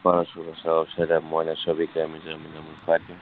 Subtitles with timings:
[0.00, 3.20] Mustafa Rasulullah SAW wa ala sahabika min zaman al-Fatih.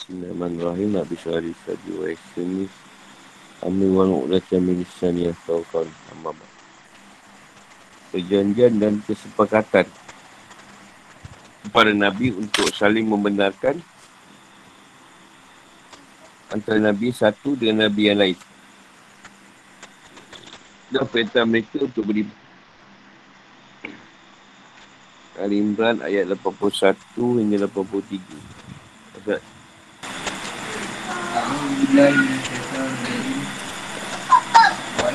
[0.00, 0.96] Bismillahirrahmanirrahim.
[0.96, 2.87] Nabi Syahri Sadi wa Isyamis.
[3.58, 6.46] Amin wa nu'udatan milisan ya sawkan amabat.
[8.14, 9.90] Perjanjian dan kesepakatan
[11.66, 13.82] kepada Nabi untuk saling membenarkan
[16.54, 18.38] antara Nabi satu dengan Nabi yang lain.
[20.88, 22.24] Dan perintah mereka untuk beri
[25.38, 26.94] Al-Imran ayat 81
[27.42, 29.38] hingga 83.
[31.38, 32.16] Al-Imran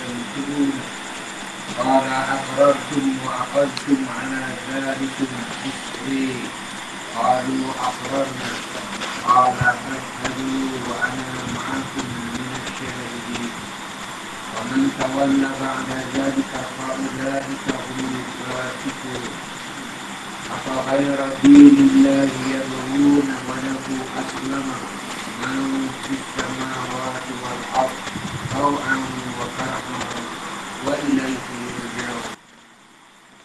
[0.00, 0.72] تنكرون
[1.78, 5.30] قال أقررتم وأخذتم على ذلكم
[5.70, 6.34] إسري
[7.16, 8.50] قالوا أقررنا.
[9.26, 13.50] قال فاشهدوا وأنا معكم من الشاهدين.
[14.54, 19.24] ومن تولى بعد ذلك فأولئك هم الفاسقون.
[20.56, 23.86] أفغير دين الله يبغون وله
[24.20, 24.66] أسلم
[25.42, 27.98] من في السماوات والأرض
[28.54, 28.96] طوعا
[29.39, 29.99] وكرها
[30.85, 32.33] وإليه يرجعون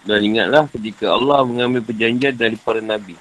[0.00, 3.14] Dan ingatlah ketika Allah mengambil perjanjian dari para Nabi.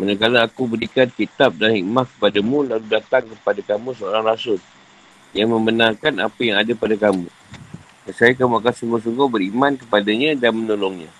[0.00, 4.56] Manakala aku berikan kitab dan hikmah kepadamu, lalu datang kepada kamu seorang Rasul
[5.36, 7.28] yang membenarkan apa yang ada pada kamu.
[8.08, 11.12] Dan saya kamu akan sungguh-sungguh beriman kepadanya dan menolongnya.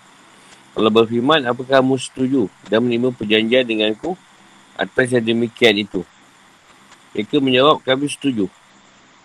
[0.73, 4.17] Allah berfirman, apakah kamu setuju dan menerima perjanjian denganku
[4.81, 6.01] atas yang demikian itu?
[7.13, 8.49] Mereka menjawab, kami setuju.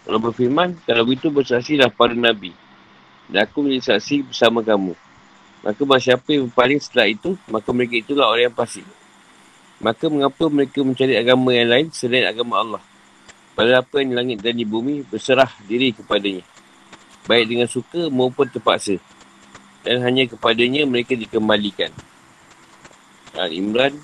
[0.02, 2.50] Allah berfirman, kalau begitu bersaksilah para Nabi.
[3.30, 4.98] Dan aku menjadi saksi bersama kamu.
[5.62, 8.82] Maka bahawa siapa yang paling setelah itu, maka mereka itulah orang yang pasti.
[9.78, 12.82] Maka mengapa mereka mencari agama yang lain selain agama Allah?
[13.54, 16.42] Pada apa yang di langit dan di bumi berserah diri kepadanya.
[17.30, 18.98] Baik dengan suka maupun terpaksa.
[19.86, 21.94] Dan hanya kepadanya mereka dikembalikan.
[23.38, 23.98] Al-Imran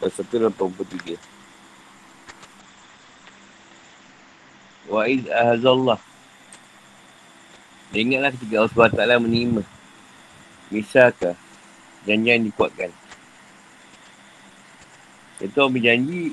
[0.00, 0.24] pasal
[4.92, 4.94] 183.
[4.94, 5.98] Wa'id ahazallah.
[7.92, 9.62] Ingatlah ketika Allah SWT menerima
[10.72, 11.36] Misaka
[12.08, 12.88] Janjian dikuatkan
[15.44, 16.32] Itu orang berjanji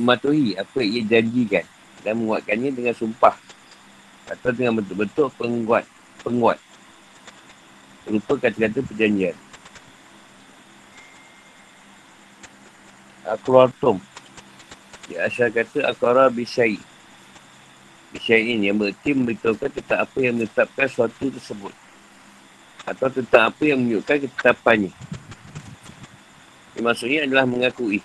[0.00, 1.64] Mematuhi apa ia janjikan
[2.00, 3.36] Dan menguatkannya dengan sumpah
[4.32, 5.84] Atau dengan betul-betul penguat
[6.24, 6.56] Penguat
[8.08, 9.36] Lupa kata-kata perjanjian
[13.28, 14.00] Akrartum
[15.06, 16.82] Ya asal kata akara bisyai
[18.10, 21.74] Bisyai ini yang berarti memberitahukan tentang apa yang menetapkan suatu tersebut
[22.86, 24.94] atau tentang apa yang menunjukkan ketetapannya.
[26.78, 27.98] Yang maksudnya adalah mengakui.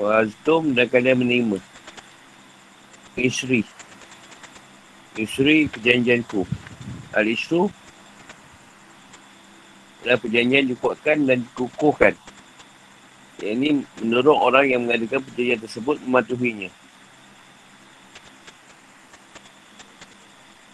[0.00, 1.58] Waztum dan kalian menerima.
[3.14, 3.62] Isri.
[5.14, 6.42] Isri perjanjianku.
[7.14, 7.70] Al-Isru
[10.10, 12.18] adalah perjanjian dikuatkan dan dikukuhkan.
[13.38, 13.68] Yang ini
[14.02, 16.70] menurut orang yang mengadakan perjanjian tersebut mematuhinya.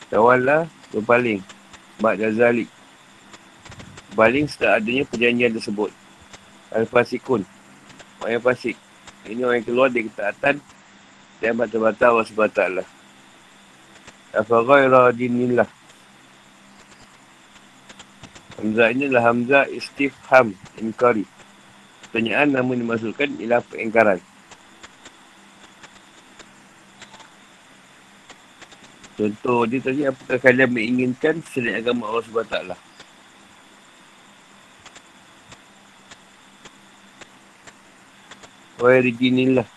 [0.08, 1.44] Tawalla berpaling.
[2.00, 2.72] Ba'da zalik.
[4.16, 5.92] Berpaling setelah adanya perjanjian tersebut.
[6.72, 7.44] Al-Fasikun.
[8.24, 8.80] Orang yang fasik.
[9.28, 10.56] Ini orang yang keluar dari ketaatan
[11.44, 12.60] dan batal-batal Allah SWT.
[14.32, 15.68] Afaghaira dinillah.
[18.66, 21.22] Hamzah ini adalah Hamzah istifham inkari.
[22.02, 24.18] Pertanyaan namun dimasukkan ialah pengingkaran.
[29.14, 32.74] Contoh dia tadi, apakah kalian menginginkan selain agama Allah SWT?
[38.82, 39.68] Wahai rijinillah.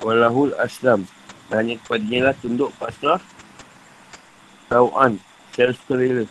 [0.00, 1.04] Walahul aslam.
[1.52, 3.20] Dan hanya kepadanya lah tunduk pasrah.
[4.68, 5.20] Tau'an.
[5.54, 6.26] secara sukarela.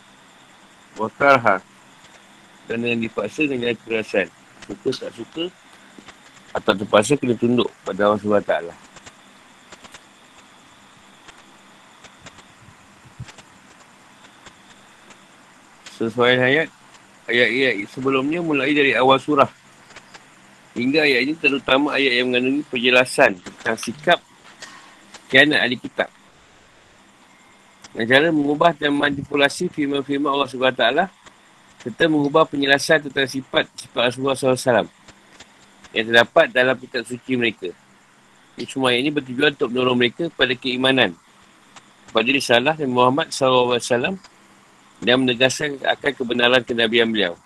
[1.00, 1.64] Wakarha.
[2.68, 4.28] Kerana yang dipaksa dengan kerasan.
[4.68, 5.46] Suka tak suka.
[6.52, 8.54] Atau terpaksa kena tunduk pada Allah SWT.
[15.96, 16.68] Sesuai ayat.
[17.24, 19.48] Ayat-ayat sebelumnya mulai dari awal surah.
[20.76, 24.20] Hingga ayat ini terutama ayat yang mengandungi penjelasan tentang sikap
[25.32, 26.12] kianat ahli kitab.
[27.94, 30.86] Dan cara mengubah dan manipulasi firman-firman Allah SWT
[31.86, 34.90] serta mengubah penjelasan tentang sifat sifat Rasulullah SAW
[35.94, 37.70] yang terdapat dalam kitab suci mereka.
[38.58, 41.14] Ini semua ini bertujuan untuk menolong mereka pada keimanan
[42.10, 44.18] kepada risalah Nabi Muhammad SAW
[45.04, 47.38] dan menegaskan akan kebenaran kenabian beliau.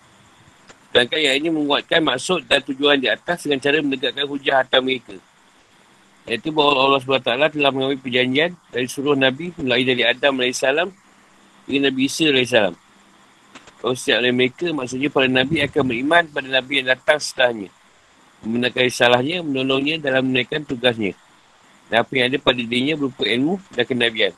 [0.88, 5.16] Sedangkan yang ini menguatkan maksud dan tujuan di atas dengan cara menegakkan hujah atas mereka.
[6.28, 11.88] Iaitu bahawa Allah SWT telah mengambil perjanjian dari seluruh Nabi mulai dari Adam AS hingga
[11.88, 12.52] Nabi Isa AS.
[13.78, 17.72] Kalau setiap dari mereka, maksudnya para Nabi akan beriman pada Nabi yang datang setelahnya.
[18.44, 21.16] Membenarkan salahnya, menolongnya dalam menaikkan tugasnya.
[21.88, 24.32] Dan apa yang ada pada dirinya berupa ilmu dan kenabian.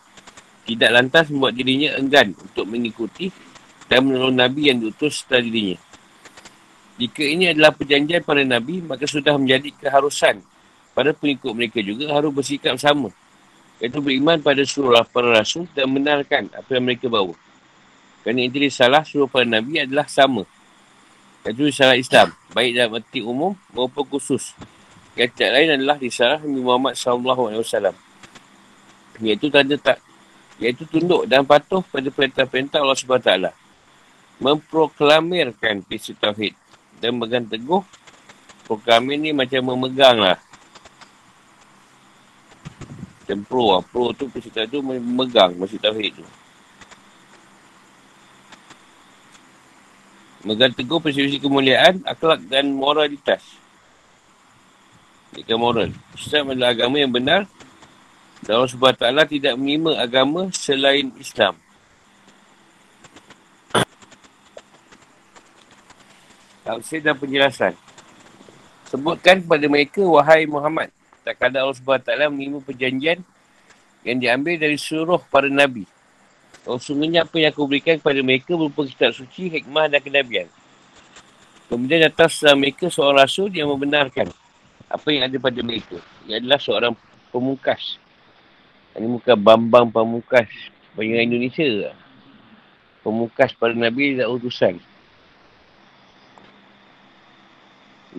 [0.70, 3.34] Tidak lantas membuat dirinya enggan untuk mengikuti
[3.90, 5.78] dan menolong Nabi yang diutus setelah dirinya.
[7.00, 10.44] Jika ini adalah perjanjian para Nabi, maka sudah menjadi keharusan
[11.00, 13.08] pada pengikut mereka juga harus bersikap sama.
[13.80, 17.32] Iaitu beriman pada surah para rasul dan benarkan apa yang mereka bawa.
[18.20, 20.44] Kerana inti salah surah para Nabi adalah sama.
[21.48, 22.36] Iaitu salah Islam.
[22.52, 24.52] Baik dalam arti umum maupun khusus.
[25.16, 27.96] Tidak lain adalah risalah Nabi Muhammad SAW.
[29.24, 30.04] Iaitu tanda tak
[30.60, 33.32] iaitu tunduk dan patuh pada perintah-perintah Allah SWT.
[34.36, 36.52] Memproklamirkan prinsip Tauhid
[37.00, 37.80] dan memegang teguh
[38.68, 40.36] proklamir ni macam memegang lah.
[43.30, 43.82] Macam pro lah.
[43.86, 46.26] Pro tu peserta tu memegang masjid tauhid tu.
[50.42, 53.38] Memegang teguh prinsip kemuliaan, akhlak dan moralitas.
[55.38, 55.94] Ikan moral.
[56.18, 57.46] Islam adalah agama yang benar.
[58.42, 61.54] Dan Allah SWT tidak menerima agama selain Islam.
[66.66, 67.78] Tafsir dan penjelasan.
[68.90, 70.90] Sebutkan kepada mereka, wahai Muhammad,
[71.24, 73.18] tak ada Allah SWT menerima perjanjian
[74.04, 75.84] yang diambil dari seluruh para Nabi.
[76.64, 80.48] Oh, sungguhnya apa yang aku berikan kepada mereka berupa kitab suci, hikmah dan kenabian.
[81.72, 84.28] Kemudian datang setelah mereka seorang rasul yang membenarkan
[84.90, 86.02] apa yang ada pada mereka.
[86.26, 86.92] Ia adalah seorang
[87.30, 87.96] pemungkas.
[88.98, 90.50] Ini muka Bambang Pemungkas.
[90.98, 91.94] Banyak Indonesia.
[93.06, 94.82] Pemungkas para Nabi dan utusan.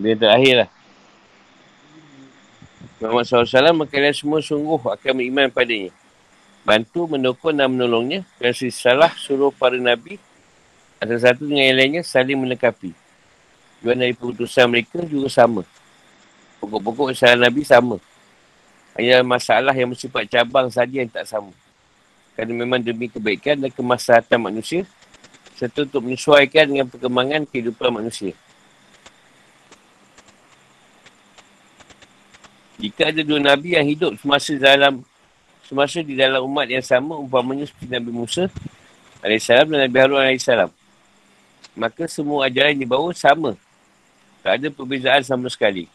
[0.00, 0.70] Dia terakhir lah.
[3.02, 5.90] Muhammad SAW kalian semua sungguh akan beriman padanya.
[6.62, 8.22] Bantu, mendukung dan menolongnya.
[8.38, 10.22] Dan salah suruh para Nabi.
[11.02, 12.94] Ada satu dengan yang lainnya saling menekapi.
[13.82, 15.66] Tujuan dari keputusan mereka juga sama.
[16.62, 17.98] Pokok-pokok salah Nabi sama.
[18.94, 21.50] Hanya masalah yang bersifat cabang saja yang tak sama.
[22.38, 24.86] Kerana memang demi kebaikan dan kemaslahatan manusia.
[25.58, 28.38] Serta untuk menyesuaikan dengan perkembangan kehidupan manusia.
[32.82, 35.06] Jika ada dua Nabi yang hidup semasa dalam
[35.70, 38.50] semasa di dalam umat yang sama, umpamanya seperti Nabi Musa
[39.22, 40.50] AS dan Nabi Harun AS.
[41.78, 43.54] Maka semua ajaran yang dibawa sama.
[44.42, 45.86] Tak ada perbezaan sama sekali.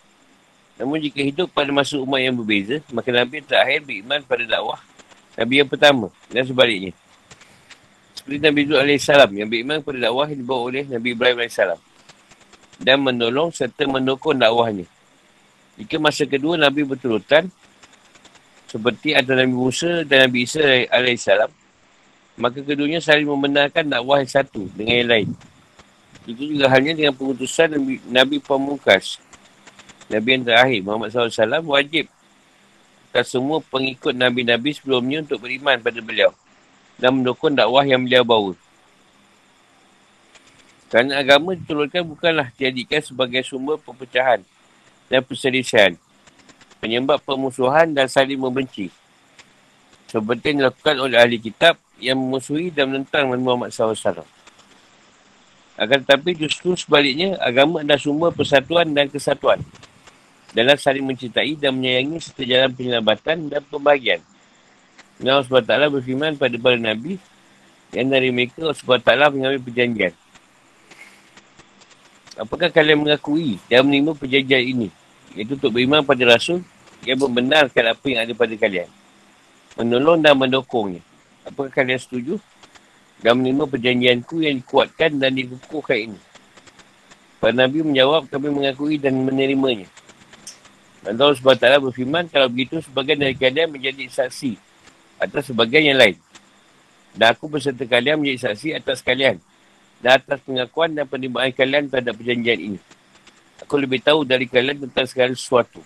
[0.79, 4.79] Namun jika hidup pada masa umat yang berbeza, maka Nabi terakhir beriman pada dakwah
[5.35, 6.95] Nabi yang pertama dan sebaliknya.
[8.15, 11.59] Seperti Nabi Zul AS yang beriman pada dakwah yang dibawa oleh Nabi Ibrahim AS.
[12.79, 14.87] Dan menolong serta mendukung dakwahnya.
[15.77, 17.53] Jika masa kedua Nabi berturutan
[18.67, 21.29] seperti ada Nabi Musa dan Nabi Isa AS
[22.37, 25.29] maka keduanya saling membenarkan dakwah yang satu dengan yang lain.
[26.29, 29.17] Itu juga halnya dengan pengutusan Nabi, Nabi Pemungkas.
[30.05, 32.05] Nabi yang terakhir, Muhammad SAW, wajib
[33.09, 36.29] atas semua pengikut Nabi-Nabi sebelumnya untuk beriman pada beliau
[37.01, 38.53] dan mendukung dakwah yang beliau bawa.
[40.93, 44.45] Kerana agama diturunkan bukanlah dijadikan sebagai sumber perpecahan
[45.07, 45.95] dan perselisihan.
[46.77, 48.93] Penyebab permusuhan dan saling membenci.
[50.07, 54.23] Seperti yang dilakukan oleh ahli kitab yang memusuhi dan menentang Nabi Muhammad SAW.
[55.77, 59.61] Akan tetapi justru sebaliknya, agama adalah sumber persatuan dan kesatuan.
[60.55, 64.21] Dalam saling mencintai dan menyayangi serta jalan penyelambatan dan pembahagian.
[65.21, 67.17] Allah SWT berfirman pada para Nabi
[67.93, 70.13] yang dari mereka SWT mengambil perjanjian.
[72.37, 74.87] Apakah kalian mengakui dan menerima perjanjian ini?
[75.33, 76.61] Iaitu untuk beriman pada Rasul
[77.01, 78.89] yang membenarkan apa yang ada pada kalian.
[79.77, 81.01] Menolong dan mendukungnya.
[81.45, 82.37] Apakah kalian setuju?
[83.21, 86.19] dan menerima perjanjianku yang dikuatkan dan dikukuhkan ini.
[87.37, 89.89] Para Nabi menjawab, kami mengakui dan menerimanya.
[91.05, 94.57] Dan Allah SWT berfirman, kalau begitu sebagian dari kalian menjadi saksi
[95.21, 96.17] atas sebagian yang lain.
[97.17, 99.41] Dan aku berserta kalian menjadi saksi atas kalian.
[99.97, 102.79] Dan atas pengakuan dan penerimaan kalian terhadap perjanjian ini.
[103.65, 105.81] Aku lebih tahu dari kalian tentang segala sesuatu.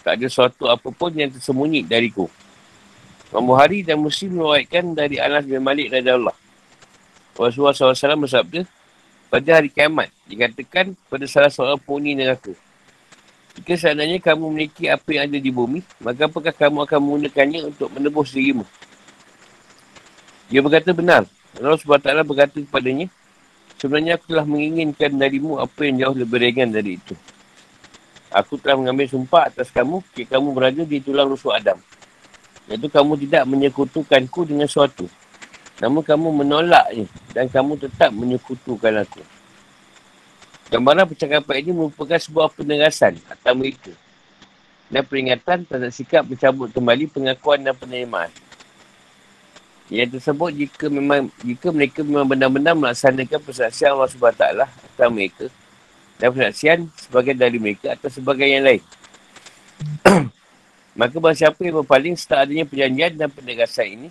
[0.00, 2.28] Tak ada sesuatu apapun yang tersembunyi dariku.
[3.34, 6.36] Imam Buhari dan Muslim mewaitkan dari Anas bin Malik dari Allah.
[7.34, 8.62] Rasulullah SAW bersabda,
[9.26, 12.54] pada hari kiamat, dikatakan pada salah seorang penghuni neraka.
[13.58, 17.90] Jika seandainya kamu memiliki apa yang ada di bumi, maka apakah kamu akan menggunakannya untuk
[17.90, 18.62] menebus dirimu?
[20.46, 21.26] Dia berkata benar.
[21.58, 23.10] Allah SWT berkata kepadanya,
[23.78, 27.14] sebenarnya aku telah menginginkan darimu apa yang jauh lebih ringan dari itu.
[28.34, 31.78] Aku telah mengambil sumpah atas kamu, jika kamu berada di tulang rusuk Adam.
[32.66, 35.06] Iaitu kamu tidak menyekutukanku dengan suatu.
[35.78, 39.22] Namun kamu menolaknya dan kamu tetap menyekutukan aku.
[40.72, 43.92] Gambaran percakapan ini merupakan sebuah penegasan atas mereka.
[44.90, 48.30] Dan peringatan terhadap sikap mencabut kembali pengakuan dan penerimaan.
[49.92, 55.46] Yang tersebut jika memang jika mereka memang benar-benar melaksanakan persaksian Allah SWT atas mereka
[56.16, 58.82] dan persaksian sebagai dari mereka atau sebagai yang lain.
[60.98, 64.08] Maka bahawa siapa yang berpaling setelah adanya perjanjian dan penegasan ini,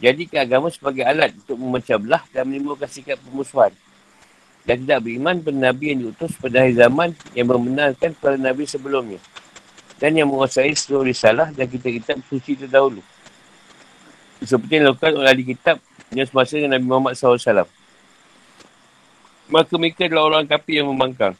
[0.00, 3.74] jadi agama sebagai alat untuk memecah belah dan menimbulkan sikap pemusuhan.
[4.64, 9.18] Dan tidak beriman pada Nabi yang diutus pada hari zaman yang membenarkan para Nabi sebelumnya.
[10.00, 13.04] Dan yang menguasai seluruh risalah dan kita-kita suci terdahulu.
[14.40, 15.76] Seperti yang dilakukan oleh ahli kitab
[16.10, 17.68] yang semasa dengan Nabi Muhammad SAW.
[19.50, 21.34] Maka mereka adalah orang kafir yang membangkang.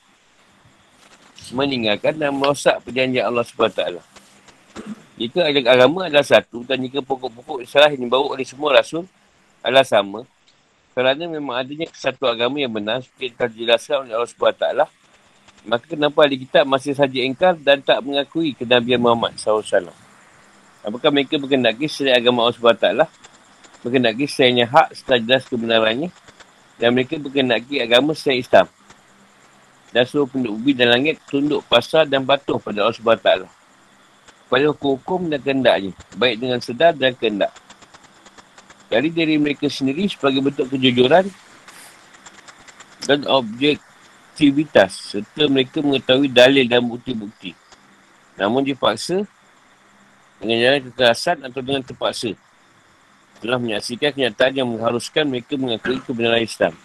[1.51, 3.83] Meninggalkan dan merosak perjanjian Allah SWT.
[5.21, 9.05] Jika agama adalah satu dan jika pokok-pokok salah yang dibawa oleh semua rasul
[9.61, 10.25] adalah sama,
[10.97, 14.65] kerana memang adanya satu agama yang benar seperti yang telah dijelaskan oleh Allah SWT,
[15.69, 19.93] maka kenapa ahli kitab masih saja engkar dan tak mengakui kenabian Muhammad SAW?
[20.81, 22.89] Apakah mereka berkendaki selain agama Allah SWT?
[23.85, 26.09] Berkendaki selainnya hak setelah jelas kebenarannya
[26.81, 28.67] dan mereka berkendaki agama selain Islam.
[29.91, 33.61] Dan seluruh penduduk bumi dan langit tunduk pasal dan patuh pada Allah SWT
[34.51, 35.95] pada hukum dan kehendaknya.
[36.19, 37.55] Baik dengan sedar dan kehendak.
[38.91, 41.31] Dari diri mereka sendiri sebagai bentuk kejujuran
[43.07, 47.55] dan objektivitas serta mereka mengetahui dalil dan bukti-bukti.
[48.35, 49.23] Namun dipaksa
[50.41, 52.33] dengan jalan kekerasan atau dengan terpaksa
[53.41, 56.77] telah menyaksikan kenyataan yang mengharuskan mereka mengakui kebenaran Islam.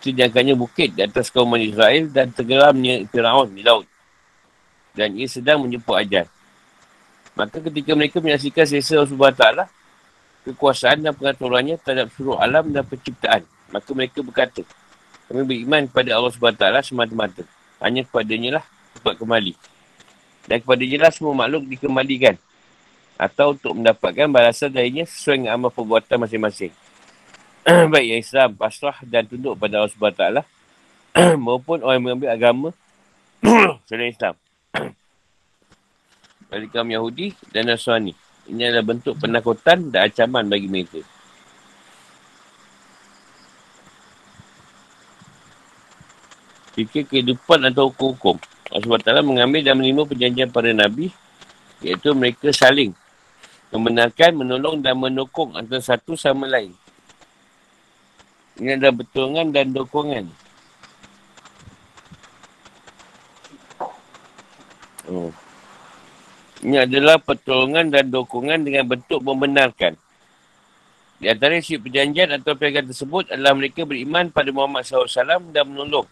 [0.00, 3.86] Sejangkanya bukit di atas kaum Israel dan tenggelamnya Fir'aun di laut.
[4.96, 6.26] Dan ia sedang menjemput ajar.
[7.32, 9.44] Maka ketika mereka menyaksikan sesa Allah SWT,
[10.48, 14.66] kekuasaan dan pengaturannya terhadap seluruh alam dan penciptaan, maka mereka berkata,
[15.30, 17.46] kami beriman kepada Allah SWT semata-mata.
[17.80, 18.64] Hanya kepadanya lah
[19.00, 19.52] dapat kembali.
[20.48, 22.34] Dan kepadanya lah semua makhluk dikembalikan.
[23.16, 26.72] Atau untuk mendapatkan balasan darinya sesuai dengan amal perbuatan masing-masing.
[27.92, 30.24] Baik yang Islam, pasrah dan tunduk pada Allah SWT
[31.46, 32.68] maupun orang yang mengambil agama
[33.86, 34.34] selain Islam
[36.52, 38.12] dari kaum Yahudi dan Nasrani.
[38.44, 41.00] Ini adalah bentuk penakutan dan ancaman bagi mereka.
[46.76, 48.36] Fikir kehidupan atau hukum-hukum.
[48.72, 51.12] Allah SWT mengambil dan menerima perjanjian para Nabi
[51.84, 52.96] iaitu mereka saling
[53.72, 56.72] membenarkan, menolong dan menokong antara satu sama lain.
[58.60, 60.24] Ini adalah betulungan dan dokongan.
[65.08, 65.32] Oh.
[66.62, 69.98] Ini adalah pertolongan dan dokongan dengan bentuk membenarkan.
[71.18, 76.06] Di antara isi perjanjian atau perjanjian tersebut adalah mereka beriman pada Muhammad SAW dan menolong.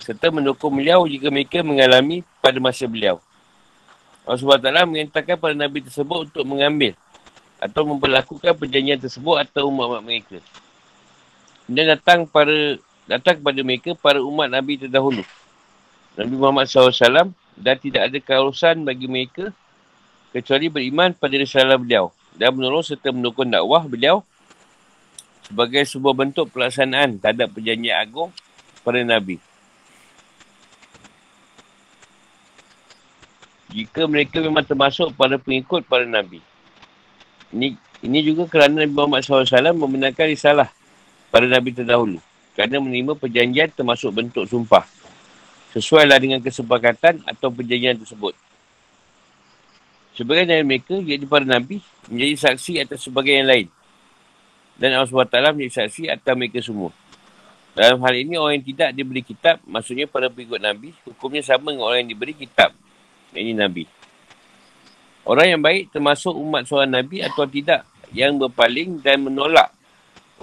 [0.00, 3.20] Serta mendukung beliau jika mereka mengalami pada masa beliau.
[4.24, 6.96] Allah SWT mengatakan pada Nabi tersebut untuk mengambil
[7.60, 10.38] atau memperlakukan perjanjian tersebut atau umat-umat mereka.
[11.68, 15.20] Dan datang para datang kepada mereka para umat Nabi terdahulu.
[16.16, 19.52] Nabi Muhammad SAW dan tidak ada keurusan bagi mereka
[20.32, 24.22] kecuali beriman pada risalah beliau dan menolong serta mendukung dakwah beliau
[25.44, 28.30] sebagai sebuah bentuk pelaksanaan terhadap perjanjian agung
[28.86, 29.49] pada Nabi.
[33.70, 36.42] Jika mereka memang termasuk pada pengikut para Nabi.
[37.54, 40.68] Ini, ini juga kerana Nabi Muhammad SAW membenarkan risalah
[41.30, 42.18] pada Nabi terdahulu.
[42.58, 44.82] Kerana menerima perjanjian termasuk bentuk sumpah.
[45.70, 48.34] Sesuailah dengan kesepakatan atau perjanjian tersebut.
[50.18, 51.78] Sebagian dari mereka, iaitu para Nabi,
[52.10, 53.66] menjadi saksi atas sebagian yang lain.
[54.74, 56.90] Dan Allah SWT menjadi saksi atas mereka semua.
[57.78, 61.86] Dalam hal ini, orang yang tidak diberi kitab, maksudnya para pengikut Nabi, hukumnya sama dengan
[61.86, 62.74] orang yang diberi kitab.
[63.34, 63.84] Ini Nabi.
[65.26, 69.70] Orang yang baik termasuk umat seorang Nabi atau tidak yang berpaling dan menolak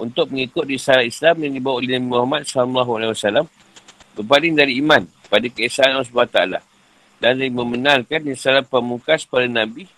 [0.00, 3.44] untuk mengikut risalah Islam yang dibawa oleh Nabi Muhammad SAW
[4.16, 6.40] berpaling dari iman pada keesaan Allah SWT
[7.18, 9.90] dan dari membenarkan risalah pemungkas para Nabi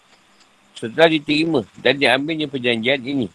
[0.75, 3.29] setelah diterima dan diambilnya perjanjian ini.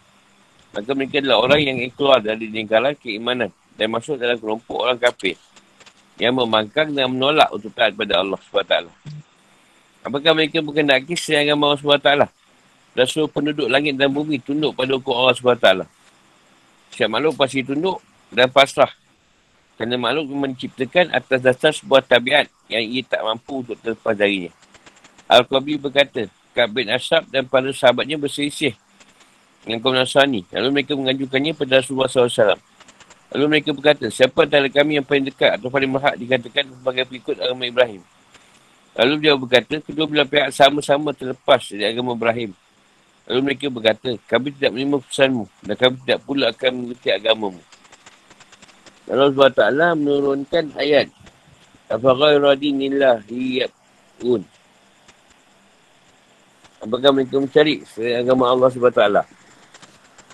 [0.74, 3.48] Maka mereka adalah orang yang keluar dari lingkaran keimanan
[3.78, 5.38] dan masuk dalam kelompok orang kafir
[6.20, 8.74] yang memangkang dan menolak untuk taat kepada Allah SWT.
[10.06, 12.10] Apakah mereka berkendaki selain agama Allah SWT?
[12.94, 15.68] Dan seluruh penduduk langit dan bumi tunduk pada hukum Allah SWT.
[16.94, 17.98] Setiap makhluk pasti tunduk
[18.30, 18.94] dan pasrah.
[19.74, 24.54] Kerana makhluk menciptakan atas dasar sebuah tabiat yang ia tak mampu untuk terlepas darinya.
[25.26, 28.78] Al-Qabi berkata, Kak bin Ashab dan para sahabatnya berselisih
[29.66, 30.46] dengan kaum Nasrani.
[30.54, 32.56] Lalu mereka mengajukannya pada Rasulullah SAW.
[33.34, 37.36] Lalu mereka berkata, siapa antara kami yang paling dekat atau paling berhak dikatakan sebagai pengikut
[37.42, 38.00] agama Ibrahim?
[38.96, 42.56] Lalu dia berkata, kedua belah pihak sama-sama terlepas dari agama Ibrahim.
[43.28, 47.60] Lalu mereka berkata, kami tidak menerima pesanmu dan kami tidak pula akan mengerti agamamu.
[49.06, 49.62] Allah SWT
[50.00, 51.12] menurunkan ayat.
[51.92, 54.42] Afaghairudinillah hiyabun.
[56.82, 57.84] Apakah mereka mencari
[58.16, 59.02] agama Allah SWT?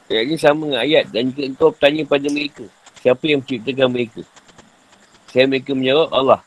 [0.06, 1.04] Ayat ini sama dengan ayat.
[1.10, 2.64] Dan jika engkau bertanya pada mereka,
[3.02, 4.22] siapa yang menciptakan mereka?
[5.32, 6.40] Saya mereka menjawab Allah.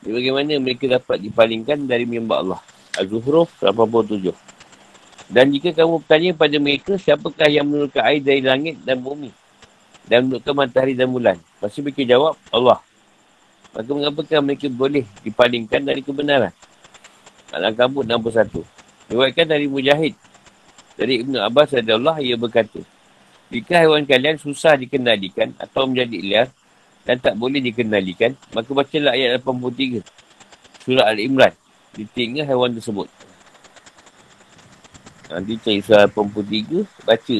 [0.00, 2.60] Jadi bagaimana mereka dapat dipalingkan dari mimbar Allah.
[2.96, 4.32] Az-Zuhruf 87.
[5.30, 9.30] Dan jika kamu bertanya pada mereka, siapakah yang menurunkan air dari langit dan bumi?
[10.08, 11.38] Dan menurunkan matahari dan bulan?
[11.62, 12.82] Pasti mereka jawab, Allah.
[13.70, 16.50] Maka mengapakah mereka boleh dipalingkan dari kebenaran?
[17.54, 18.66] Al-Ankabut 61.
[19.06, 20.14] Diwakilkan dari Mujahid.
[20.98, 22.82] Dari Ibn Abbas Allah, ia berkata,
[23.54, 26.48] Jika haiwan kalian susah dikendalikan atau menjadi liar,
[27.10, 29.98] dan tak boleh dikendalikan, maka bacalah ayat 83
[30.86, 31.50] surah Al-Imran
[31.90, 33.10] di tinggal haiwan tersebut.
[35.26, 37.38] Nanti cari surah 83, baca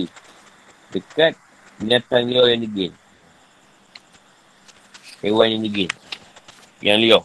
[0.90, 1.38] dekat
[1.78, 2.90] binatang liar yang degil.
[5.22, 5.90] Hewan yang degil.
[6.82, 7.22] Yang liar.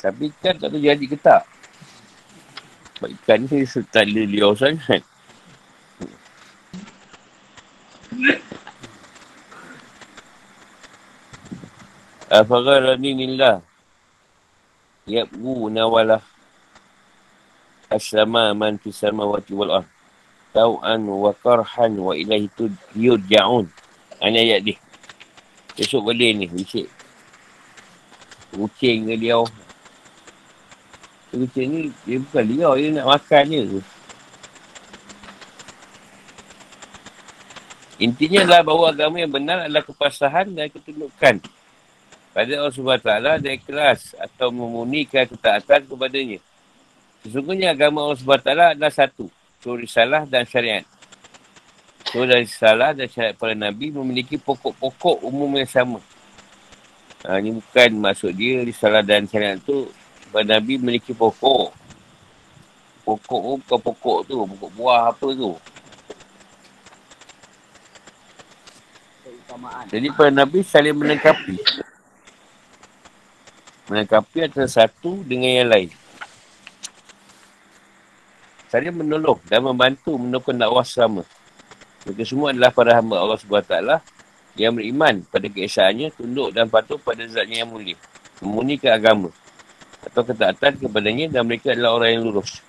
[0.00, 1.44] Tapi ikan tak tahu jadi ke tak.
[2.96, 5.04] Sebab ikan ni tak liar sangat.
[12.36, 13.64] Afagarani nillah.
[15.08, 16.20] Yabgu nawalah.
[17.88, 19.88] Aslama man fi samawati wal ard.
[20.52, 23.64] Tau'an wa karhan wa ilahi tu yurja'un.
[24.20, 24.74] Ini ayat ni.
[25.80, 26.44] Besok boleh ni.
[26.52, 26.92] Bisik.
[28.52, 29.48] Kucing ke liau.
[31.32, 32.72] Kucing ni dia bukan liau.
[32.76, 33.80] Dia nak makan je.
[37.96, 41.40] Intinya adalah bahawa agama yang benar adalah kepasahan dan ketundukan
[42.36, 46.36] pada Allah SWT dan ikhlas atau memunikan ketaatan kepadanya.
[47.24, 49.32] Sesungguhnya agama Allah SWT adalah satu.
[49.64, 50.84] Suri salah dan syariat.
[52.12, 56.04] Suri salah dan syariat para Nabi memiliki pokok-pokok umum yang sama.
[57.24, 59.88] Ha, ini bukan maksud dia risalah dan syariat tu
[60.28, 61.72] para Nabi memiliki pokok.
[63.00, 64.36] Pokok tu bukan pokok tu.
[64.44, 65.56] Pokok buah apa tu.
[69.88, 71.85] Jadi para Nabi saling menengkapi
[73.86, 75.90] melengkapi antara satu dengan yang lain.
[78.66, 81.22] Saya menolong dan membantu menukar dakwah sama.
[82.02, 83.74] Mereka semua adalah para hamba Allah SWT
[84.58, 87.94] yang beriman pada keesaannya, tunduk dan patuh pada zatnya yang mulia.
[88.42, 89.30] Memunikan agama
[90.02, 92.62] atau ketaatan kepadanya dan mereka adalah orang yang lurus.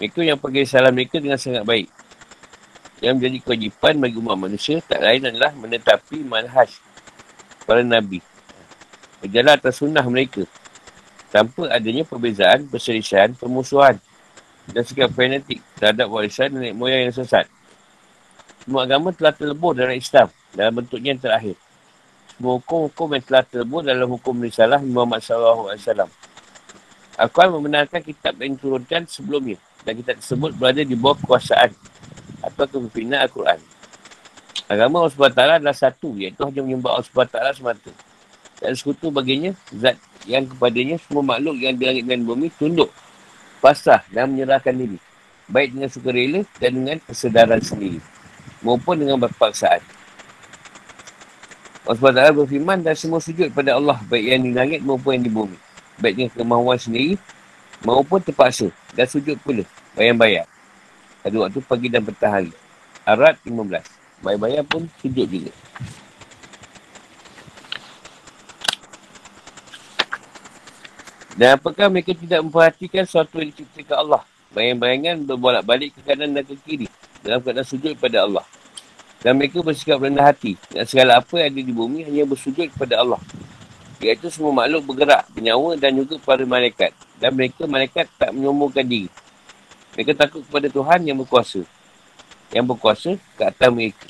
[0.00, 1.88] Mereka yang pergi salam mereka dengan sangat baik.
[3.00, 6.72] Yang menjadi kewajipan bagi umat manusia tak lain adalah menetapi manhaj
[7.68, 8.33] para Nabi
[9.24, 10.44] berjalan atas sunnah mereka
[11.32, 13.96] tanpa adanya perbezaan, perselisihan, permusuhan
[14.68, 17.48] dan sikap fanatik terhadap warisan nenek moyang yang sesat.
[18.62, 21.56] Semua agama telah terlebur dalam Islam dalam bentuknya yang terakhir.
[22.36, 26.08] Semua hukum-hukum yang telah terlebur dalam hukum risalah Muhammad SAW.
[27.14, 31.70] Al-Quran membenarkan kitab yang diturunkan sebelumnya dan kitab tersebut berada di bawah kekuasaan
[32.42, 33.58] atau kepimpinan Al-Quran.
[34.64, 37.90] Agama Allah SWT adalah satu iaitu hanya menyembah Allah SWT semata
[38.64, 42.88] ada sekutu baginya zat yang kepadanya semua makhluk yang di langit dan bumi tunduk
[43.60, 44.98] pasrah dan menyerahkan diri
[45.48, 48.00] baik dengan sukarela dan dengan kesedaran sendiri
[48.64, 49.84] maupun dengan berpaksaan
[51.84, 55.32] Allah SWT berfirman dan semua sujud pada Allah baik yang di langit maupun yang di
[55.32, 55.58] bumi
[56.00, 57.20] baik dengan kemahuan sendiri
[57.84, 59.62] maupun terpaksa dan sujud pula
[59.94, 60.48] bayang-bayang
[61.24, 62.52] Pada waktu pagi dan petang hari.
[63.08, 63.80] Arat 15.
[64.20, 65.52] Bayar-bayar pun sujud juga.
[71.34, 74.22] Dan apakah mereka tidak memperhatikan sesuatu yang diciptakan Allah?
[74.54, 76.86] Bayang-bayangan berbolak-balik ke kanan dan ke kiri.
[77.26, 78.44] Dalam keadaan sujud kepada Allah.
[79.18, 80.54] Dan mereka bersikap rendah hati.
[80.70, 83.18] Dan segala apa yang ada di bumi hanya bersujud kepada Allah.
[83.98, 86.94] Iaitu semua makhluk bergerak, bernyawa dan juga para malaikat.
[87.18, 89.10] Dan mereka malaikat tak menyombongkan diri.
[89.98, 91.66] Mereka takut kepada Tuhan yang berkuasa.
[92.54, 94.06] Yang berkuasa ke atas mereka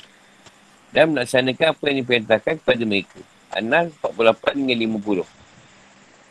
[0.95, 3.19] dan melaksanakan apa yang diperintahkan kepada mereka.
[3.51, 4.75] An-Nahl 48 hingga
[5.27, 5.34] 50.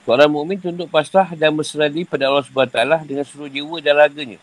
[0.04, 4.36] Seorang mukmin tunduk pasrah dan berserah pada Allah SWT dengan seluruh jiwa dan raganya.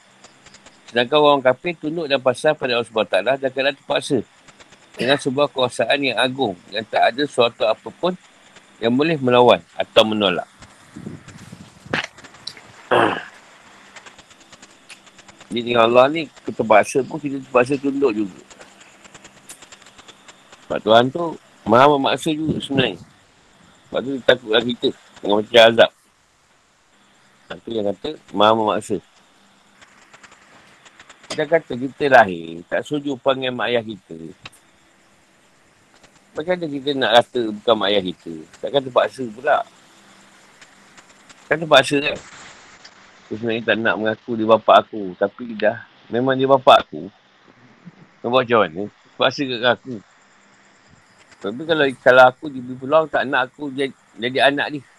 [0.89, 4.26] Sedangkan orang kafir tunduk dan pasrah pada Allah SWT dan kena terpaksa
[4.97, 8.17] dengan sebuah kuasaan yang agung yang tak ada sesuatu apapun
[8.82, 10.50] yang boleh melawan atau menolak.
[15.54, 18.41] Jadi dengan Allah ni, terpaksa pun kita terpaksa tunduk juga.
[20.65, 21.38] Sebab Tuhan tu
[21.69, 22.97] maha memaksa juga sebenarnya.
[23.86, 24.89] Sebab tu dia takutlah kita
[25.21, 25.91] dengan macam azab.
[27.51, 28.97] Itu yang kata maha memaksa.
[31.31, 34.17] Kita kata kita lahir, tak setuju panggil mak ayah kita.
[36.36, 38.34] Macam mana kita nak kata bukan mak ayah kita?
[38.60, 39.57] Takkan terpaksa pula.
[41.47, 42.19] Kan terpaksa kan?
[43.27, 45.15] Aku sebenarnya tak nak mengaku dia bapak aku.
[45.15, 47.07] Tapi dah memang dia bapak aku.
[48.19, 48.84] Kau buat macam mana?
[48.91, 49.95] Terpaksa ke aku?
[51.41, 54.90] Tapi kalau kalau aku diberi peluang tak nak aku jadi, jadi anak dia.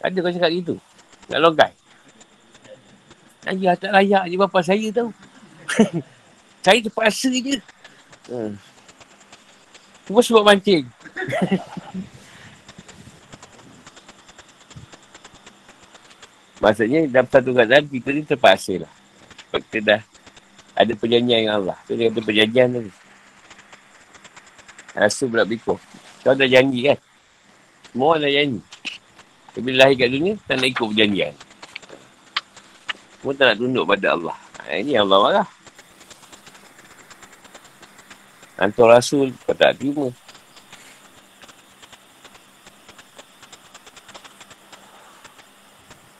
[0.00, 0.74] Ada kau cakap gitu.
[1.28, 1.72] Tak logai.
[3.48, 5.08] Ayah tak layak je bapa saya tau.
[6.64, 7.56] saya terpaksa je.
[8.28, 8.56] Hmm.
[10.08, 10.84] Cuma sebab mancing.
[16.60, 18.92] Maksudnya dalam satu keadaan kita ni terpaksa lah.
[19.50, 20.00] Kita dah
[20.76, 21.76] ada perjanjian dengan Allah.
[21.88, 22.92] Tu dia kata perjanjian tu.
[24.92, 25.80] Rasa pula biko.
[26.20, 26.98] Kau dah janji kan?
[27.88, 28.60] Semua dah janji.
[29.50, 31.34] Tapi lahir kat dunia, tak nak ikut perjanjian.
[33.20, 34.36] Semua tak nak tunduk pada Allah.
[34.62, 35.48] Ha, ini Allah marah.
[38.60, 40.08] Hantar Rasul, kau tak terima.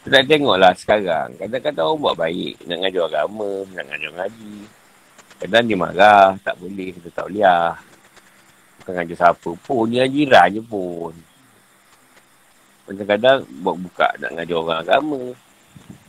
[0.05, 1.39] Kita tengoklah sekarang.
[1.39, 2.55] Kadang-kadang orang buat baik.
[2.67, 4.57] Nak ngajar agama, nak ngajar ngaji.
[5.39, 7.47] Kadang dia marah, tak boleh, kita tak boleh.
[8.83, 9.85] Bukan ngajar siapa pun.
[9.87, 11.15] Dia jiran je pun.
[12.91, 15.21] Kadang-kadang buat buka nak ngajar orang agama.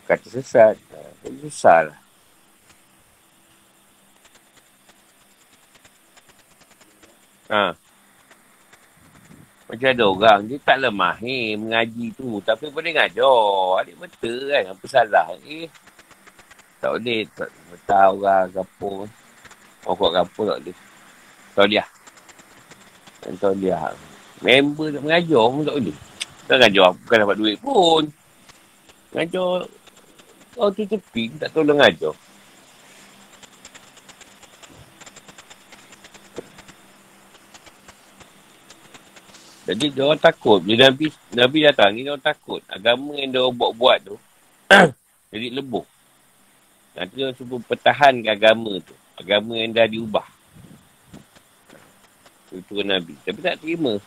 [0.09, 0.73] Kata sesat.
[1.21, 1.99] Itu susah lah.
[7.53, 7.77] Ha.
[9.69, 12.41] Macam ada orang, dia tak lemah ni mengaji tu.
[12.41, 13.85] Tapi boleh ngajar.
[13.85, 15.29] Adik betul kan, apa salah.
[15.45, 15.69] Eh,
[16.81, 17.29] tak boleh.
[17.37, 17.49] Tak,
[17.85, 19.05] tahu orang kapur.
[19.85, 20.77] Orang kuat kapur tak boleh.
[21.53, 21.85] Tahu dia.
[23.37, 23.77] Tahu dia.
[24.41, 25.97] Member tak mengajar pun tak boleh.
[26.51, 28.03] Tak mengajar, bukan dapat duit pun.
[29.15, 29.71] Mengajar.
[30.59, 32.11] Oh tu tepi, tak tolong mengajar.
[39.63, 40.59] Jadi dia orang takut.
[40.59, 42.59] Bila Nabi, Nabi datang ni dia orang takut.
[42.67, 44.19] Agama yang dia orang buat-buat tu.
[45.31, 45.87] jadi lebuh.
[46.99, 48.91] Nanti dia cuba pertahankan agama tu.
[49.15, 50.27] Agama yang dah diubah.
[52.51, 53.15] Itu Nabi.
[53.23, 54.03] Tapi tak terima.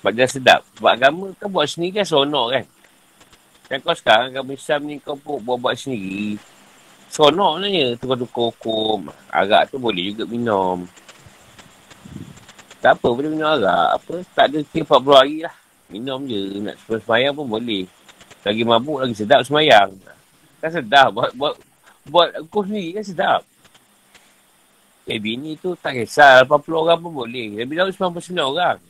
[0.00, 0.64] Sebab dia sedap.
[0.80, 2.64] Sebab agama kau buat sendiri kan seronok kan.
[3.68, 6.40] Dan kau sekarang agama Islam ni kau pun buat-buat sendiri.
[7.12, 7.86] Seronok sebenarnya.
[8.00, 8.98] Tukar-tukar hukum.
[9.28, 10.88] Arak tu boleh juga minum.
[12.80, 14.00] Tak apa boleh minum arak.
[14.00, 14.14] Apa?
[14.32, 15.54] Tak ada kira 40 hari lah.
[15.92, 16.40] Minum je.
[16.64, 17.84] Nak semayang pun boleh.
[18.40, 19.92] Lagi mabuk, lagi sedap semayang.
[20.64, 21.12] Kan sedap.
[21.12, 21.54] Buat, buat,
[22.08, 23.40] buat hukum sendiri kan sedap.
[25.04, 27.60] Eh bini tu tak kisah 80 orang pun boleh.
[27.60, 28.80] Nabi Daud 99 orang.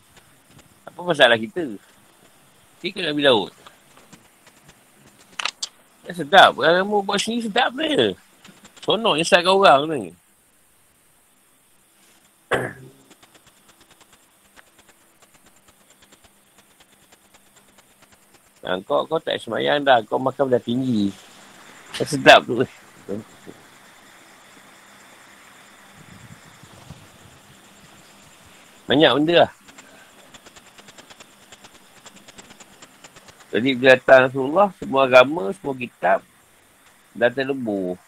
[1.00, 1.64] Apa masalah kita?
[2.84, 3.56] Tiga Nabi Daud.
[6.04, 6.60] Ya sedap.
[6.60, 8.12] Kalau kamu buat sini sedap dia.
[8.84, 10.12] Sonok nyesatkan orang ni.
[18.60, 20.04] Ha, kau, kau tak semayang dah.
[20.04, 21.08] Kau makan dah tinggi.
[21.96, 22.60] Sedap tu.
[28.84, 29.59] Banyak benda lah.
[33.50, 36.22] Jadi bila datang Rasulullah, semua agama, semua kitab
[37.10, 37.98] dah terlebur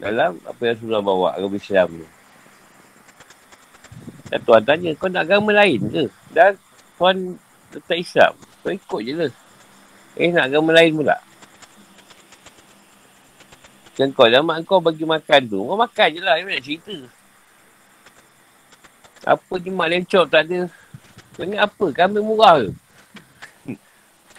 [0.00, 2.08] dalam apa yang Rasulullah bawa agama Islam ni.
[4.32, 6.04] Dan Tuhan tanya, kau nak agama lain ke?
[6.32, 6.56] Dan
[6.96, 7.16] Tuhan
[7.70, 8.32] tetap Islam.
[8.64, 9.32] Kau ikut je lah.
[10.16, 11.16] Eh, nak agama lain pula.
[13.96, 15.60] Dan kau dah mak kau bagi makan tu.
[15.60, 16.36] Kau makan je lah.
[16.36, 16.96] Dia nak cerita.
[19.24, 20.68] Apa je mak lencop tak ada.
[21.36, 21.86] Kau ni apa?
[21.92, 22.85] Kami murah ke?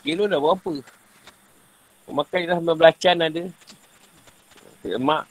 [0.07, 0.71] Kilo dah berapa?
[2.07, 3.43] Makan lah sampai belacan ada.
[4.95, 5.23] Mak.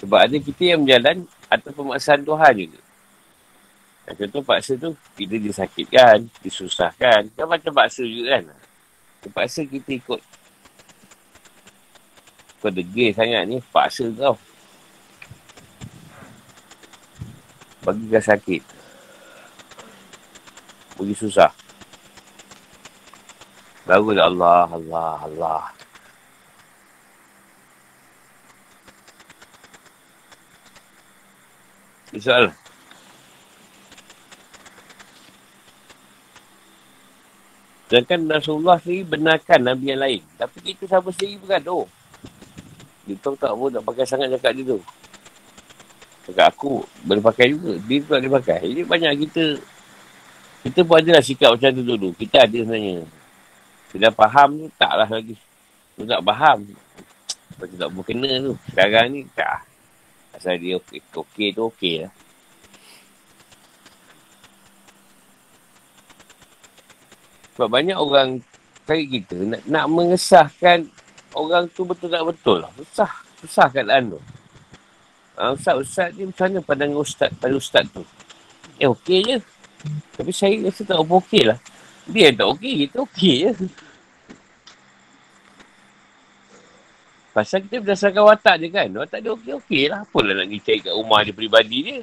[0.00, 2.80] Sebab ada kita yang berjalan atau pemaksaan Tuhan juga.
[4.08, 4.90] Yang contoh paksa tu,
[5.20, 7.28] kita disakitkan, disusahkan.
[7.36, 8.44] Kan macam paksa juga kan.
[9.20, 10.20] Terpaksa kita ikut.
[12.64, 14.40] Kau degil sangat ni, paksa kau.
[17.82, 18.62] Bagi kau sakit.
[20.98, 21.50] Bagi susah.
[23.82, 25.62] Baru Allah, Allah, Allah.
[32.14, 32.54] Soalan.
[37.90, 40.22] Sedangkan Rasulullah sendiri benarkan Nabi yang lain.
[40.38, 41.84] Tapi kita sama sendiri bergaduh.
[43.20, 44.80] Tahu tak apa nak pakai sangat cakap dia tu.
[46.22, 47.74] Cakap aku boleh pakai juga.
[47.82, 48.60] Dia tak boleh pakai.
[48.62, 49.44] Jadi banyak kita
[50.62, 52.14] kita pun ada lah sikap macam tu dulu.
[52.14, 53.02] Kita ada sebenarnya.
[53.90, 55.34] Kita dah faham tu taklah lagi.
[55.98, 56.58] Tu tak faham.
[57.58, 58.54] Macam tak berkena tu.
[58.70, 59.66] Sekarang ni tak.
[60.32, 62.12] Asal dia okey, okey tu okey lah.
[67.52, 68.40] Sebab banyak orang
[68.88, 70.88] kaya kita nak, nak mengesahkan
[71.34, 72.70] orang tu betul tak betul lah.
[72.78, 73.12] Susah.
[73.42, 74.20] Susah keadaan tu.
[75.32, 78.04] Uh, ustaz-ustaz ni macam mana pandangan ustaz pada ustaz tu?
[78.76, 79.36] Eh okey je.
[80.12, 81.58] Tapi saya rasa tak apa okey lah.
[82.04, 83.52] Dia tak okey, kita okey je.
[87.32, 88.88] Pasal kita berdasarkan watak je kan.
[88.92, 90.04] Watak dia okey-okey lah.
[90.04, 91.98] Apalah nak pergi cari kat rumah dia peribadi dia.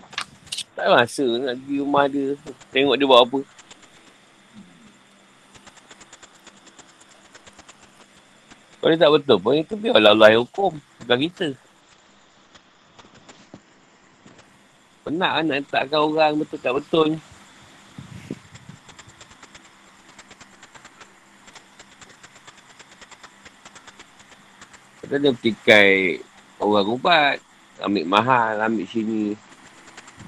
[0.74, 2.28] Tak masa nak pergi rumah dia.
[2.74, 3.40] Tengok dia buat apa.
[8.80, 10.82] Kalau tak betul pun, itu biarlah Allah yang hukum.
[11.04, 11.48] Bukan kita.
[15.10, 17.10] Penat kan nak letakkan orang betul tak betul.
[25.02, 26.22] Kita ada petikai
[26.62, 27.42] orang ubat.
[27.82, 29.34] Ambil mahal, ambil sini.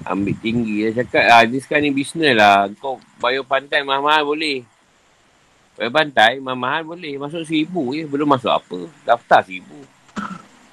[0.02, 0.82] Ambil tinggi.
[0.82, 2.66] Dia cakap, ah, ni sekarang ni bisnes lah.
[2.82, 4.66] Kau bayar pantai mahal-mahal boleh.
[5.78, 7.22] Bayar pantai, mahal boleh.
[7.22, 8.02] Masuk seribu je.
[8.10, 8.90] Belum masuk apa.
[9.06, 9.78] Daftar seribu.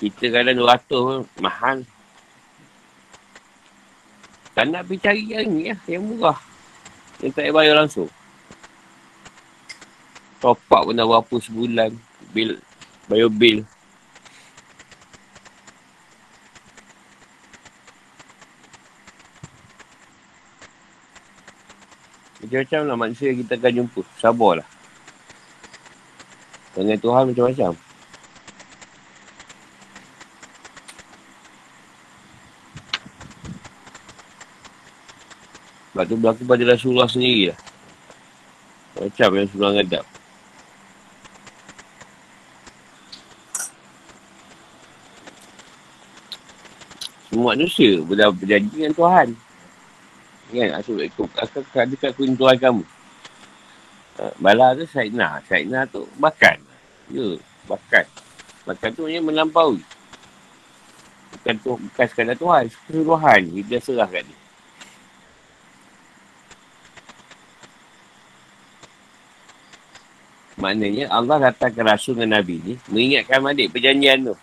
[0.01, 1.85] Kita kadang dua ratus pun mahal.
[4.59, 5.79] Tak nak pergi cari yang ni lah.
[5.87, 6.39] Yang murah.
[7.23, 8.11] Yang tak bayar langsung.
[10.43, 11.95] Top up pun dah berapa sebulan.
[12.35, 12.59] Bil.
[13.07, 13.63] Bayar bil.
[22.43, 24.03] Macam-macam lah manusia kita akan jumpa.
[24.19, 24.67] Sabarlah.
[26.75, 27.79] Dengan Tuhan macam-macam.
[35.99, 37.59] Sebab tu berlaku pada Rasulullah sendiri lah.
[39.03, 40.05] Macam yang Rasulullah ngadap.
[47.27, 49.27] Semua manusia boleh berjanji dengan Tuhan.
[50.55, 50.69] Kan?
[50.87, 51.29] Ikut.
[51.35, 52.83] Aku ada kat Tuhan kamu.
[54.23, 55.43] Uh, bala tu Saidna.
[55.51, 56.63] Saidna tu makan.
[57.11, 57.35] Ya,
[57.67, 58.07] bakat.
[58.63, 59.83] Bakat tu hanya melampaui.
[61.35, 62.71] Bukan, tu, bukan sekadar Tuhan.
[62.71, 63.51] Keseluruhan.
[63.67, 64.39] Dia serah kat dia.
[70.59, 74.35] Maknanya Allah datang ke Rasul dengan Nabi ni mengingatkan balik perjanjian tu.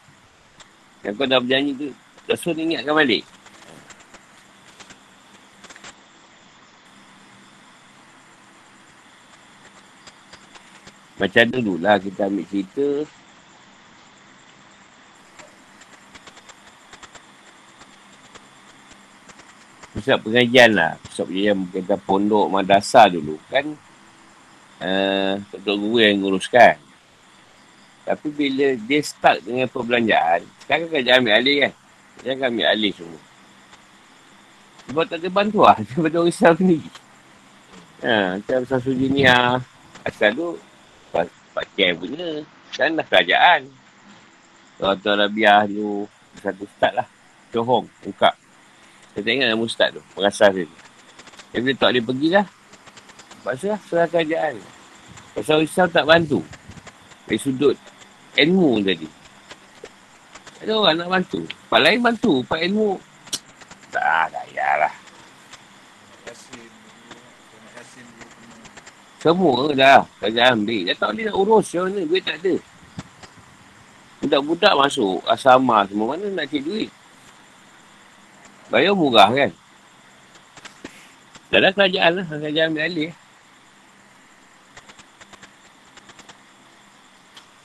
[1.04, 1.88] Yang kau dah berjanji tu,
[2.24, 3.22] Rasul ingatkan balik.
[11.20, 12.88] Macam dulu lah kita ambil cerita.
[19.96, 20.92] Pusat pengajian lah.
[21.04, 23.68] Pusat pengajian kita pondok madrasah dulu kan.
[24.76, 26.76] Uh, Guru yang nguruskan.
[28.06, 31.72] Tapi bila dia start dengan perbelanjaan, sekarang kan dia ambil alih kan.
[32.22, 33.22] Dia akan ambil alih semua.
[34.86, 36.90] Sebab tak ada bantuan daripada orang Islam sendiri.
[38.06, 39.58] Ha, macam Sasu Jinia.
[40.06, 40.54] Asal tu
[41.56, 42.44] pakai punya
[42.76, 43.66] dan dah kerajaan.
[44.76, 46.04] Tuan-tuan Arabiah tu
[46.38, 47.08] satu ustaz lah.
[47.50, 48.36] Johong, buka.
[49.16, 50.68] Saya tak ingat nama ustaz tu, perasaan dia.
[51.50, 52.46] Dia bila tak boleh pergi lah.
[53.46, 54.58] Pasal lah, serah kerajaan.
[55.38, 56.42] Pasal Islam tak bantu.
[57.30, 57.78] Dari sudut
[58.34, 59.06] ilmu tadi.
[60.66, 61.46] Ada orang nak bantu.
[61.70, 62.98] Pak lain bantu, pak ilmu.
[63.94, 64.94] Tak, tak payahlah.
[69.22, 70.02] Semua dah.
[70.18, 70.82] Kerja ambil.
[70.90, 72.00] Dia tak boleh nak urus macam mana.
[72.02, 72.54] Duit tak ada.
[74.26, 76.18] Budak-budak masuk asrama semua.
[76.18, 76.90] Mana nak cari duit?
[78.74, 79.50] Bayar murah kan?
[81.54, 82.26] Dah kerajaan lah.
[82.26, 83.12] Kerajaan ambil alih.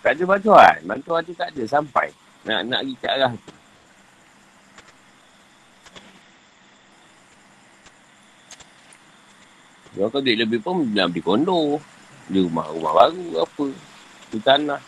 [0.01, 0.77] Tak ada bantuan.
[0.81, 2.09] Bantuan tu tak ada sampai.
[2.49, 3.53] Nak nak pergi ke arah tu.
[9.91, 11.77] Dia kalau duit lebih pun nak beli kondo.
[12.25, 13.65] Beli rumah-rumah baru apa.
[14.33, 14.81] Di tanah.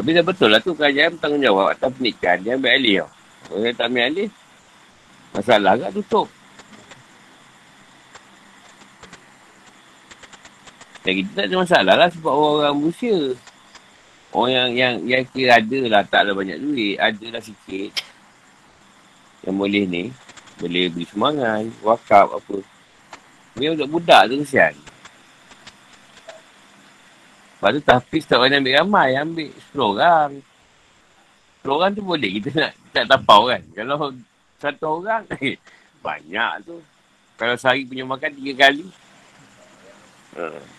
[0.00, 2.38] Tapi dah betul lah tu kerajaan bertanggungjawab atas pernikahan.
[2.40, 3.10] Dia ambil alih tau.
[3.50, 4.28] Kalau dia tak ambil alih,
[5.34, 6.28] masalah kan tutup.
[11.10, 13.18] Dan kita tak ada masalah lah sebab orang-orang berusia.
[14.30, 17.02] Orang yang, yang, yang kira ada lah, tak ada banyak duit.
[17.02, 17.90] Ada lah sikit.
[19.42, 20.04] Yang boleh ni.
[20.62, 22.62] Boleh beli semangat, wakaf apa.
[23.58, 24.74] Biar budak-budak tu kesian.
[27.58, 29.18] Lepas tu tahfiz tak boleh ambil ramai.
[29.18, 30.30] Ambil 10 orang.
[31.66, 33.66] 10 orang tu boleh kita nak tak tapau kan.
[33.74, 34.14] Kalau
[34.62, 35.26] satu orang,
[36.06, 36.78] banyak tu.
[37.34, 38.86] Kalau sehari punya makan tiga kali.
[40.38, 40.78] Uh.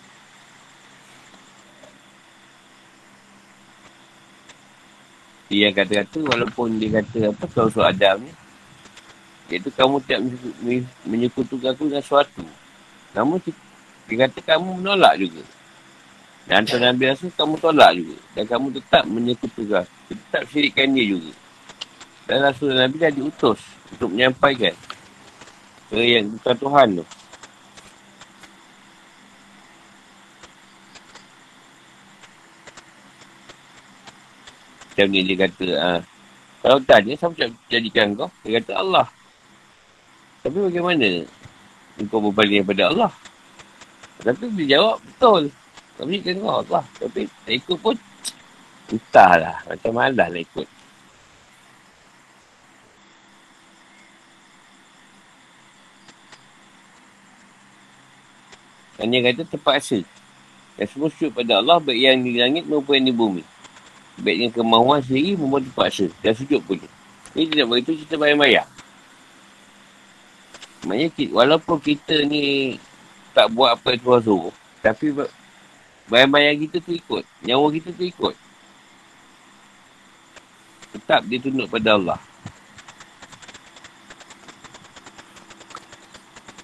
[5.52, 8.32] Dia kata-kata walaupun dia kata apa kalau Adam ni.
[9.52, 10.24] Iaitu kamu tak
[11.04, 12.40] menyekutukan aku dengan sesuatu.
[13.12, 13.36] Namun
[14.08, 15.44] dia kata kamu menolak juga.
[16.48, 18.16] Dan antara Nabi Rasul kamu tolak juga.
[18.32, 19.84] Dan kamu tetap menyekutukan.
[20.08, 21.36] Tetap syirikkan dia juga.
[22.24, 23.60] Dan Rasul Nabi dah diutus
[23.92, 24.72] untuk menyampaikan
[25.92, 27.04] ke yang bukan Tuhan tu.
[35.02, 35.98] Macam ni dia kata, ha,
[36.62, 37.34] kalau tanya, siapa
[37.66, 38.30] jadikan kau?
[38.46, 39.10] Dia kata Allah.
[40.46, 41.26] Tapi bagaimana
[41.98, 43.12] engkau berbalik daripada Allah?
[44.22, 45.50] Tapi dia jawab, betul.
[45.98, 46.86] Kami tengok lah.
[47.02, 47.98] Tapi tak ikut pun
[48.94, 49.58] entahlah.
[49.66, 50.68] Macam malas lah ikut.
[59.02, 59.98] Hanya kata terpaksa.
[60.78, 63.51] Yang semua sujud pada Allah baik yang di langit maupun yang di bumi.
[64.20, 66.06] Baik dengan kemahuan sendiri maupun terpaksa.
[66.20, 66.76] Dan sujud pun.
[67.32, 68.68] Ini tidak begitu kita bayar-bayar.
[70.82, 72.76] Maksudnya walaupun kita ni
[73.32, 74.54] tak buat apa yang Tuhan suruh.
[74.82, 75.06] Tapi
[76.12, 77.24] Bayang-bayang kita tu ikut.
[77.46, 78.34] Nyawa kita tu ikut.
[80.92, 82.20] Tetap dia tunduk pada Allah.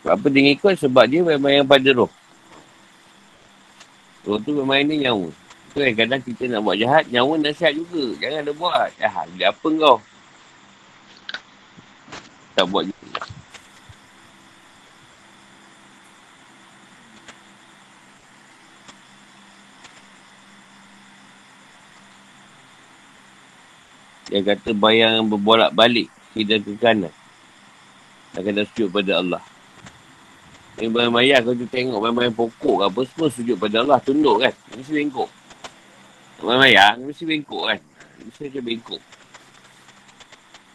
[0.04, 0.74] Apa dia ikut?
[0.76, 2.12] Sebab dia bayang-bayang pada roh.
[4.28, 5.32] Roh tu bermain ni nyawa.
[5.78, 8.18] Tu kan kadang kita nak buat jahat, nyawa nasihat juga.
[8.18, 8.90] Jangan ada buat.
[8.98, 10.02] Ah, dia apa kau?
[12.58, 13.22] Tak buat juga.
[24.34, 27.14] Yang kata bayang berbolak balik Kira ke kanan
[28.36, 29.40] Akan dah sujud pada Allah
[30.76, 34.92] Yang bayang-bayang kau tu tengok Bayang-bayang pokok apa Semua sujud pada Allah Tunduk kan Mesti
[36.38, 37.78] bengkok Bayang-bayang Mesti bengkok kan?
[38.22, 39.02] Mesti macam bengkok.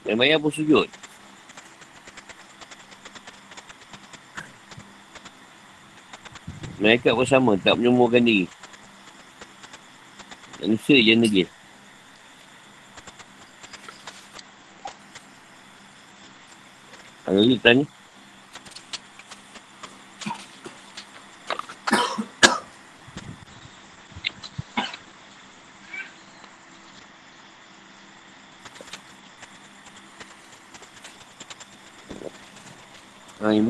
[0.04, 0.89] Bayang-bayang pun sujud.
[6.84, 8.43] Mereka pun sama Tak menyembuhkan diri.
[10.60, 11.45] Manusia je negeri.
[17.34, 18.02] Lagi tanya.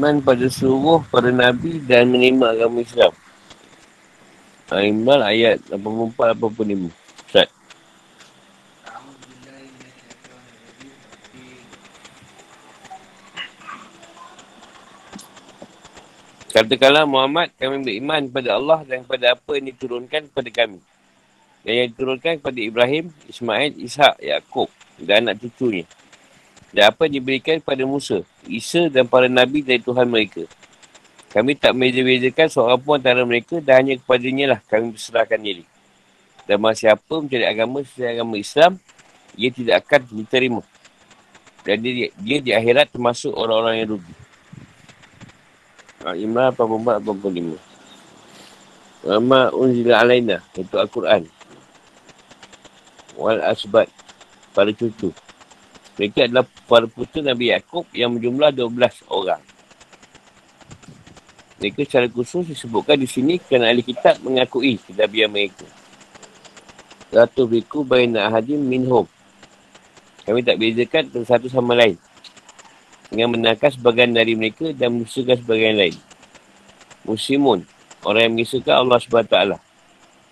[0.03, 3.15] Ha, iman pada seluruh para Nabi dan menerima agama Islam.
[4.67, 6.91] Iman ayat 84-85.
[7.23, 7.47] Ustaz.
[16.51, 20.83] Katakanlah Muhammad kami beriman kepada Allah dan kepada apa yang diturunkan kepada kami.
[21.63, 24.67] Dan yang diturunkan kepada Ibrahim, Ismail, Ishak, Yaakob
[24.99, 25.87] dan anak cucunya.
[26.73, 30.49] Dan apa yang diberikan kepada Musa, Isa dan para Nabi dari Tuhan mereka.
[31.29, 35.65] Kami tak membeza-bezakan seorang pun antara mereka dan hanya kepadanya lah kami berserahkan diri.
[36.49, 38.81] Dan masih apa mencari agama sesuai agama Islam,
[39.37, 40.61] ia tidak akan diterima.
[41.61, 44.13] Dan dia, dia di akhirat termasuk orang-orang yang rugi.
[46.11, 47.55] Imran 84-85
[49.07, 51.31] Wama unzila alaina Itu Al-Quran
[53.15, 53.87] Wal asbat
[54.51, 55.15] Pada cucu
[55.93, 59.41] Mereka adalah para putera Nabi Yaakob yang berjumlah 12 orang.
[61.61, 65.63] Mereka secara khusus disebutkan di sini kerana ahli kitab mengakui kenabian mereka.
[67.13, 69.05] Ratu Biku Baina Ahadim Minhum.
[70.25, 71.95] Kami tak bezakan satu sama lain.
[73.13, 75.95] Dengan menangkan sebagian dari mereka dan menyusulkan sebagian lain.
[77.05, 77.69] Musimun.
[78.01, 79.37] Orang yang mengisahkan Allah SWT.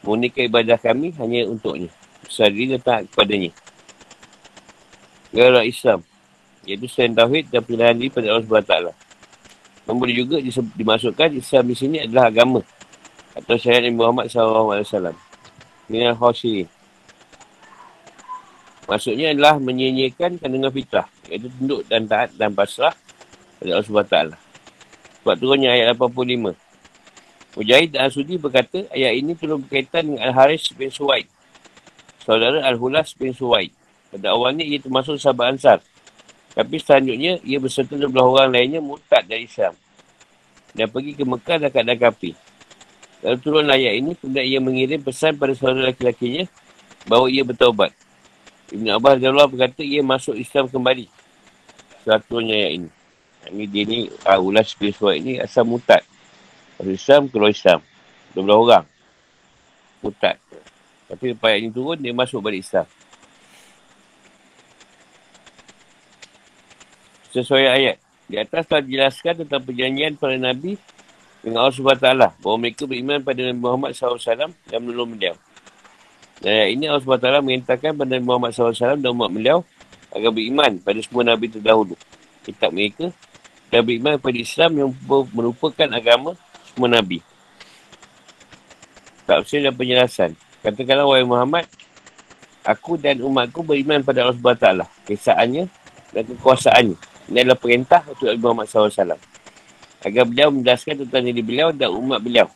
[0.02, 1.94] Mengunikkan ibadah kami hanya untuknya.
[2.26, 3.54] Diri datang kepadanya.
[5.32, 6.04] Gara Islam.
[6.68, 8.76] Iaitu selain Tauhid dan pilihan diri pada Allah SWT.
[9.92, 10.38] Boleh juga
[10.78, 12.62] dimasukkan Islam di sini adalah agama.
[13.36, 15.16] Atau syariat Nabi Muhammad SAW.
[15.90, 16.68] Adalah khosirin.
[18.92, 21.08] Maksudnya adalah menyanyikan kandungan fitrah.
[21.32, 22.92] Iaitu tunduk dan taat dan pasrah
[23.60, 24.16] pada Allah SWT.
[25.24, 26.56] Sebab turunnya ayat 85.
[27.52, 31.28] Mujahid dan Asudi berkata, ayat ini perlu berkaitan dengan Al-Haris bin Suwaid.
[32.24, 33.76] Saudara Al-Hulas bin Suwaid.
[34.12, 35.80] Pada awalnya ia termasuk sahabat Ansar.
[36.52, 39.72] Tapi selanjutnya ia berserta 12 orang lainnya mutad dari Islam.
[40.76, 42.32] Dan pergi ke Mekah dan keadaan kapi.
[43.24, 46.44] Lalu turun ayat ini, kemudian ia mengirim pesan pada saudara laki-lakinya
[47.08, 47.96] bahawa ia bertaubat.
[48.72, 51.06] Ibn Abbas Allah berkata ia masuk Islam kembali.
[52.04, 52.90] Satunya ayat ini.
[53.42, 56.02] Ini dia ni, uh, ulas spiritual ini asal mutat.
[56.80, 57.80] Masuk Islam, keluar Islam.
[58.34, 58.86] 12 orang.
[60.02, 60.36] Mutat.
[61.12, 62.88] Tapi lepas ayat ini turun, dia masuk balik Islam.
[67.32, 67.98] Sesuai ayat.
[68.32, 70.80] Di atas telah dijelaskan tentang perjanjian para Nabi
[71.44, 72.08] dengan Allah SWT
[72.40, 75.36] bahawa mereka beriman pada Nabi Muhammad SAW dan menolong beliau.
[76.40, 79.64] Dan ini Allah SWT mengintahkan pada Nabi Muhammad SAW dan umat beliau
[80.12, 81.96] agar beriman pada semua Nabi terdahulu.
[82.44, 83.12] Kitab mereka
[83.72, 84.90] dan beriman pada Islam yang
[85.32, 86.36] merupakan agama
[86.72, 87.20] semua Nabi.
[89.32, 90.32] Usah dan penjelasan.
[90.60, 91.64] Katakanlah, wahai Muhammad,
[92.68, 94.68] aku dan umatku beriman pada Allah SWT.
[95.08, 95.72] Kesaannya
[96.12, 97.11] dan kekuasaannya.
[97.32, 99.16] Ini adalah perintah untuk Nabi Muhammad SAW.
[100.04, 102.52] Agar beliau menjelaskan tentang diri beliau dan umat beliau.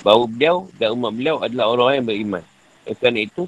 [0.00, 2.42] Bahawa beliau dan umat beliau adalah orang-orang yang beriman.
[2.88, 3.44] Oleh kerana itu,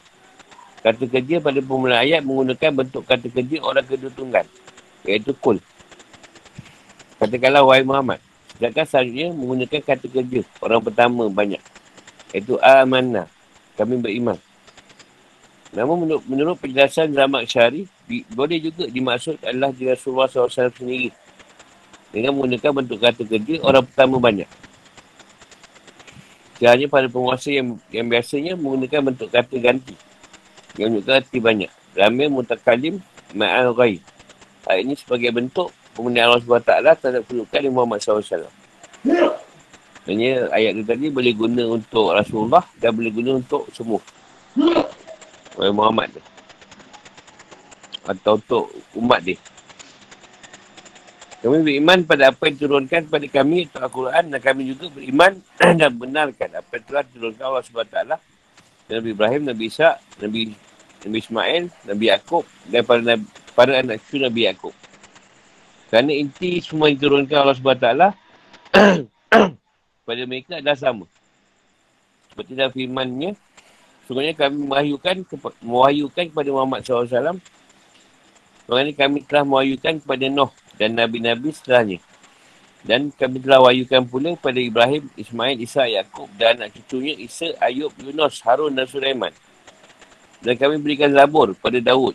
[0.85, 4.45] kata kerja pada permulaan ayat menggunakan bentuk kata kerja orang kedua tunggal.
[5.09, 5.65] Iaitu kul.
[7.25, 8.21] Katakanlah wahai Muhammad.
[8.61, 11.63] Sedangkan selanjutnya menggunakan kata kerja orang pertama banyak.
[12.37, 13.33] Iaitu amanah.
[13.81, 14.37] Kami beriman.
[15.77, 17.85] Namun menurut, menurut penjelasan Ramak Syari,
[18.33, 21.13] boleh juga dimaksud adalah di Rasulullah SAW sendiri.
[22.09, 24.49] Dengan menggunakan bentuk kata kerja orang pertama banyak.
[26.65, 29.93] Hanya pada penguasa yang yang biasanya menggunakan bentuk kata ganti.
[30.81, 31.71] Yang menunjukkan arti banyak.
[31.93, 32.95] Ramil mutakalim
[33.37, 34.01] ma'al ghaib.
[34.65, 36.73] Ayat ini sebagai bentuk penggunaan Allah SWT
[37.05, 38.49] terhadap perlukan Muhammad SAW.
[40.09, 44.01] Maksudnya ayat itu tadi boleh guna untuk Rasulullah dan boleh guna untuk semua.
[45.57, 46.23] Oleh Muhammad tu.
[48.07, 49.41] Atau untuk umat dia.
[51.47, 55.37] Kami beriman pada apa yang turunkan pada kami itu Al-Quran dan kami juga beriman
[55.81, 57.99] dan benarkan apa yang telah turunkan Allah SWT
[58.87, 60.55] Nabi Ibrahim, Nabi Isa, Nabi
[61.07, 63.01] Nabi Ismail, Nabi Yaakob dan para,
[63.55, 64.75] para anak cucu Nabi Yaakob.
[65.87, 67.89] Kerana inti semua yang turunkan Allah SWT
[70.07, 71.07] pada mereka adalah sama.
[72.33, 73.39] Seperti dalam firmannya,
[74.07, 75.17] sebenarnya kami mewahyukan,
[75.61, 77.39] mewahyukan kepada Muhammad SAW
[78.67, 82.03] Sebenarnya kami telah mewahyukan kepada Noh dan Nabi-Nabi setelahnya.
[82.87, 87.91] Dan kami telah wahyukan pula kepada Ibrahim, Ismail, Isa, Yaakob dan anak cucunya Isa, Ayub,
[87.99, 89.35] Yunus, Harun dan Sulaiman.
[90.43, 92.15] Dan kami berikan Zabur pada Daud.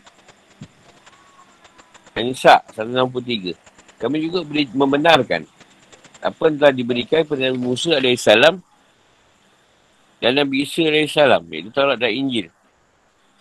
[2.15, 3.55] An-Nisa 163.
[3.99, 5.43] Kami juga beri, membenarkan
[6.21, 8.27] apa yang telah diberikan kepada Musa AS
[10.21, 12.53] dan Nabi Isa AS iaitu Taurat dan Injil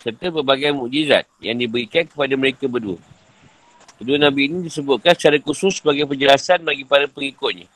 [0.01, 2.97] serta berbagai mukjizat yang diberikan kepada mereka berdua.
[4.01, 7.69] Kedua Nabi ini disebutkan secara khusus sebagai penjelasan bagi para pengikutnya.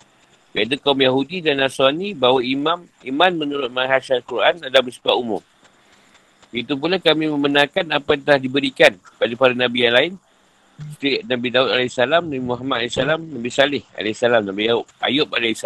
[0.58, 5.44] Iaitu kaum Yahudi dan Nasrani bahawa imam, iman menurut manhaj Al-Quran adalah bersifat umum.
[6.50, 10.14] Itu pula kami membenarkan apa yang telah diberikan kepada para Nabi yang lain.
[10.98, 14.74] Seperti Nabi Daud AS, Nabi Muhammad AS, Nabi Salih AS, Nabi
[15.06, 15.62] Ayub AS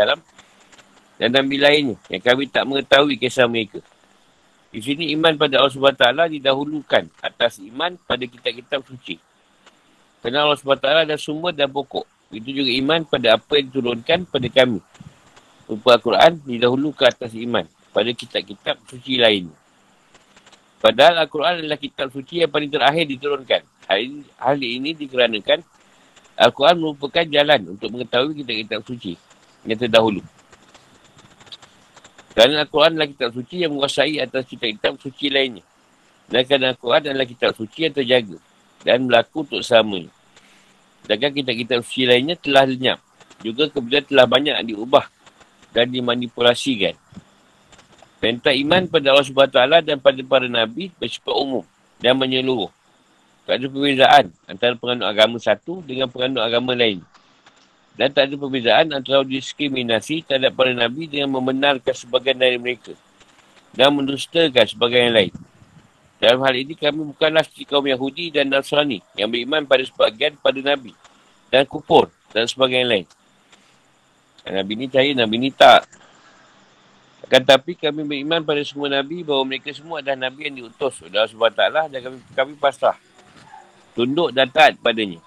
[1.20, 3.84] dan Nabi lainnya yang kami tak mengetahui kisah mereka.
[4.72, 9.20] Di sini iman pada Allah SWT didahulukan atas iman pada kitab-kitab suci.
[10.24, 12.08] Kerana Allah SWT ada sumber dan pokok.
[12.32, 14.80] Itu juga iman pada apa yang diturunkan pada kami.
[15.68, 19.52] Rupa Al-Quran didahulu ke atas iman pada kitab-kitab suci lain.
[20.80, 23.62] Padahal Al-Quran adalah kitab suci yang paling terakhir diturunkan.
[23.92, 25.60] Hal ini, hal ini dikarenakan
[26.40, 29.20] Al-Quran merupakan jalan untuk mengetahui kitab-kitab suci
[29.68, 30.24] yang terdahulu.
[32.40, 35.60] Kerana Al-Quran adalah kitab suci yang menguasai atas kitab-kitab suci lainnya.
[36.32, 38.40] Dan kerana Al-Quran adalah kitab suci yang terjaga
[38.88, 40.08] dan berlaku untuk sama.
[41.04, 43.04] Sedangkan kitab-kitab suci lainnya telah lenyap.
[43.44, 45.12] Juga kemudian telah banyak diubah
[45.76, 46.96] dan dimanipulasikan.
[48.24, 51.68] Perintah iman pada Allah SWT dan pada para Nabi bersifat umum
[52.00, 52.72] dan menyeluruh.
[53.44, 57.04] Tak ada perbezaan antara penganut agama satu dengan penganut agama lain.
[58.00, 62.96] Dan tak ada perbezaan antara diskriminasi terhadap para Nabi dengan membenarkan sebagian dari mereka.
[63.76, 65.34] Dan mendustakan sebagian yang lain.
[66.24, 70.64] Dalam hal ini kami bukanlah seperti kaum Yahudi dan Nasrani yang beriman pada sebagian pada
[70.64, 70.96] Nabi.
[71.52, 73.04] Dan kupur dan sebagian lain.
[74.48, 75.84] Nabi ni cahaya, Nabi ni tak.
[77.28, 81.20] Akan tapi kami beriman pada semua Nabi bahawa mereka semua adalah Nabi yang diutus oleh
[81.20, 82.96] Allah SWT dan kami, kami pasrah.
[83.92, 85.20] Tunduk dan taat padanya.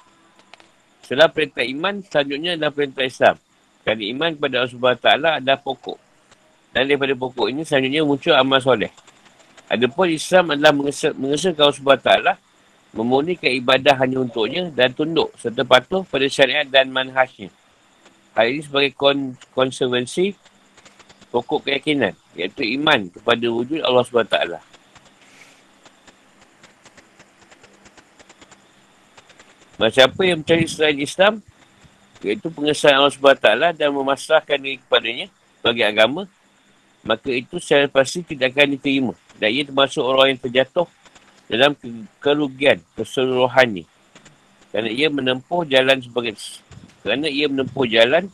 [1.02, 3.36] Setelah perintah iman, selanjutnya adalah perintah Islam.
[3.82, 5.06] Kerana iman kepada Allah SWT
[5.42, 5.98] adalah pokok.
[6.72, 8.92] Dan daripada pokok ini, selanjutnya muncul amal soleh.
[9.66, 12.10] Adapun Islam adalah mengesahkan Allah SWT
[12.92, 17.48] memurnikan ibadah hanya untuknya dan tunduk serta patuh pada syariat dan manhajnya.
[18.36, 20.36] Hal ini sebagai kon- konservansi
[21.32, 24.71] pokok keyakinan iaitu iman kepada wujud Allah SWT.
[29.78, 31.42] Siapa yang mencari selain Islam
[32.22, 35.26] iaitu pengesahan Allah SWT dan memasrahkan diri kepadanya
[35.58, 36.30] bagi agama
[37.02, 39.12] maka itu secara pasti tidak akan diterima
[39.42, 40.86] dan ia termasuk orang yang terjatuh
[41.50, 41.74] dalam
[42.22, 43.82] kerugian keseluruhannya
[44.70, 46.38] kerana ia menempuh jalan sebagai
[47.02, 48.30] kerana ia menempuh jalan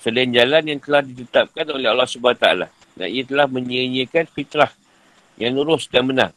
[0.00, 2.46] selain jalan yang telah ditetapkan oleh Allah SWT.
[2.96, 4.72] Dan ia telah menyia-nyiakan fitrah
[5.36, 6.30] yang lurus dan benar.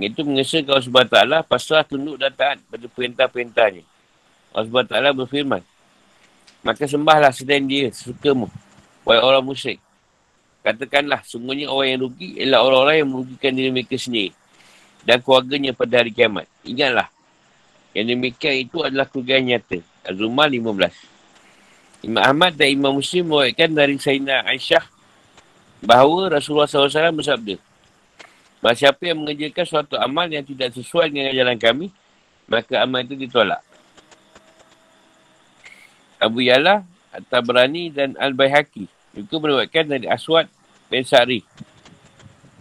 [0.00, 3.84] Itu mengesahkan Allah SWT pasrah tunduk dan taat pada perintah-perintahnya.
[4.56, 5.62] Allah SWT berfirman,
[6.60, 8.48] Maka sembahlah selain dia sesukamu,
[9.04, 9.80] wahai orang musyrik.
[10.60, 14.36] Katakanlah, sungguhnya orang yang rugi ialah orang-orang yang merugikan diri mereka sendiri
[15.04, 16.44] dan keluarganya pada hari kiamat.
[16.68, 17.08] Ingatlah,
[17.96, 19.80] yang demikian itu adalah kerugian nyata.
[20.04, 20.92] Az-Zumar 15.
[22.04, 24.84] Imam Ahmad dan Imam Muslim mewakilkan dari Sayyidina Aisyah
[25.84, 27.56] bahawa Rasulullah SAW bersabda,
[28.60, 31.86] Bahawa siapa yang mengerjakan suatu amal yang tidak sesuai dengan jalan kami,
[32.44, 33.64] maka amal itu ditolak.
[36.20, 36.84] Abu Yala,
[37.16, 38.84] At-Tabrani dan Al-Bayhaqi
[39.16, 40.46] juga mewakilkan dari Aswad
[40.92, 41.40] bin Sa'ri.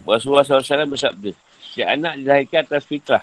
[0.07, 1.31] Rasulullah SAW bersabda,
[1.69, 3.21] Si anak dilahirkan atas fitrah,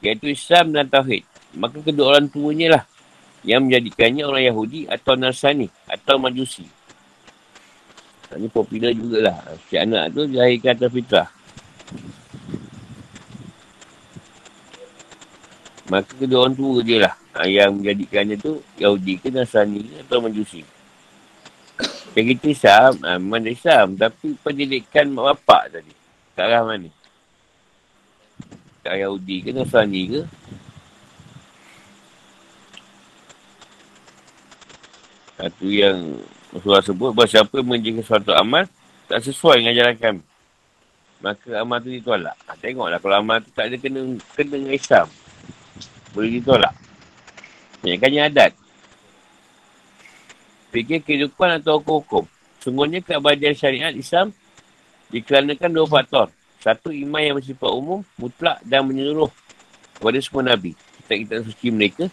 [0.00, 1.26] iaitu Islam dan Tauhid.
[1.58, 2.84] Maka kedua orang tuanya lah
[3.44, 6.64] yang menjadikannya orang Yahudi atau Nasrani atau Majusi.
[8.28, 9.36] Ini popular jugalah.
[9.68, 11.28] Si anak tu dilahirkan atas fitrah.
[15.88, 20.60] Maka kedua orang tua dia lah ha, yang menjadikannya tu Yahudi ke Nasrani atau Majusi.
[22.12, 23.96] Yang kita Islam, ha, mana Islam.
[23.96, 25.94] Tapi pendidikan mak bapak tadi.
[26.36, 26.92] Ke arah mana?
[28.84, 30.22] Ke Yahudi ke Nasrani ke?
[35.38, 36.20] Satu yang
[36.50, 38.66] Rasulullah sebut bahawa siapa menjaga suatu amal
[39.06, 40.27] tak sesuai dengan jalan kami.
[41.18, 42.38] Maka amal tu ditolak.
[42.46, 45.06] Ha, tengoklah kalau amal tu tak ada kena, kena dengan Islam.
[46.14, 46.74] Boleh ditolak.
[47.82, 48.52] Banyakkannya adat.
[50.70, 52.24] Fikir kehidupan atau hukum-hukum.
[52.62, 54.30] Sungguhnya keabadian syariat Islam
[55.10, 56.26] dikarenakan dua faktor.
[56.58, 59.30] Satu, iman yang bersifat umum, mutlak dan menyeluruh
[59.94, 60.74] kepada semua Nabi.
[60.74, 62.10] Kita kita suci mereka.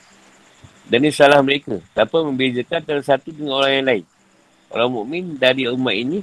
[0.85, 1.81] Dan ini salah mereka.
[1.97, 4.03] Tanpa membezakan antara satu dengan orang yang lain.
[4.69, 6.21] Orang mukmin dari umat ini,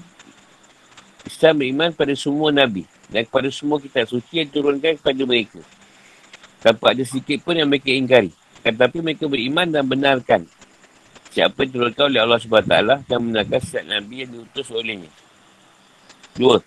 [1.26, 2.86] Islam beriman pada semua Nabi.
[3.12, 5.60] Dan kepada semua kitab suci yang turunkan kepada mereka.
[6.62, 8.32] Tanpa ada sedikit pun yang mereka ingkari.
[8.62, 10.46] Tetapi mereka beriman dan benarkan.
[11.32, 12.76] Siapa yang turunkan oleh Allah SWT
[13.08, 15.10] dan benarkan setiap Nabi yang diutus olehnya.
[16.36, 16.60] Dua.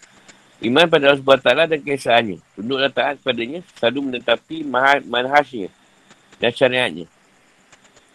[0.64, 2.38] Iman pada Allah SWT dan kesahannya.
[2.56, 4.66] Tunduklah taat padanya selalu menetapi
[5.06, 5.70] manhajnya
[6.40, 7.06] dan syariatnya.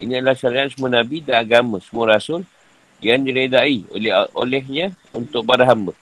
[0.01, 2.41] Ini adalah syariat semua Nabi dan agama semua Rasul
[3.01, 5.93] yang diredai oleh olehnya untuk para hamba.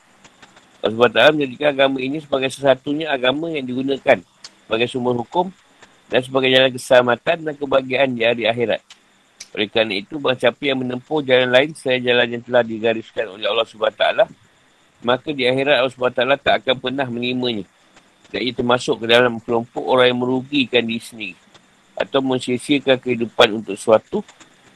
[0.80, 4.24] Allah SWT menjadikan agama ini sebagai sesatunya agama yang digunakan
[4.64, 5.52] sebagai sumber hukum
[6.08, 8.82] dan sebagai jalan keselamatan dan kebahagiaan di hari akhirat.
[9.50, 13.66] Oleh kerana itu, siapa yang menempuh jalan lain selain jalan yang telah digariskan oleh Allah
[13.66, 14.06] SWT,
[15.02, 17.66] maka di akhirat Allah SWT tak akan pernah menerimanya.
[18.30, 21.38] Dan ia termasuk ke dalam kelompok orang yang merugikan diri sendiri
[21.98, 24.22] atau mensia-siakan kehidupan untuk sesuatu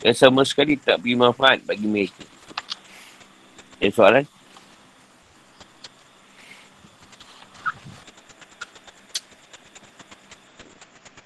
[0.01, 2.25] yang sama sekali tak beri manfaat bagi mereka.
[3.77, 4.25] Ada soalan?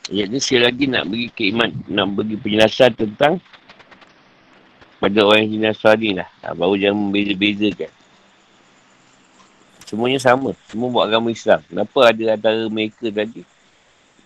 [0.07, 3.43] Jadi sekali lagi nak bagi keiman, nak bagi penjelasan tentang
[5.03, 6.29] pada orang yang Nasrani lah.
[6.47, 7.91] Ha, baru jangan membeza-bezakan.
[9.83, 10.55] Semuanya sama.
[10.71, 11.59] Semua buat agama Islam.
[11.67, 13.43] Kenapa ada antara mereka tadi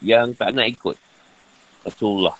[0.06, 0.98] yang tak nak ikut
[1.82, 2.38] Rasulullah.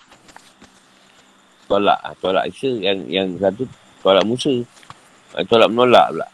[1.66, 1.98] Tolak.
[1.98, 3.66] Ha, tolak Isa yang yang satu
[4.06, 4.54] tolak Musa.
[5.34, 6.28] Ha, tolak menolak pula.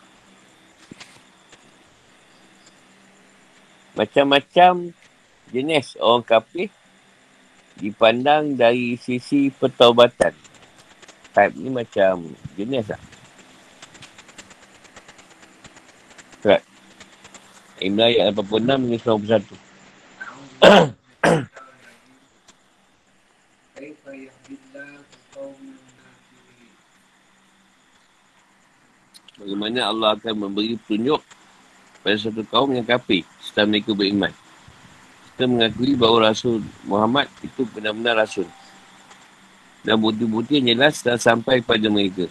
[3.96, 4.92] Macam-macam
[5.48, 6.68] jenis orang kafir
[7.78, 10.34] dipandang dari sisi pertaubatan.
[11.32, 12.26] Type ni macam
[12.58, 12.98] jenis lah.
[16.42, 16.66] Right.
[17.78, 19.46] Imran ayat 86 hingga 91.
[29.38, 31.22] Bagaimana Allah akan memberi petunjuk
[32.02, 34.34] pada satu kaum yang kafir setelah mereka beriman.
[35.38, 38.50] Kita mengakui bahawa Rasul Muhammad itu benar-benar Rasul.
[39.86, 42.26] Dan bukti-bukti yang jelas telah sampai pada mereka.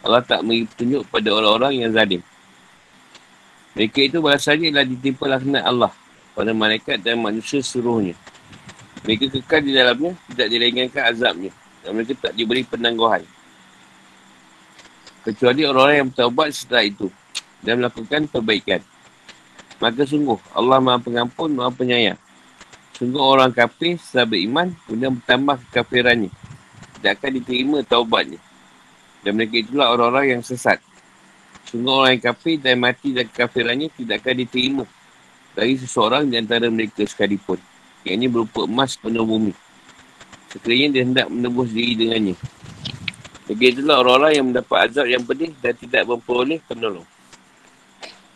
[0.00, 2.24] Allah tak memberi petunjuk pada orang-orang yang zalim.
[3.76, 5.92] Mereka itu bahasanya ialah ditimpa laknat Allah
[6.32, 8.16] pada malaikat dan manusia seluruhnya.
[9.04, 11.52] Mereka kekal di dalamnya, tidak diringankan azabnya.
[11.84, 13.28] Dan mereka tak diberi penangguhan.
[15.20, 17.12] Kecuali orang-orang yang bertawabat setelah itu.
[17.60, 18.80] Dan melakukan perbaikan.
[19.82, 22.14] Maka sungguh, Allah maha pengampun, maha penyayang.
[22.94, 26.30] Sungguh orang kafir setelah beriman, kemudian bertambah kekafirannya.
[27.02, 28.38] Tidak akan diterima taubatnya.
[29.26, 30.78] Dan mereka itulah orang-orang yang sesat.
[31.66, 34.84] Sungguh orang yang kafir dan mati dan kekafirannya tidak akan diterima
[35.58, 37.58] dari seseorang di antara mereka sekalipun.
[38.06, 39.50] Yang ini berupa emas penuh bumi.
[40.54, 42.38] Sekiranya dia hendak menebus diri dengannya.
[43.50, 47.08] Begitulah orang-orang yang mendapat azab yang pedih dan tidak memperoleh penolong.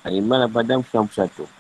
[0.07, 1.51] Al-Iman Al-Padam 91.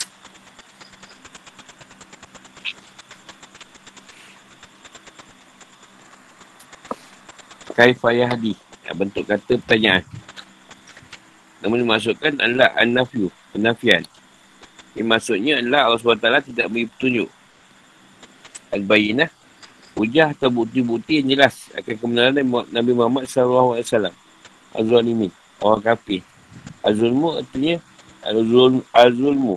[7.74, 8.54] Kaifayah Hadi.
[8.94, 10.06] Bentuk kata pertanyaan.
[11.58, 13.34] Namun dimasukkan adalah An-Nafyu.
[13.50, 14.06] Penafian.
[14.94, 17.28] Ini maksudnya adalah Allah SWT tidak beri petunjuk.
[18.70, 19.28] Al-Bayinah.
[19.98, 23.82] Hujah atau bukti-bukti yang jelas akan kebenaran Nabi Muhammad SAW.
[24.70, 25.34] Az-Zalimin.
[25.58, 26.22] Orang kafir.
[26.86, 27.82] Az-Zulmu artinya
[28.26, 29.56] Al-Zulmu.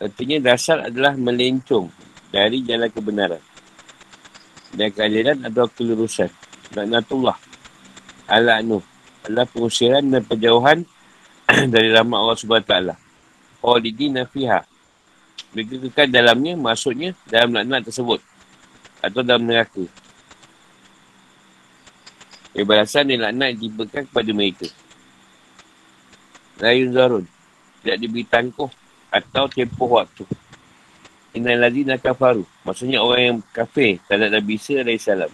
[0.00, 1.88] Artinya dasar adalah melencong
[2.32, 3.42] dari jalan kebenaran.
[4.70, 6.30] Dan keadilan atau kelurusan.
[6.76, 7.36] Naknatullah.
[8.30, 8.80] Al-Anu.
[9.26, 10.86] Adalah pengusiran dan penjauhan
[11.74, 12.74] dari rahmat Allah SWT
[13.60, 14.64] khalidina fiha.
[15.52, 18.20] Mereka kekal dalamnya, maksudnya dalam laknat tersebut.
[19.00, 19.84] Atau dalam neraka.
[22.54, 24.68] Kebalasan dan laknat diberikan kepada mereka.
[26.60, 27.24] Layun Zarun.
[27.80, 28.68] Tidak diberi tangkuh
[29.10, 30.24] atau tempoh waktu.
[31.34, 32.42] Inna lazina kafaru.
[32.66, 35.30] Maksudnya orang yang kafir terhadap Nabi Isa AS.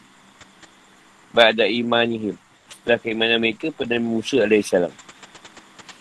[1.33, 2.37] Ba'da imanihim.
[2.69, 4.73] Setelah keimanan mereka pada Musa AS.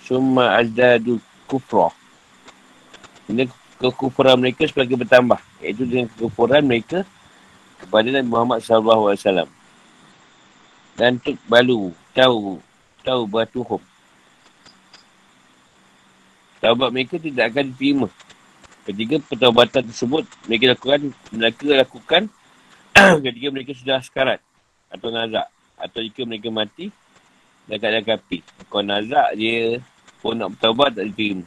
[0.05, 1.17] Summa azdadu
[1.49, 1.95] kufrah.
[3.25, 3.49] Ini
[3.81, 5.41] kekufuran mereka sebagai bertambah.
[5.63, 7.01] Iaitu dengan kekufuran mereka
[7.81, 9.49] kepada Nabi Muhammad SAW.
[10.95, 12.61] Dan untuk balu, tahu,
[13.03, 13.81] tahu batuhum.
[16.65, 18.09] Taubat mereka tidak akan diterima.
[18.89, 22.25] Ketika pertaubatan tersebut, mereka lakukan, mereka lakukan
[23.21, 24.41] ketika mereka sudah sekarat
[24.89, 25.45] atau nazak.
[25.77, 26.89] Atau jika mereka mati,
[27.69, 28.41] dan keadaan kapi.
[28.65, 29.77] Kalau nazak, dia
[30.25, 31.45] pun nak bertaubat tak diterima.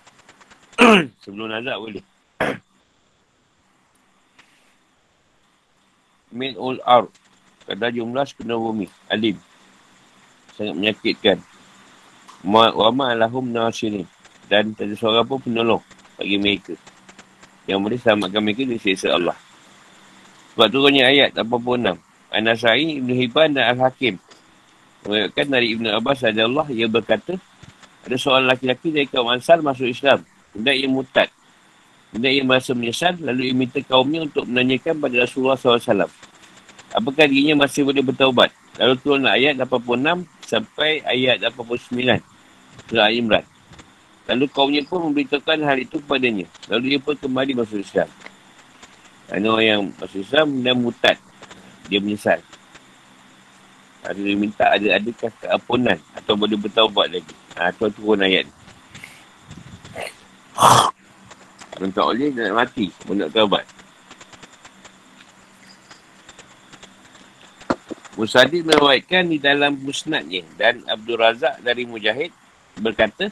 [1.26, 2.04] Sebelum nazak boleh.
[6.38, 7.10] Min ul ar.
[7.66, 8.86] Kadar jumlah sepenuh bumi.
[9.10, 9.34] Alim.
[10.54, 11.42] Sangat menyakitkan.
[12.46, 14.06] Ma, wa ma'alahum nasirin.
[14.48, 15.82] Dan tak ada seorang pun penolong
[16.16, 16.74] bagi mereka.
[17.68, 19.36] Yang boleh selamatkan mereka dari siksa Allah.
[20.56, 22.00] Sebab tu banyak ayat 86.
[22.28, 24.20] An-Nasai, Ibn Hibban dan Al-Hakim.
[25.04, 27.38] Mereka dari Ibn Abbas Allah, ia berkata,
[28.04, 30.24] ada seorang laki-laki dari kaum Ansar masuk Islam.
[30.52, 31.28] Kemudian ia mutad.
[32.08, 33.20] Kemudian ia merasa menyesal.
[33.20, 36.08] Lalu ia minta kaumnya untuk menanyakan pada Rasulullah SAW.
[36.96, 38.48] Apakah dirinya masih boleh bertaubat?
[38.80, 42.24] Lalu turun ayat 86 sampai ayat 89.
[42.88, 43.44] Surah Imran.
[44.28, 46.44] Lalu kaumnya pun memberitahukan hal itu kepadanya.
[46.68, 48.08] Lalu dia pun kembali masuk Islam.
[49.32, 51.16] Ada orang yang masuk Islam dan mutad.
[51.88, 52.44] Dia menyesal.
[54.04, 57.34] Ada dia minta ada adakah keampunan atau boleh bertaubat lagi.
[57.56, 58.54] Ha, tu turun ayat ni.
[61.78, 62.86] Kalau tak boleh, nak mati.
[63.08, 63.64] Nak taubat.
[68.18, 72.34] Musadik merawatkan di dalam musnadnya dan Abdul Razak dari Mujahid
[72.74, 73.30] berkata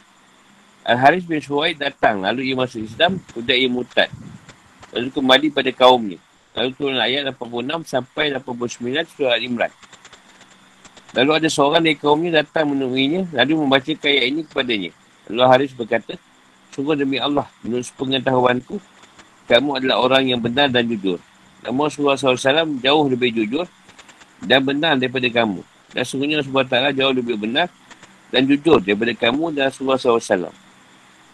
[0.87, 4.09] Al-Haris bin Shuaid datang lalu ia masuk Islam kemudian ia mutad
[4.95, 6.23] lalu kembali pada kaumnya
[6.55, 9.73] lalu turun ayat 86 sampai 89 surah Al-Imran
[11.19, 14.91] lalu ada seorang dari kaumnya datang menemuinya lalu membaca ayat ini kepadanya
[15.27, 16.15] lalu Haris berkata
[16.77, 18.77] Sungguh demi Allah, menurut pengetahuanku,
[19.49, 21.17] kamu adalah orang yang benar dan jujur.
[21.65, 23.65] Namun Rasulullah SAW jauh lebih jujur
[24.45, 25.65] dan benar daripada kamu.
[25.97, 27.73] Dan sungguhnya Rasulullah SWT jauh lebih benar
[28.29, 30.53] dan jujur daripada kamu dan Rasulullah SAW.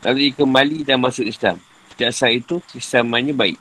[0.02, 1.62] Lalu kembali dan masuk Islam.
[1.94, 3.58] Sejak saat itu, Islamannya baik.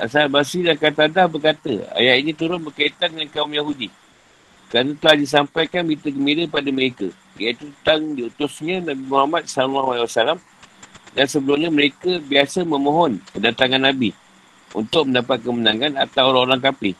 [0.00, 3.92] Asal Basri dan Katadah berkata, ayat ini turun berkaitan dengan kaum Yahudi.
[4.70, 7.10] Kerana telah disampaikan berita gembira pada mereka.
[7.34, 10.38] Iaitu tentang diutusnya Nabi Muhammad SAW.
[11.10, 14.14] Dan sebelumnya mereka biasa memohon kedatangan Nabi.
[14.70, 16.94] Untuk mendapat kemenangan atau orang-orang kafir.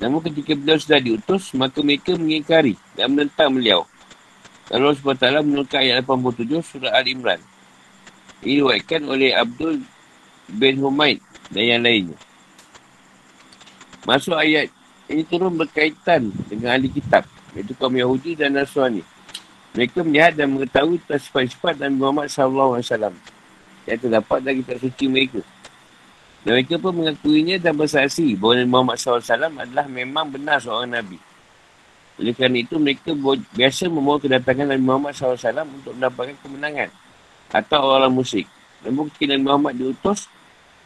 [0.00, 3.84] Namun ketika beliau sudah diutus, maka mereka mengingkari dan menentang beliau.
[4.70, 7.42] Allah SWT menukar ayat 87 surah Al-Imran.
[8.46, 9.82] Ini diwakilkan oleh Abdul
[10.46, 11.18] bin Humaid
[11.50, 12.18] dan yang lainnya.
[14.06, 14.70] Masuk ayat
[15.10, 19.02] ini turun berkaitan dengan ahli kitab, iaitu kaum Yahudi dan Nasrani.
[19.74, 22.78] Mereka melihat dan mengetahui tentang sifat-sifat Nabi Muhammad SAW
[23.86, 25.42] yang terdapat dalam kitab suci mereka.
[26.46, 31.29] Dan mereka pun mengakuinya dan bersaksi bahawa Nabi Muhammad SAW adalah memang benar seorang Nabi.
[32.20, 33.16] Oleh kerana itu, mereka
[33.56, 36.88] biasa memohon kedatangan Nabi Muhammad SAW untuk mendapatkan kemenangan
[37.48, 38.44] atau orang musyrik.
[38.84, 40.28] Namun ketika Nabi Muhammad diutus,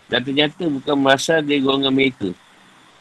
[0.07, 2.31] dan ternyata bukan berasal dari golongan mereka.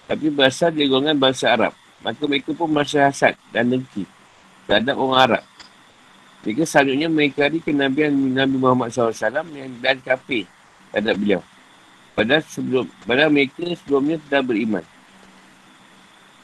[0.10, 1.78] Tapi berasal dari golongan bangsa Arab.
[2.04, 4.04] Maka mereka pun merasa hasad dan dengki
[4.68, 5.44] terhadap orang Arab.
[6.44, 9.16] Mereka selanjutnya mengikari kenabian Nabi Muhammad SAW
[9.56, 10.44] yang dan kafir
[10.92, 11.42] terhadap beliau.
[12.14, 14.84] Padahal, sebelum, padahal mereka sebelumnya telah beriman.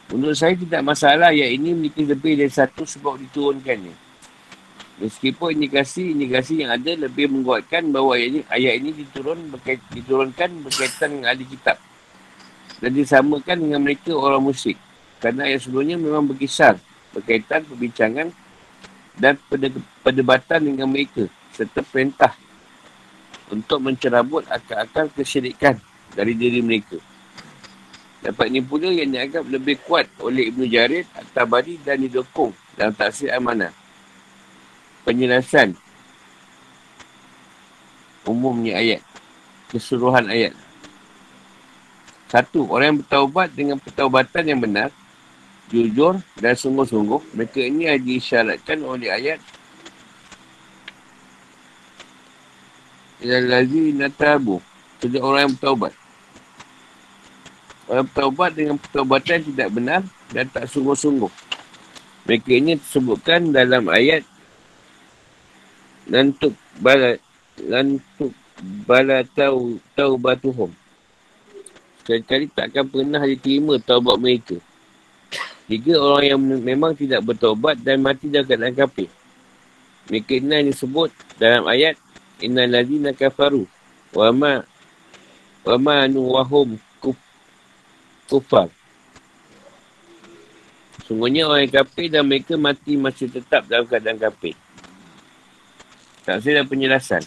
[0.10, 3.94] Menurut saya tidak masalah yang ini memiliki lebih dari satu sebab diturunkannya.
[5.00, 11.08] Meskipun indikasi-indikasi yang ada lebih menguatkan bahawa ayat ini, ayat ini diturun, berkait, diturunkan berkaitan
[11.16, 11.78] dengan ahli kitab.
[12.84, 14.76] Dan disamakan dengan mereka orang musyrik.
[15.24, 16.80] Kerana ayat sebelumnya memang berkisar
[17.14, 18.28] berkaitan perbincangan
[19.18, 19.36] dan
[20.06, 22.32] perdebatan dengan mereka serta perintah
[23.50, 25.76] untuk mencerabut akal-akal kesyirikan
[26.14, 27.02] dari diri mereka.
[28.20, 33.32] Dapat ini pula yang dianggap lebih kuat oleh Ibn Jarid, At-Tabari dan didukung dalam taksir
[33.32, 33.72] amanah
[35.08, 35.74] penjelasan
[38.28, 39.02] umumnya ayat
[39.74, 40.54] keseluruhan ayat.
[42.30, 44.94] Satu, orang yang bertaubat dengan pertaubatan yang benar
[45.70, 49.38] jujur dan sungguh-sungguh mereka ini ada disyaratkan oleh ayat
[53.22, 54.58] Ilallazi natabu
[54.98, 55.94] Sejak orang yang bertaubat
[57.90, 61.34] Orang bertaubat dengan pertaubatan tidak benar Dan tak sungguh-sungguh.
[62.30, 64.22] Mereka ini disebutkan dalam ayat
[66.10, 67.18] lantuk bala
[67.62, 68.34] lantuk
[68.86, 70.74] bala tau tau batuhum
[72.18, 74.58] sekali tak akan pernah diterima taubat mereka.
[75.70, 79.06] Tiga orang yang memang tidak bertaubat dan mati dalam keadaan kafir.
[80.10, 81.94] Mereka ini disebut dalam ayat
[82.42, 83.70] inna ladina kafaru
[84.18, 84.54] wa ma
[85.62, 86.89] wa ma anu wahum kuf,
[88.30, 88.70] kufar
[91.10, 94.54] Sungguhnya orang yang kafir dan mereka mati masih tetap dalam keadaan kafir.
[96.22, 97.26] Tafsir dan penjelasan.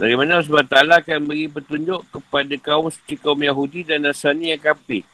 [0.00, 5.04] Bagaimana Allah SWT akan beri petunjuk kepada kaum seperti kaum Yahudi dan Nasrani yang kafir.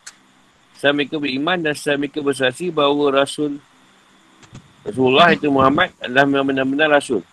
[0.79, 3.59] Setelah mereka beriman dan setelah mereka bersaksi bahawa Rasul
[4.87, 7.27] Rasulullah itu Muhammad adalah benar-benar Rasul.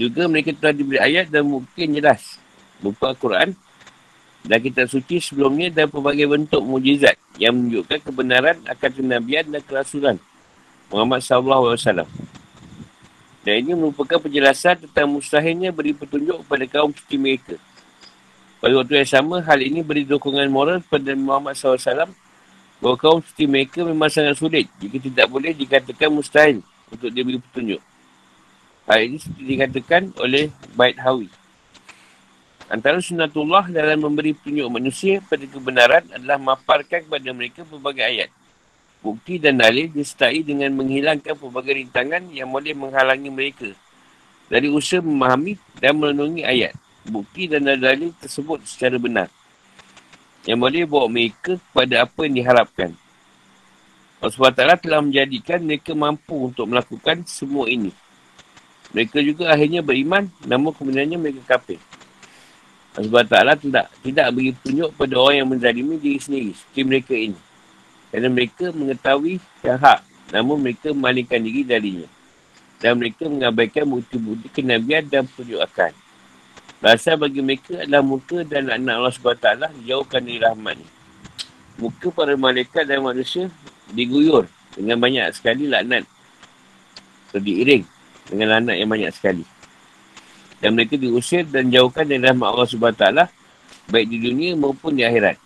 [0.00, 2.40] Juga mereka telah diberi ayat dan mungkin jelas
[2.80, 3.65] berupa Al-Quran
[4.46, 10.16] dan kitab suci sebelumnya dan pelbagai bentuk mujizat yang menunjukkan kebenaran akan kenabian dan kerasulan
[10.86, 12.06] Muhammad SAW.
[13.42, 17.54] Dan ini merupakan penjelasan tentang mustahilnya beri petunjuk kepada kaum suci mereka.
[18.58, 22.10] Pada waktu yang sama, hal ini beri dukungan moral kepada Muhammad SAW
[22.82, 27.38] bahawa kaum suci mereka memang sangat sulit jika tidak boleh dikatakan mustahil untuk dia beri
[27.38, 27.82] petunjuk.
[28.86, 31.30] Hal ini dikatakan oleh Bait Hawi.
[32.66, 38.30] Antara sunatullah dalam memberi petunjuk manusia pada kebenaran adalah maparkan kepada mereka berbagai ayat
[39.06, 43.70] bukti dan dalil disertai dengan menghilangkan pelbagai rintangan yang boleh menghalangi mereka
[44.50, 46.74] dari usaha memahami dan melenungi ayat,
[47.06, 49.28] bukti dan dalil tersebut secara benar
[50.46, 52.90] yang boleh bawa mereka kepada apa yang diharapkan.
[54.22, 57.90] Allah SWT telah menjadikan mereka mampu untuk melakukan semua ini.
[58.94, 61.82] Mereka juga akhirnya beriman, namun kemudiannya mereka kafir.
[62.96, 67.38] SWT tidak, tidak beri tunjuk pada orang yang menzalimi diri sendiri, seperti mereka ini.
[68.08, 70.00] Kerana mereka mengetahui yang hak.
[70.32, 72.08] Namun mereka memalingkan diri darinya.
[72.80, 75.92] Dan mereka mengabaikan bukti-bukti kenabian dan penyuakan.
[76.80, 79.48] Rasa bagi mereka adalah muka dan anak Allah SWT
[79.80, 80.76] dijauhkan dari rahmat
[81.76, 83.52] Muka para malaikat dan manusia
[83.92, 86.08] diguyur dengan banyak sekali laknat.
[87.28, 87.84] Atau diiring
[88.32, 89.55] dengan laknat yang banyak sekali.
[90.60, 93.06] Dan mereka diusir dan jauhkan dari rahmat Allah SWT
[93.92, 95.36] baik di dunia maupun di akhirat.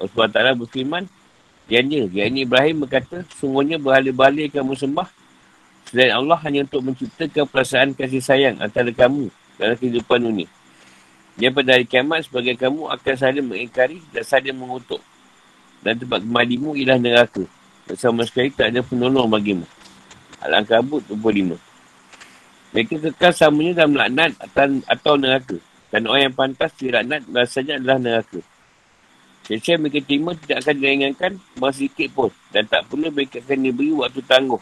[0.00, 1.04] Allah SWT berfirman,
[1.68, 5.08] Yang ini Ibrahim berkata, sungguhnya berhala-bala kamu sembah
[5.88, 10.48] selain Allah hanya untuk menciptakan perasaan kasih sayang antara kamu dalam kehidupan dunia.
[11.34, 15.02] Dia pada hari kiamat sebagai kamu akan saling mengingkari dan saling mengutuk.
[15.82, 17.44] Dan tempat kemadimu ialah neraka.
[17.84, 19.66] Dan sama sekali tak ada penolong bagimu.
[20.40, 21.73] Al-Ankabut 25.
[22.74, 24.34] Mereka kekal samanya dalam laknat
[24.90, 25.62] atau neraka.
[25.94, 28.42] Dan orang yang pantas dilaknat rasanya adalah neraka.
[29.46, 32.30] Sesiapa mereka terima tidak akan diringankan masa sedikit pun.
[32.50, 34.58] Dan tak perlu mereka akan diberi waktu tangguh.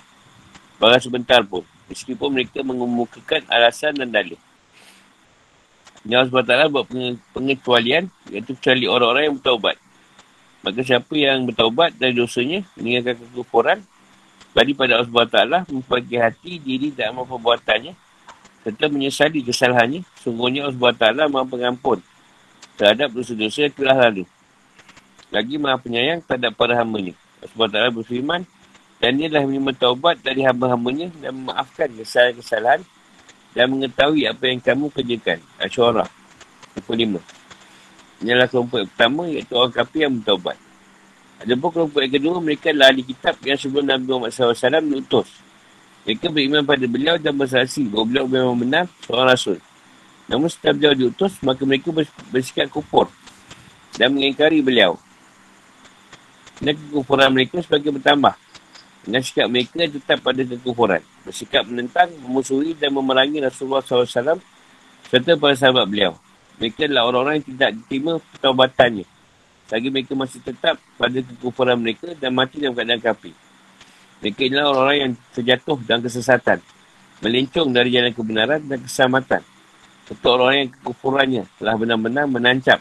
[0.76, 1.64] Barang sebentar pun.
[1.88, 4.36] Meskipun mereka mengemukakan alasan dan dalih.
[6.04, 6.86] Yang Allah SWT buat
[7.30, 9.76] pengecualian iaitu kecuali orang-orang yang bertaubat.
[10.66, 13.78] Maka siapa yang bertaubat dari dosanya, meninggalkan kekufuran,
[14.50, 17.94] bagi pada Allah SWT, memperbaiki hati diri dan perbuatannya,
[18.62, 21.98] serta menyesali kesalahannya, sungguhnya Allah SWT maha pengampun
[22.78, 24.24] terhadap dosa-dosa yang telah lalu.
[25.34, 27.14] Lagi maha penyayang terhadap para hambanya.
[27.42, 28.42] Allah SWT berfirman,
[29.02, 32.86] dan dia adalah menerima taubat dari hamba-hambanya dan memaafkan kesalahan-kesalahan
[33.50, 35.42] dan mengetahui apa yang kamu kerjakan.
[35.58, 36.06] Asyurah
[36.86, 37.18] 25.
[38.22, 40.54] Inilah kelompok yang pertama iaitu orang kafir yang bertaubat.
[41.42, 44.54] Ada pun kelompok yang kedua, mereka adalah ahli kitab yang sebelum Nabi Muhammad SAW
[44.86, 45.28] diutus.
[46.02, 49.58] Mereka beriman pada beliau dan bersaksi bahawa beliau memang benar seorang rasul.
[50.26, 51.94] Namun setelah beliau diutus, maka mereka
[52.30, 53.06] bersikap kupur
[53.94, 54.98] dan mengingkari beliau.
[56.62, 58.34] Dan kekufuran mereka sebagai bertambah.
[59.02, 61.02] Dengan sikap mereka tetap pada kekufuran.
[61.26, 64.38] Bersikap menentang, memusuhi dan memerangi Rasulullah SAW
[65.10, 66.14] serta para sahabat beliau.
[66.62, 69.06] Mereka adalah orang-orang yang tidak diterima pertaubatannya.
[69.72, 73.34] Lagi mereka masih tetap pada kekufuran mereka dan mati dalam keadaan kafir.
[74.22, 76.62] Mereka adalah orang-orang yang terjatuh dan kesesatan.
[77.26, 79.42] Melencong dari jalan kebenaran dan keselamatan.
[80.06, 82.78] Serta orang-orang yang kekufurannya telah benar-benar menancap.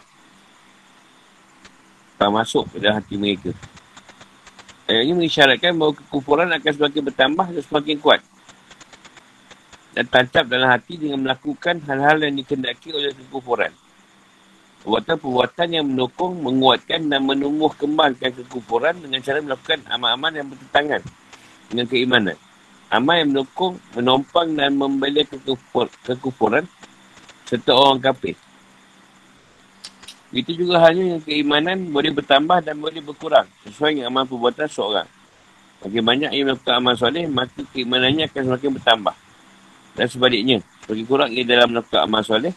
[2.14, 3.50] Tak masuk ke dalam hati mereka.
[4.86, 8.20] Ayat ini mengisyaratkan bahawa kekufuran akan semakin bertambah dan semakin kuat.
[9.98, 13.74] Dan tancap dalam hati dengan melakukan hal-hal yang dikendaki oleh kekufuran.
[14.86, 21.02] Perbuatan-perbuatan yang mendukung, menguatkan dan menumbuh kembangkan kekufuran dengan cara melakukan amal-amal yang bertentangan
[21.72, 22.36] dengan keimanan.
[22.92, 26.68] Amal yang mendukung, menompang dan membela kekufur, kekufuran
[27.48, 28.36] serta orang kafir.
[30.32, 35.08] Itu juga halnya yang keimanan boleh bertambah dan boleh berkurang sesuai dengan amal perbuatan seorang.
[35.84, 39.14] Bagi banyak yang melakukan amal soleh, maka keimanannya akan semakin bertambah.
[39.92, 40.56] Dan sebaliknya,
[40.88, 42.54] semakin kurang ia dalam melakukan amal soleh,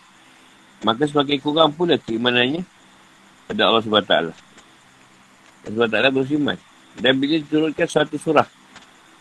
[0.87, 2.63] maka semakin kurang pula keimanannya
[3.49, 4.13] pada Allah SWT.
[5.67, 6.57] Allah SWT berfirman.
[6.95, 8.47] Dan bila diturunkan suatu surah,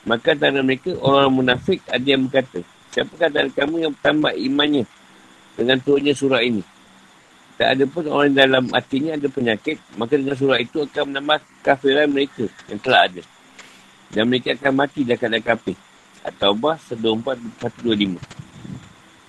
[0.05, 2.61] maka antara mereka orang munafik ada yang berkata,
[2.93, 4.85] siapakah dari kamu yang bertambah imannya
[5.57, 6.63] dengan turunnya surah ini?
[7.55, 12.11] Tak ada pun orang dalam hatinya ada penyakit, maka dengan surah itu akan menambah kafiran
[12.11, 13.23] mereka yang telah ada.
[14.11, 15.77] Dan mereka akan mati dan akan kafir.
[16.25, 18.45] At-Taubah 124-125.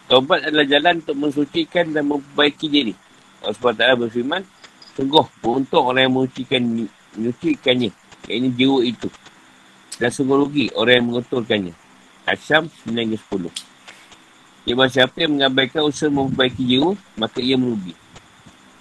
[0.05, 2.93] Taubat adalah jalan untuk mensucikan dan memperbaiki diri.
[3.41, 4.41] Allah SWT berfirman,
[4.93, 6.61] sungguh beruntung orang yang mensucikan,
[7.17, 7.89] mensucikannya.
[8.29, 9.09] Ini jiwa itu.
[9.95, 11.73] Dan sungguh rugi orang yang menguturkannya.
[12.27, 13.47] Asyam 9-10.
[14.65, 17.93] Ia siapa yang mengabaikan usaha memperbaiki jiwa, maka ia merugi.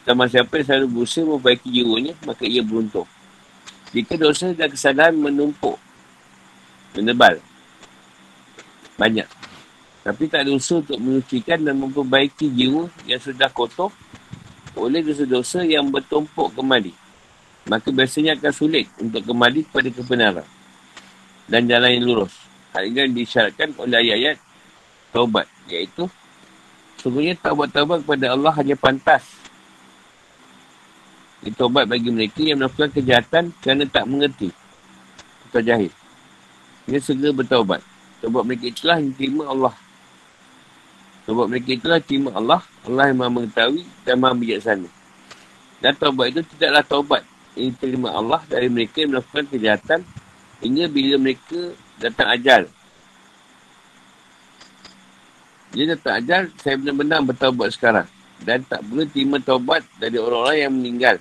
[0.09, 3.07] Sama siapa yang selalu berusaha memperbaiki jiwanya, maka ia beruntung.
[3.93, 5.77] Jika dosa dan kesalahan menumpuk,
[6.97, 7.39] menebal,
[8.97, 9.29] banyak.
[10.03, 13.93] Tapi tak ada usaha untuk menyucikan dan memperbaiki jiwa yang sudah kotor
[14.75, 16.97] oleh dosa-dosa yang bertumpuk kembali.
[17.69, 20.49] Maka biasanya akan sulit untuk kembali kepada kebenaran
[21.49, 22.35] dan jalan yang lurus.
[22.75, 24.37] Hal ini disyaratkan oleh ayat-ayat
[25.15, 25.47] taubat.
[25.71, 26.11] Iaitu,
[27.01, 29.25] sungguhnya taubat-taubat kepada Allah hanya pantas
[31.45, 34.49] Ditobat bagi mereka yang melakukan kejahatan kerana tak mengerti
[35.53, 35.93] atau jahil.
[36.89, 37.85] Ia segera bertaubat.
[38.25, 39.77] Taubat mereka itulah yang terima Allah.
[41.29, 42.65] Taubat mereka itulah terima Allah.
[42.89, 44.89] Allah yang maha mengetahui dan maha bijaksana.
[45.85, 47.23] Dan taubat itu tidaklah taubat
[47.61, 50.01] yang terima Allah dari mereka yang melakukan kejahatan
[50.65, 52.63] hingga bila mereka datang ajal.
[55.77, 58.09] Dia datang ajal, saya benar-benar bertaubat sekarang.
[58.41, 61.17] Dan tak perlu terima taubat dari orang-orang yang meninggal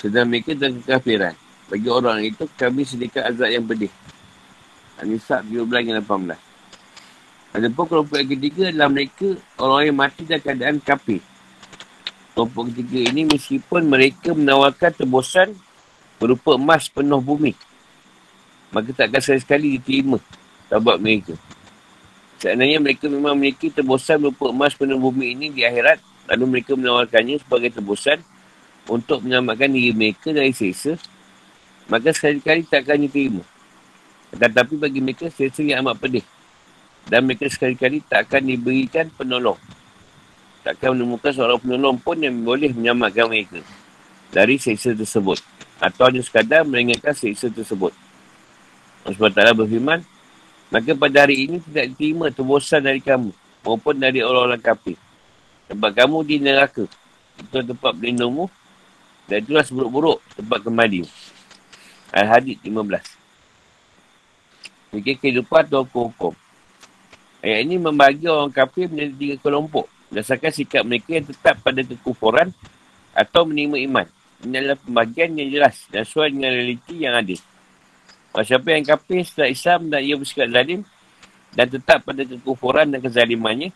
[0.00, 1.34] sedang mereka dalam kekafiran.
[1.68, 3.92] Bagi orang itu, kami sediakan azab yang pedih.
[4.98, 6.38] An-Nisa 12 yang 18.
[7.48, 9.28] Ada pun kelompok yang ketiga adalah mereka
[9.58, 11.20] orang yang mati dalam keadaan kafir.
[12.32, 15.48] Kelompok ketiga ini meskipun mereka menawarkan tebusan
[16.22, 17.67] berupa emas penuh bumi.
[18.68, 20.18] Maka tak akan sekali-sekali diterima
[20.68, 21.34] tabat mereka.
[22.38, 25.98] Seandainya mereka memang memiliki tebusan berupa emas penuh bumi ini di akhirat,
[26.30, 28.22] lalu mereka menawarkannya sebagai tebusan
[28.86, 30.94] untuk menyelamatkan diri mereka dari seksa,
[31.90, 33.42] maka sekali-kali tak akan diterima.
[34.32, 36.24] Tetapi bagi mereka, seksa yang amat pedih.
[37.08, 39.56] Dan mereka sekali-kali tak akan diberikan penolong.
[40.60, 43.64] Tak akan menemukan seorang penolong pun yang boleh menyelamatkan mereka
[44.28, 45.40] dari seksa tersebut.
[45.80, 47.96] Atau hanya sekadar meringatkan seksa tersebut.
[49.08, 50.00] Allah SWT berfirman,
[50.68, 53.32] Maka pada hari ini tidak diterima tebusan dari kamu
[53.64, 55.00] maupun dari orang-orang kafir.
[55.72, 56.84] Sebab kamu di neraka.
[57.40, 58.52] Itu tempat berlindungmu.
[59.28, 61.08] Dan itulah seburuk-buruk tempat kembali.
[62.12, 64.92] Al-Hadid 15.
[64.92, 66.36] Fikir kehidupan atau hukum.
[67.40, 69.88] Ayat ini membagi orang kafir menjadi tiga kelompok.
[70.12, 72.52] Berdasarkan sikap mereka yang tetap pada kekufuran
[73.12, 74.06] atau menerima iman.
[74.44, 77.36] Ini adalah pembagian yang jelas dan sesuai dengan realiti yang ada.
[78.44, 80.86] Siapa yang kafir setelah Islam dan ia bersikap zalim
[81.56, 83.72] dan tetap pada kekufuran dan kezalimannya,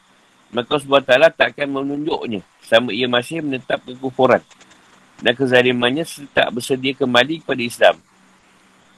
[0.53, 4.45] maka Allah Ta'ala tak akan menunjuknya sama ia masih menetap kekufuran
[5.23, 7.97] dan kezalimannya serta bersedia kembali kepada Islam.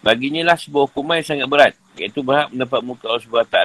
[0.05, 3.59] Baginya lah sebuah hukuman yang sangat berat, iaitu berhak mendapat muka Allah SWT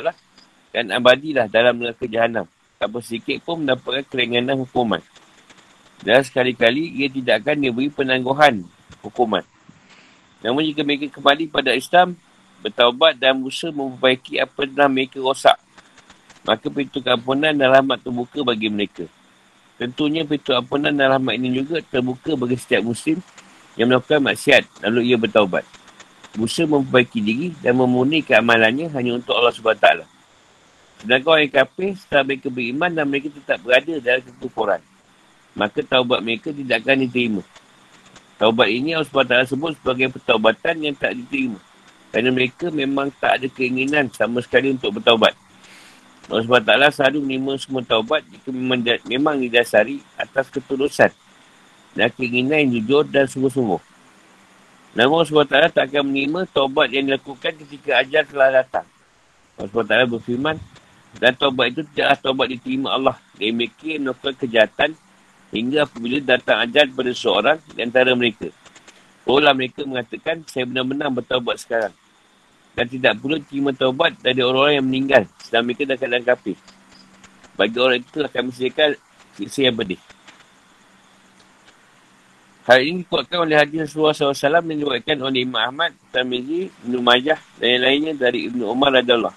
[0.72, 2.46] dan abadilah dalam neraka jahanam.
[2.80, 5.04] Tak bersikit pun mendapatkan keringanan hukuman.
[6.00, 8.64] Dan sekali-kali ia tidak akan diberi penangguhan
[9.04, 9.44] hukuman.
[10.40, 12.16] Namun jika mereka kembali pada Islam,
[12.64, 15.58] bertaubat dan berusaha memperbaiki apa yang telah mereka rosak,
[16.44, 19.08] maka pintu keampunan dan rahmat terbuka bagi mereka.
[19.80, 23.24] Tentunya pintu ampunan dan rahmat ini juga terbuka bagi setiap muslim
[23.80, 25.64] yang melakukan maksiat lalu ia bertaubat.
[26.36, 29.88] Berusaha memperbaiki diri dan memurnikan amalannya hanya untuk Allah SWT.
[31.00, 34.82] Sedangkan orang yang kafir, setelah mereka beriman dan mereka tetap berada dalam kekufuran.
[35.56, 37.42] Maka taubat mereka tidak akan diterima.
[38.40, 41.60] Taubat ini Allah SWT sebut sebagai pertaubatan yang tak diterima.
[42.10, 45.36] Kerana mereka memang tak ada keinginan sama sekali untuk bertaubat.
[46.32, 48.48] Allah SWT selalu menerima semua taubat jika
[49.04, 51.12] memang, didasari atas ketulusan
[51.98, 53.82] dan keinginan yang jujur dan sungguh-sungguh.
[54.96, 58.88] Namun Allah SWT tak akan menerima taubat yang dilakukan ketika ajar telah datang.
[59.60, 60.56] Allah SWT berfirman,
[61.20, 63.20] dan taubat itu tidaklah taubat diterima Allah.
[63.36, 64.96] Dia memiliki melakukan kejahatan
[65.50, 68.54] Hingga apabila datang ajar kepada seorang di antara mereka.
[69.26, 71.94] Orang mereka mengatakan, saya benar-benar bertaubat sekarang.
[72.78, 75.24] Dan tidak perlu terima taubat dari orang-orang yang meninggal.
[75.42, 76.58] Sedang mereka dah keadaan kafir.
[77.58, 78.90] Bagi orang itu akan sediakan
[79.36, 80.00] siksa yang pedih.
[82.70, 87.42] Hal ini dikuatkan oleh hadis Rasulullah SAW yang dikuatkan oleh Imam Ahmad, Tamizi, Ibn Majah
[87.58, 89.34] dan yang lainnya dari Ibn Umar Radulullah.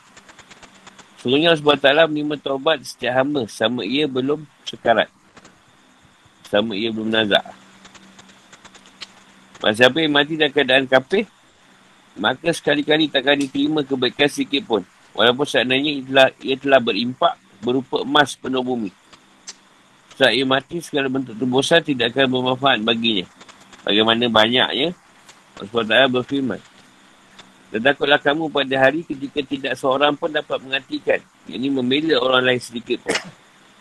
[1.24, 5.08] Sebenarnya Allah SWT menerima taubat setiap hamba sama ia belum sekarat
[6.52, 7.40] selama ia belum nazak.
[9.64, 11.24] Masa siapa yang mati dalam keadaan kafir,
[12.20, 14.84] maka sekali-kali takkan diterima kebaikan sikit pun.
[15.16, 18.92] Walaupun seandainya ia telah, ia telah berimpak berupa emas penuh bumi.
[20.12, 23.24] Saat ia mati, segala bentuk tebusan tidak akan bermanfaat baginya.
[23.88, 24.92] Bagaimana banyaknya,
[25.56, 26.60] Allah berfirman.
[27.72, 31.24] Terdakutlah kamu pada hari ketika tidak seorang pun dapat menghatikan.
[31.48, 33.16] Ini membela orang lain sedikit pun.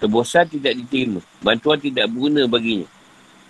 [0.02, 1.22] Tebusan tidak diterima.
[1.46, 2.90] Bantuan tidak berguna baginya.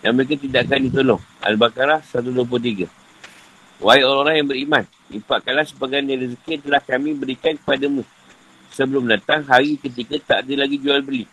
[0.04, 1.22] Dan mereka tidak akan ditolong.
[1.39, 2.91] Al-Baqarah 123.
[3.80, 4.84] Wahai orang-orang yang beriman.
[5.16, 8.04] Impakkanlah sebagian dari rezeki yang telah kami berikan kepadamu.
[8.76, 11.24] Sebelum datang hari ketika tak ada lagi jual beli.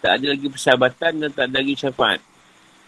[0.00, 2.20] Tak ada lagi persahabatan dan tak ada lagi syafaat.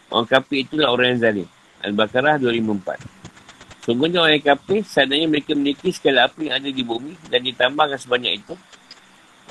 [0.09, 1.49] Orang kafir itulah orang yang zalim.
[1.85, 3.85] Al-Baqarah 254.
[3.85, 8.01] Sungguhnya orang yang kafir, seandainya mereka memiliki segala apa yang ada di bumi dan ditambahkan
[8.01, 8.57] sebanyak itu,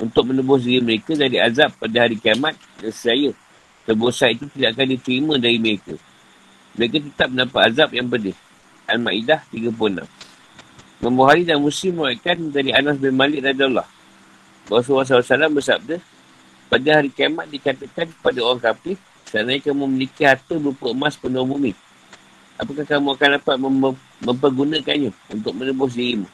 [0.00, 3.30] untuk menebus diri mereka dari azab pada hari kiamat dan saya
[3.86, 5.94] tebusan itu tidak akan diterima dari mereka.
[6.74, 8.34] Mereka tetap mendapat azab yang pedih.
[8.90, 10.04] Al-Ma'idah 36.
[11.00, 13.94] Membuhari dan Muslim mengatakan dari Anas bin Malik radhiyallahu
[14.64, 16.00] Rasulullah SAW bersabda,
[16.72, 18.96] pada hari kiamat dikatakan kepada orang kafir,
[19.28, 21.76] seandainya kamu memiliki harta berupa emas penuh bumi,
[22.56, 26.28] apakah kamu akan dapat mem- mempergunakannya untuk menebus dirimu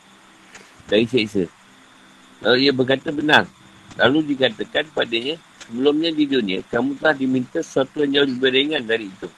[0.86, 1.50] dari seksa?
[2.40, 3.44] Lalu ia berkata benar.
[4.00, 5.36] Lalu dikatakan padanya,
[5.66, 9.28] sebelumnya di dunia, kamu telah diminta sesuatu yang jauh lebih ringan dari itu.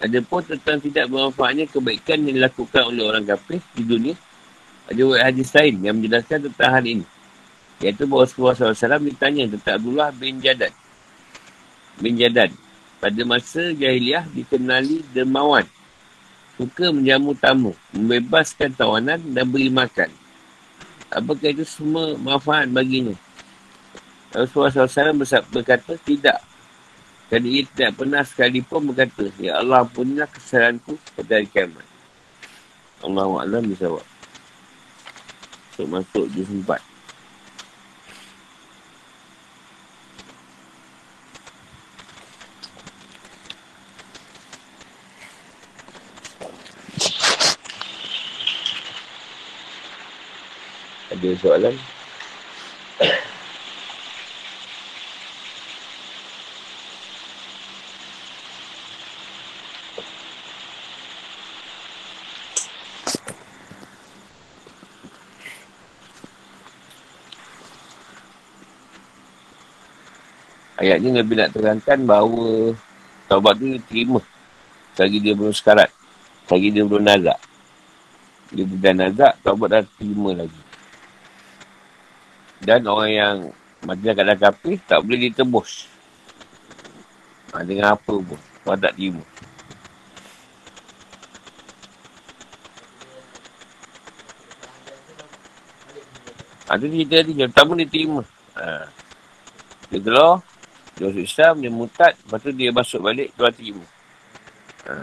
[0.00, 4.16] Ada pun tentang tidak bermanfaatnya kebaikan yang dilakukan oleh orang kafir di dunia.
[4.88, 7.06] Ada hadis lain yang menjelaskan tentang hal ini.
[7.84, 10.72] Iaitu bahawa Rasulullah SAW ditanya tentang Abdullah bin Jadad.
[12.00, 12.50] Bin Jadad.
[13.00, 15.68] Pada masa jahiliah dikenali dermawan.
[16.56, 17.72] Suka menjamu tamu.
[17.92, 20.19] Membebaskan tawanan dan beri makan
[21.10, 23.14] apakah itu semua manfaat baginya?
[24.30, 26.38] Rasulullah SAW berkata, tidak.
[27.30, 31.86] Dan ia tidak pernah sekalipun berkata, Ya Allah, ampunilah kesalahanku pada hari kiamat.
[33.06, 34.06] Allah Alam bisa buat.
[35.80, 36.89] Masuk juz 4.
[51.10, 51.74] Ada soalan?
[70.80, 72.72] Ayat ni Nabi nak terangkan bahawa
[73.28, 74.22] taubat tu diterima.
[74.96, 75.92] Selagi dia belum sekarat.
[76.46, 77.36] Selagi dia belum nazak.
[78.54, 80.69] Dia dah nazak, taubat dah terima lagi.
[82.60, 83.36] Dan orang yang
[83.88, 85.88] mati dalam keadaan kapir, tak boleh ditebus.
[87.56, 88.40] Ha, dengan apa pun.
[88.68, 89.24] Orang tak terima.
[96.68, 97.32] Ha, tu cerita tadi.
[97.34, 98.22] Yang pertama dia terima.
[98.54, 98.86] Ha.
[99.90, 100.38] Dia keluar,
[100.94, 103.84] dia masuk Islam, dia mutat, lepas tu dia masuk balik, tuan terima.
[104.86, 104.94] Ha.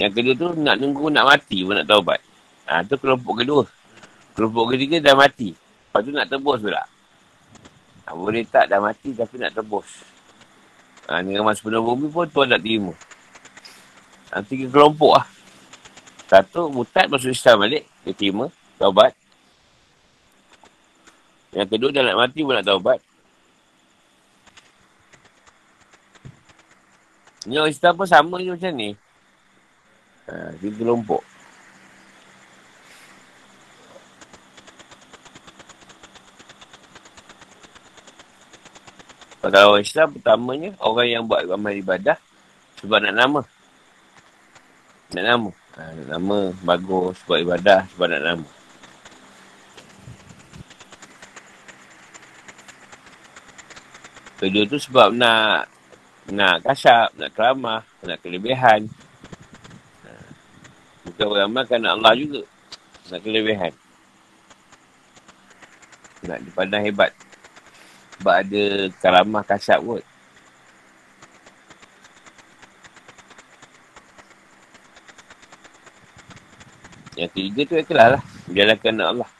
[0.00, 2.22] Yang kedua tu, nak nunggu nak mati pun nak taubat.
[2.70, 3.66] Ha, tu kelompok kedua.
[4.32, 5.52] Kelompok ketiga dah mati.
[5.92, 6.88] Lepas tu nak tebus pula.
[8.08, 9.84] Ha, boleh tak dah mati tapi nak tebus.
[11.04, 12.96] Ha, dengan masa penuh bumi pun tuan tak terima.
[14.32, 15.28] Ha, tiga kelompok lah.
[16.32, 17.84] Satu, mutat masuk Islam balik.
[18.08, 18.48] Dia terima,
[18.80, 19.12] taubat.
[21.52, 22.98] Yang kedua, dah nak mati pun nak taubat.
[27.44, 28.96] Ni orang Islam pun sama je macam ni.
[30.32, 31.20] Ha, tiga kelompok.
[39.42, 42.14] Kalau orang Islam pertamanya, orang yang buat amal ibadah
[42.78, 43.40] sebab nak nama.
[45.10, 45.50] Nak nama.
[45.50, 48.46] Ha, nak nama, bagus, buat ibadah sebab nak nama.
[54.38, 55.66] Kedua tu sebab nak
[56.30, 58.86] nak kasap, nak keramah, nak kelebihan.
[61.02, 62.46] Bukan beramal kerana Allah juga.
[63.10, 63.74] Nak kelebihan.
[66.22, 67.10] Nak dipandang hebat.
[68.22, 68.62] Sebab ada
[69.02, 70.04] keramah kasap kot.
[77.18, 78.22] Yang ketiga tu ikhlas lah.
[78.46, 79.30] Menjalankan Allah.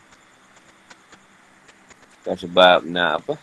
[2.27, 3.35] Bukan sebab nak apa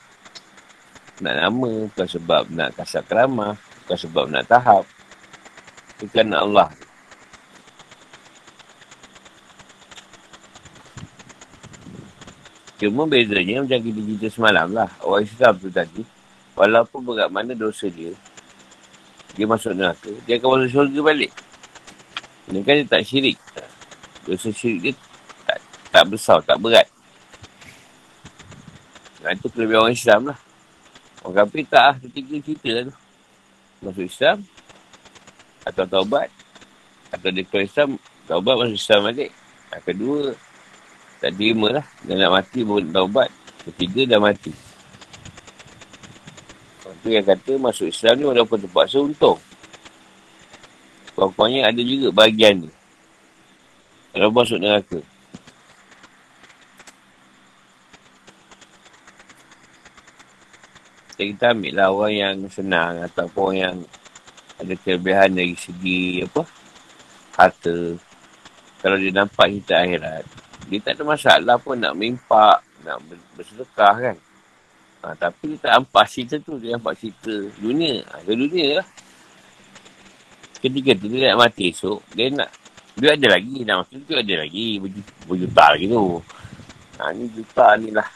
[1.19, 4.83] nak nama, bukan sebab nak kasar keramah, bukan sebab nak tahap.
[5.99, 6.71] Bukan Allah.
[12.79, 14.89] Cuma bezanya macam kita cerita semalam lah.
[15.03, 16.01] Orang Islam tu tadi,
[16.55, 18.15] walaupun berat mana dosa dia,
[19.35, 21.31] dia masuk neraka, dia akan masuk syurga balik.
[22.49, 23.37] Ini kan dia tak syirik.
[24.23, 24.93] Dosa syirik dia
[25.43, 25.59] tak,
[25.91, 26.87] tak besar, tak berat.
[29.19, 30.39] Nah, itu kelebihan orang Islam lah.
[31.27, 31.95] Orang kafir tak lah.
[31.99, 32.95] Ketiga cerita lah tu.
[33.83, 34.37] Masuk Islam.
[35.67, 36.31] Atau taubat.
[37.11, 37.99] Atau dia keluar Islam.
[38.23, 39.31] Taubat masuk Islam balik.
[39.75, 40.21] Yang kedua.
[41.19, 41.85] Tak terima lah.
[42.07, 43.29] Dia nak mati pun taubat.
[43.67, 44.51] Ketiga dah mati.
[46.99, 49.39] Itu yang kata masuk Islam ni walaupun terpaksa untung.
[51.15, 52.71] Pokoknya ada juga bahagian ni.
[54.15, 54.99] Kalau masuk neraka.
[61.19, 63.75] kita, ambil lah orang yang senang ataupun yang
[64.55, 66.43] ada kelebihan dari segi apa
[67.35, 67.95] harta
[68.79, 70.23] kalau dia nampak kita akhirat
[70.67, 72.99] dia tak ada masalah pun nak mimpak nak
[73.37, 74.17] bersedekah kan.
[74.99, 77.31] Ha, tapi dia tak nampak cerita tu dia nampak cerita
[77.63, 78.03] dunia.
[78.11, 78.87] Ha, ke dunia lah.
[80.59, 82.51] Ketika tu dia nak mati esok dia nak
[82.99, 84.67] dia ada lagi nak maksud tu ada lagi
[85.23, 86.19] berjuta, lagi tu.
[86.99, 88.09] Ha, ni juta ni lah.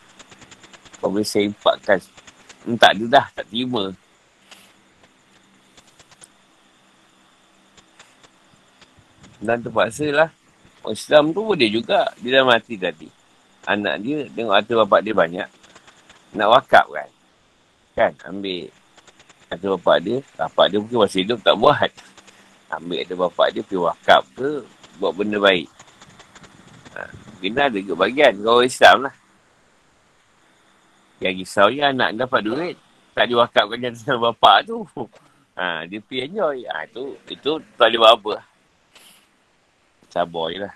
[1.00, 2.04] Kau boleh saya impakkan
[2.80, 3.92] tak ada dah, tak terima.
[9.44, 10.30] Dan terpaksa lah.
[10.84, 12.12] Orang Islam tu boleh juga.
[12.20, 13.08] Dia dah mati tadi.
[13.64, 15.50] Anak dia tengok harta bapak dia banyak.
[16.36, 17.10] Nak wakap kan.
[17.96, 18.12] Kan?
[18.28, 18.68] Ambil
[19.48, 20.18] harta bapak dia.
[20.36, 21.88] Bapak dia mungkin masih hidup tak buat.
[22.68, 24.52] Ambil harta bapak dia pergi wakap ke.
[25.00, 25.72] Buat benda baik.
[26.94, 28.36] Ha, kena ada juga bagian.
[28.44, 29.16] Kau orang Islam lah.
[31.24, 32.76] Yang risau je anak dapat duit.
[33.16, 34.84] Tak diwakapkan jatuh bapak tu.
[35.56, 36.68] Ha, dia pergi enjoy.
[36.68, 38.36] Ha, itu, itu tak boleh buat apa.
[40.14, 40.74] Sabar je lah.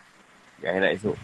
[0.66, 1.18] Jangan nak esok.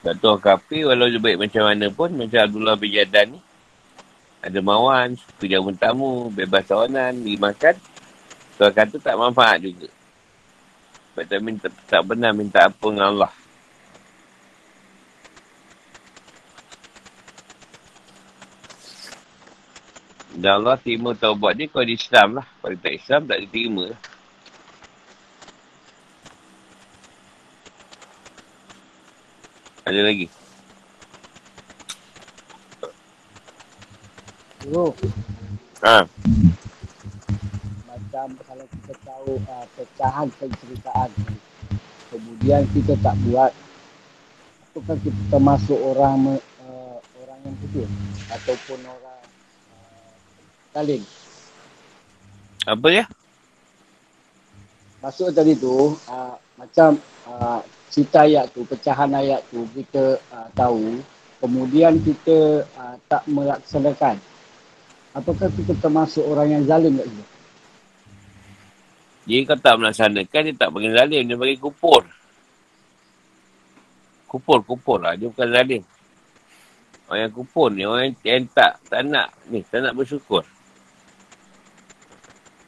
[0.00, 2.08] Tak tahu kapi walau dia baik macam mana pun.
[2.16, 3.40] Macam Abdullah bin Jadan ni.
[4.40, 7.74] Ada mawan, pergi jamu tamu, bebas tawanan, pergi makan.
[8.56, 9.90] Tuan kata tak manfaat juga.
[11.12, 13.32] Sebab tak, minta, tak benar minta apa dengan Allah.
[20.36, 22.46] Dan Allah terima taubat dia kalau dia Islam lah.
[22.60, 24.00] Kalau tak Islam, tak diterima lah.
[29.86, 30.26] Ada lagi?
[34.66, 34.90] Guru,
[35.86, 36.02] Ha.
[37.86, 41.38] macam kalau kita tahu uh, pecahan penceritaan ni,
[42.10, 43.54] kemudian kita tak buat,
[44.74, 47.86] apakah kita termasuk orang uh, orang yang kecil
[48.34, 49.05] ataupun orang
[50.76, 51.00] saling?
[52.68, 53.04] Apa ya?
[55.00, 61.00] Maksud tadi tu, uh, macam uh, cerita ayat tu, pecahan ayat tu kita uh, tahu,
[61.40, 64.20] kemudian kita uh, tak melaksanakan.
[65.16, 67.24] Apakah kita termasuk orang yang zalim kat situ?
[69.26, 71.22] Dia kau tak melaksanakan, dia tak panggil zalim.
[71.24, 72.02] Dia panggil kupur.
[74.28, 75.16] Kupur, kupur lah.
[75.16, 75.82] Dia bukan zalim.
[77.08, 80.44] Orang yang kupur ni, orang yang, yang tak, tak nak, ni, tak nak bersyukur.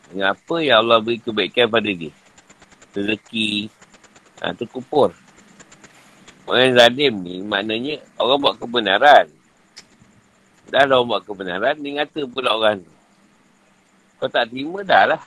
[0.09, 2.13] Dengan apa yang Allah beri kebaikan pada dia.
[2.97, 3.69] Rezeki.
[4.41, 5.13] Ha, tu kupur.
[6.49, 9.29] Orang zalim ni, maknanya orang buat kebenaran.
[10.73, 12.93] Dah orang buat kebenaran, dia ngata pula orang tu.
[14.17, 15.23] Kau tak terima dah lah.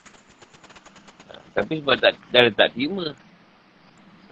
[1.30, 3.14] Ha, Tapi sebab tak, dah tak terima.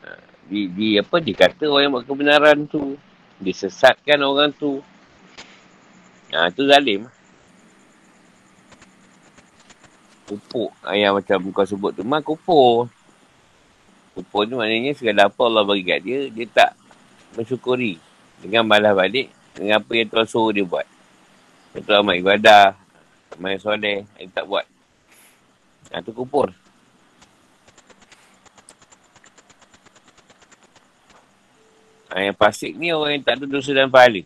[0.02, 0.08] Ha,
[0.50, 2.98] Di, di apa, dia kata orang yang buat kebenaran tu.
[3.38, 4.82] Disesatkan orang tu.
[6.34, 7.06] Ha, tu zalim.
[7.06, 7.19] Kupuk.
[10.86, 12.86] Ha, yang macam kau sebut tu, mah kupur.
[14.14, 16.70] Kupur tu maknanya segala apa Allah bagi kat dia, dia tak
[17.34, 17.98] mensyukuri.
[18.38, 19.28] Dengan balas balik,
[19.58, 20.86] dengan apa yang Tuhan suruh dia buat.
[21.74, 22.78] Itu amal ibadah,
[23.38, 24.66] yang soleh, yang tak buat.
[25.90, 26.54] Ha, tu kupur.
[32.10, 34.22] Ha, yang pasik ni orang yang tak ada dosa dan pahala.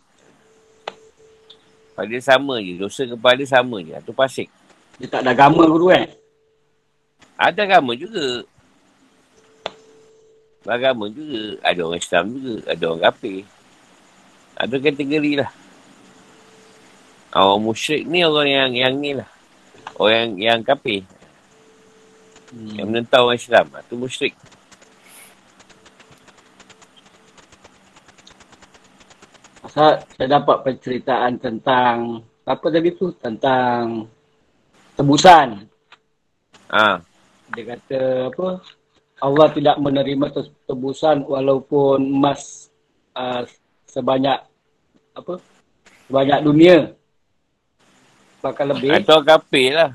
[1.93, 2.81] Pahala sama je.
[2.81, 3.93] Dosa ke pahala sama je.
[3.93, 4.49] Ha, tu pasik.
[4.99, 6.07] Dia tak ada agama guru eh?
[7.35, 8.47] Ada agama juga.
[10.63, 11.59] Beragama juga.
[11.67, 12.55] Ada orang Islam juga.
[12.71, 13.43] Ada orang kafir.
[14.55, 15.51] Ada kategori lah.
[17.35, 19.27] Orang musyrik ni orang yang yang ni lah.
[19.99, 21.03] Orang yang, yang kafir.
[22.55, 22.79] Hmm.
[22.79, 23.67] Yang menentang orang Islam.
[23.75, 24.35] Ha, tu musyrik.
[29.59, 34.07] Pasal saya dapat penceritaan tentang apa tadi tu tentang
[34.95, 35.67] tebusan.
[36.71, 37.03] Ha.
[37.55, 38.01] Dia kata
[38.31, 38.49] apa?
[39.23, 42.71] Allah tidak menerima te- tebusan walaupun emas
[43.15, 43.47] uh,
[43.87, 44.43] sebanyak
[45.15, 45.35] apa?
[46.11, 46.79] Sebanyak dunia.
[48.43, 48.91] Bahkan lebih.
[49.01, 49.91] Atau kafir lah.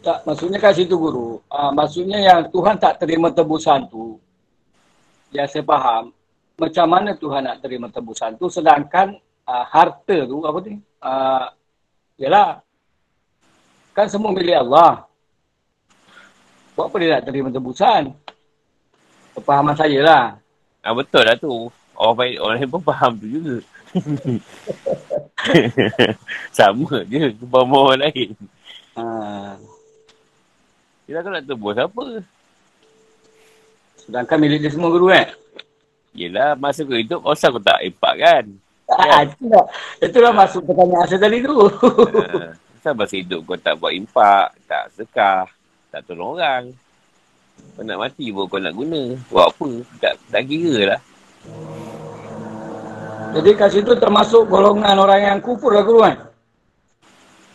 [0.00, 1.44] Tak, maksudnya kat situ guru.
[1.48, 4.16] Uh, maksudnya yang Tuhan tak terima tebusan tu,
[5.28, 6.08] yang saya faham,
[6.56, 10.72] macam mana Tuhan nak terima tebusan tu sedangkan uh, harta tu apa tu?
[11.00, 11.46] Uh,
[12.16, 12.64] yalah.
[14.00, 15.04] Kan semua milik Allah.
[16.72, 18.16] Buat apa dia nak terima tebusan?
[19.36, 20.24] Kepahaman saya lah.
[20.80, 21.68] Ah, betul lah tu.
[21.92, 23.60] Orang, baik, orang lain pun faham tu juga.
[26.56, 27.36] Sama je.
[27.44, 28.32] Kebama orang lain.
[28.96, 29.52] Uh,
[31.04, 32.04] Kita kau nak tebus apa?
[34.00, 35.28] sedangkan milik dia semua guru eh.
[36.16, 38.44] Yelah, masa kau hidup, kau kau tak impak kan?
[38.90, 39.64] Ah, itulah,
[40.02, 41.54] itulah masuk pertanyaan saya tadi tu.
[41.54, 45.44] ha, Kenapa masa hidup kau tak buat impak, tak sekah,
[45.92, 46.72] tak tolong orang?
[47.76, 49.20] Kau nak mati pun kau nak guna.
[49.28, 49.68] Buat apa?
[50.00, 51.00] Tak, tak kira lah.
[53.36, 56.32] Jadi kat situ termasuk golongan orang yang kufur lah kan?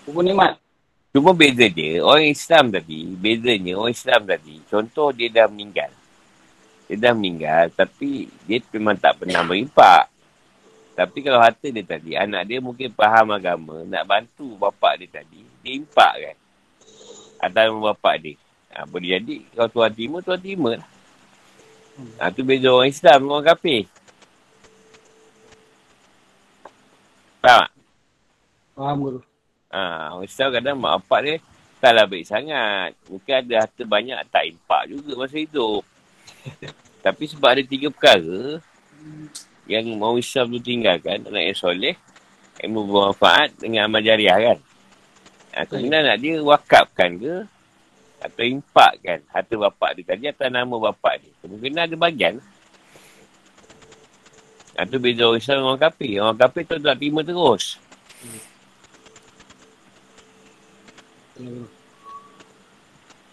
[0.06, 0.62] Kufur nikmat.
[1.10, 5.90] Cuma beza dia, orang Islam tadi, bezanya orang Islam tadi, contoh dia dah meninggal.
[6.86, 10.06] Dia dah meninggal, tapi dia memang tak pernah berimpak.
[10.96, 15.44] Tapi kalau harta dia tadi, anak dia mungkin faham agama, nak bantu bapak dia tadi,
[15.60, 16.38] dia impak kan.
[17.44, 18.34] Atas nama bapak dia.
[18.72, 20.88] Ha, boleh jadi, kalau tuan terima, tuan terima lah.
[22.24, 23.84] Ha, tu beza orang Islam dengan orang kafir.
[27.44, 27.68] Faham tak?
[28.76, 29.20] Faham guru.
[29.76, 29.80] Ha,
[30.16, 31.36] orang Islam kadang mak bapak dia
[31.84, 32.96] taklah baik sangat.
[33.12, 35.84] Mungkin ada harta banyak tak impak juga masa hidup.
[37.06, 38.64] Tapi sebab ada tiga perkara
[39.66, 41.96] yang orang Islam tu tinggalkan, anak yang soleh,
[42.62, 44.60] ilmu bermanfaat dengan amal jariah kan.
[45.56, 47.36] Ha, kemungkinan anak dia wakafkan ke
[48.20, 51.34] atau impakkan harta bapak dia tadi atas nama bapak dia.
[51.44, 52.36] Kemungkinan ada bagian.
[54.76, 56.14] Ha, tu beza orang Islam dengan orang kafir.
[56.20, 57.80] Orang kafir tu tak terima terus.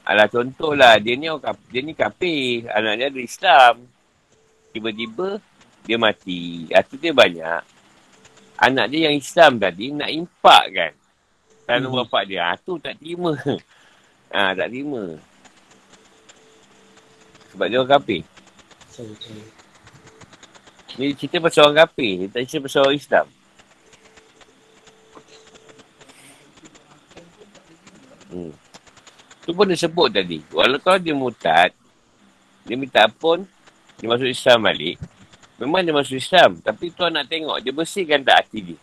[0.03, 3.75] Alah contohlah, dia ni orang kafir, dia ni kafir, anak dia ada Islam.
[4.73, 5.39] Tiba-tiba
[5.83, 6.71] dia mati.
[6.71, 7.63] Harta dia banyak.
[8.63, 10.93] Anak dia yang Islam tadi nak impak kan.
[11.67, 11.99] Tanah Hmm.
[12.07, 12.47] bapak dia.
[12.47, 13.35] Ha, tu tak terima.
[14.31, 15.19] Ha, tak terima.
[17.53, 18.23] Sebab dia orang kafir.
[18.89, 19.15] Sorry.
[21.01, 22.13] Ni cerita pasal orang kafir.
[22.23, 23.27] Dia tak cerita pasal orang Islam.
[28.33, 28.53] Hmm.
[29.43, 30.39] Tu pun dia sebut tadi.
[30.55, 31.71] Walaupun dia mutad,
[32.65, 33.45] dia minta ampun,
[33.99, 34.97] dia masuk Islam balik.
[35.63, 36.59] Memang dia masuk Islam.
[36.59, 38.79] Tapi tuan nak tengok, dia bersihkan tak hati dia.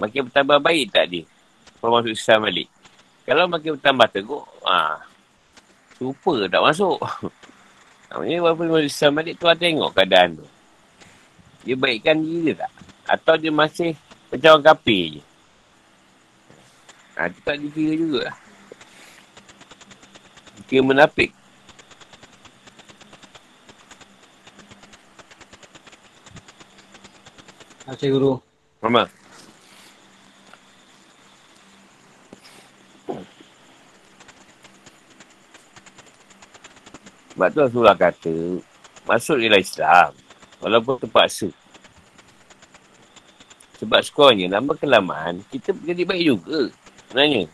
[0.00, 1.28] Makin bertambah baik tak dia?
[1.76, 2.68] Kalau masuk Islam balik.
[3.28, 4.96] Kalau makin bertambah teruk, ah,
[6.00, 6.96] lupa tak masuk.
[8.16, 10.46] Maksudnya walaupun masuk Islam balik, tuan tengok keadaan tu.
[11.68, 12.72] Dia baikkan diri dia tak?
[13.04, 13.92] Atau dia masih
[14.32, 15.22] macam orang kafir je?
[17.20, 18.36] Ha, tu tak dikira juga lah.
[20.64, 21.30] Kira menapik.
[27.86, 28.32] Terima Guru.
[28.82, 29.06] Mama.
[37.30, 38.34] Sebab tu Rasulullah kata,
[39.06, 40.10] masuk dalam Islam.
[40.58, 41.46] Walaupun terpaksa.
[43.78, 46.72] Sebab sekurangnya, lama kelamaan, kita jadi baik juga.
[47.06, 47.46] Sebenarnya.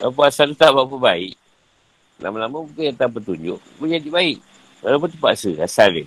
[0.00, 1.34] Walaupun asal tak apa baik.
[2.22, 4.38] Lama-lama mungkin yang tak petunjuk, pun jadi baik.
[4.80, 6.06] Walaupun terpaksa, asal dia.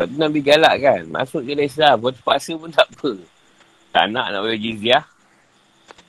[0.00, 1.04] Sebab tu Nabi galak kan.
[1.12, 2.00] Masuk dalam Islam.
[2.00, 3.20] Kau terpaksa pun tak apa.
[3.92, 5.04] Tak nak nak bayar jizyah.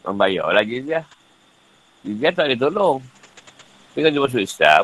[0.07, 1.03] Membayarlah jizyah.
[2.07, 2.99] Jizyah tak boleh tolong.
[3.91, 4.83] Tapi kalau dia masuk Islam,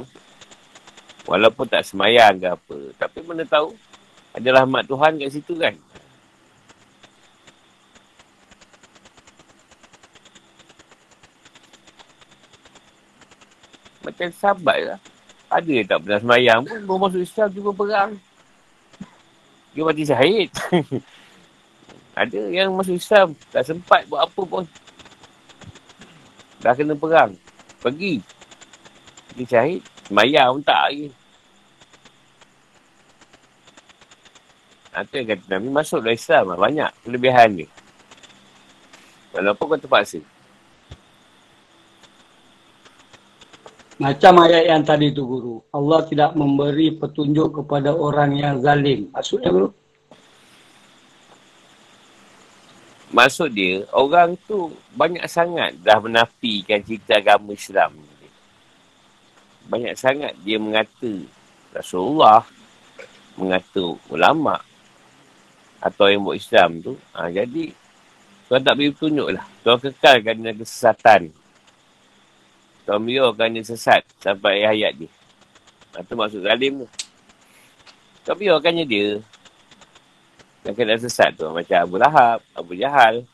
[1.23, 3.71] walaupun tak semayang ke apa, tapi mana tahu,
[4.35, 5.71] ada rahmat Tuhan kat situ kan.
[14.03, 14.99] Macam sahabat lah.
[15.47, 18.26] Ada yang tak pernah semayang pun, baru masuk Islam juga perang.
[19.77, 20.49] Dia mati syahid.
[22.17, 24.65] Ada yang masuk Islam, tak sempat buat apa pun.
[26.65, 27.37] Dah kena perang.
[27.77, 28.17] Pergi.
[29.37, 29.85] Dia syahid.
[30.09, 31.07] Semayang pun tak lagi.
[34.97, 36.57] Itu yang kata Nabi masuk dalam Islam lah.
[36.57, 37.69] Banyak kelebihan dia.
[39.37, 40.25] Walaupun kau terpaksa.
[43.98, 45.57] Macam ayat yang tadi tu Guru.
[45.74, 49.10] Allah tidak memberi petunjuk kepada orang yang zalim.
[49.10, 49.74] Maksudnya Guru?
[53.07, 57.98] Maksud dia, orang tu banyak sangat dah menafikan cerita agama Islam.
[59.65, 61.14] Banyak sangat dia mengata
[61.74, 62.45] Rasulullah,
[63.34, 64.61] mengata ulama
[65.82, 66.94] atau yang buat Islam tu.
[67.18, 67.74] Ha, jadi,
[68.45, 69.45] Tuhan tak beri petunjuk lah.
[69.65, 71.22] Tuhan kekalkan dengan kesesatan.
[72.88, 75.11] Tuhan biarkan dia sesat sampai hayat dia.
[75.91, 76.88] Ha, tu maksud zalim tu.
[78.23, 79.19] Tuhan biarkannya dia
[80.64, 81.51] yang kena sesat tu.
[81.51, 83.27] Macam Abu Lahab, Abu Jahal.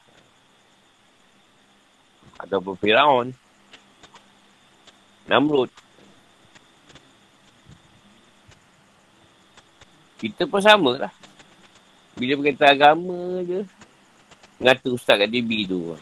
[2.42, 3.30] Ataupun Firaun.
[5.30, 5.70] Namrud.
[10.18, 11.14] Kita pun sama lah.
[12.18, 13.62] Bila berkaitan agama je.
[14.58, 15.94] Ngata ustaz kat DB tu.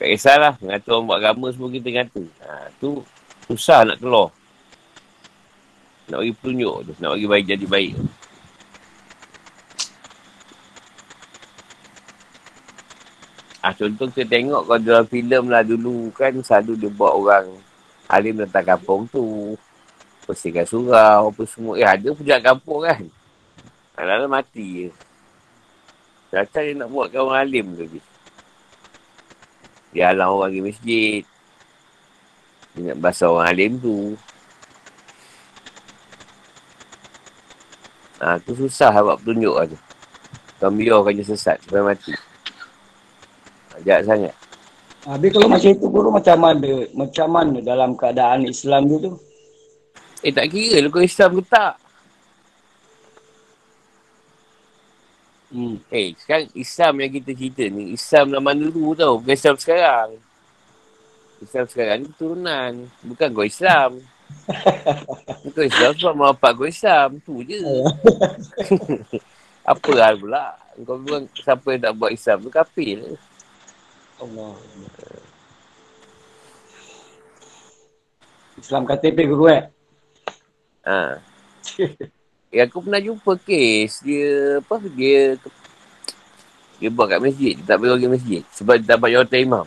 [0.00, 0.56] Tak kisahlah.
[0.64, 2.24] Ngata orang buat agama semua kita ngata.
[2.40, 3.04] Ha, tu
[3.44, 4.32] susah nak keluar.
[6.08, 6.92] Nak bagi petunjuk tu.
[7.04, 8.06] Nak bagi baik jadi baik tu.
[13.60, 17.60] Ah contoh kita tengok kalau dalam filem lah dulu kan selalu dia buat orang
[18.08, 19.52] alim datang kampung tu.
[20.24, 21.76] Bersihkan surau apa semua.
[21.76, 23.04] Eh ada pujak kampung kan.
[23.92, 24.90] Kadang-kadang mati je.
[26.32, 28.00] Macam dia nak buatkan orang alim lagi.
[29.90, 31.22] Dia halang orang pergi masjid.
[32.78, 34.14] Dia nak basuh orang alim tu.
[38.20, 39.78] Ah tu susah lah buat petunjuk lah tu.
[40.60, 42.12] Kau biarkan dia sesat sampai mati.
[43.80, 44.34] Jahat sangat.
[45.08, 46.72] Habis kalau macam itu Guru macam mana?
[46.92, 49.12] Macam mana dalam keadaan Islam tu tu?
[50.20, 51.80] Eh tak kira lah kau Islam ke tak.
[55.50, 55.82] Hmm.
[55.90, 59.18] Eh sekarang Islam yang kita cerita ni Islam zaman dulu tau.
[59.18, 60.08] Bukan Islam sekarang.
[61.42, 62.72] Islam sekarang ni keturunan.
[63.02, 63.90] Bukan kau Islam.
[65.54, 67.18] kau Islam sebab mak bapak kau Islam.
[67.26, 67.58] Tu je.
[69.74, 70.54] Apa hal pula?
[70.86, 73.18] Kau bilang siapa yang tak buat Islam tu kafir lah.
[74.22, 74.54] Allah.
[78.54, 79.66] Islam KTP Guru eh?
[80.86, 81.18] Ha.
[82.50, 85.38] Eh, aku pernah jumpa kes dia apa dia
[86.82, 89.66] dia buat kat masjid dia tak bagi pergi masjid sebab dia tak dapat jawatan imam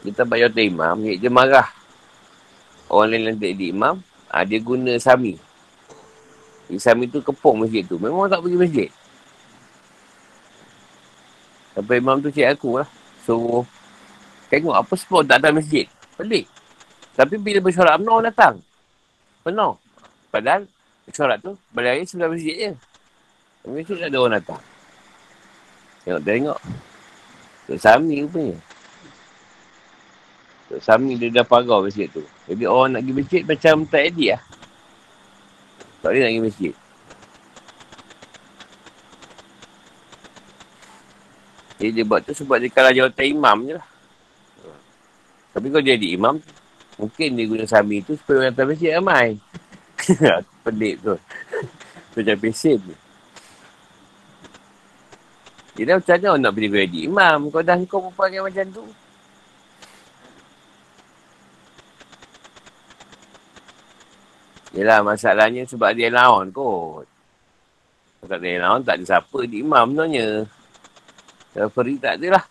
[0.00, 1.68] dia tak dapat jawatan imam dia, dia marah
[2.88, 4.00] orang lain lantik di imam
[4.32, 5.36] ha, dia guna sami
[6.72, 8.88] Jadi, sami tu kepung masjid tu memang tak pergi masjid
[11.72, 12.88] Sampai imam tu cik aku lah.
[13.24, 13.64] So,
[14.52, 15.88] tengok apa sebab tak ada masjid.
[16.20, 16.44] Pelik.
[17.16, 18.60] Tapi bila bersorak UMNO datang.
[19.40, 19.81] Penuh.
[20.32, 20.64] Padahal
[21.12, 22.72] sorak tu raya sebelah masjid je.
[23.68, 24.62] Masjid tak ada orang datang.
[26.08, 26.58] Tengok-tengok.
[27.68, 28.56] Tok Sami rupanya.
[30.72, 32.24] Tok Sami dia dah parau masjid tu.
[32.48, 34.42] Jadi orang nak pergi masjid macam tak edit lah.
[36.00, 36.74] Tak boleh nak pergi masjid.
[41.76, 43.86] Jadi dia buat tu sebab dia kalah jawatan imam je lah.
[45.52, 46.40] Tapi kalau dia jadi imam,
[46.96, 49.36] mungkin dia guna Sami tu supaya orang datang masjid ramai.
[50.64, 51.14] Pelik tu.
[52.14, 52.94] Macam pesen tu.
[55.72, 57.48] Dia macam mana nak pilih jadi imam.
[57.48, 58.84] Kau dah kau berperangai macam tu.
[64.76, 67.08] Yelah masalahnya sebab dia lawan kot.
[68.20, 70.44] Kalau dia lawan tak ada siapa di imam sebenarnya.
[71.56, 72.44] Referee tak ada lah.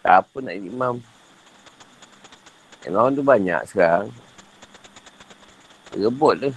[0.00, 0.94] Tak apa nak jadi imam.
[2.88, 4.08] Yang lawan tu banyak sekarang.
[5.92, 6.50] Rebut tu.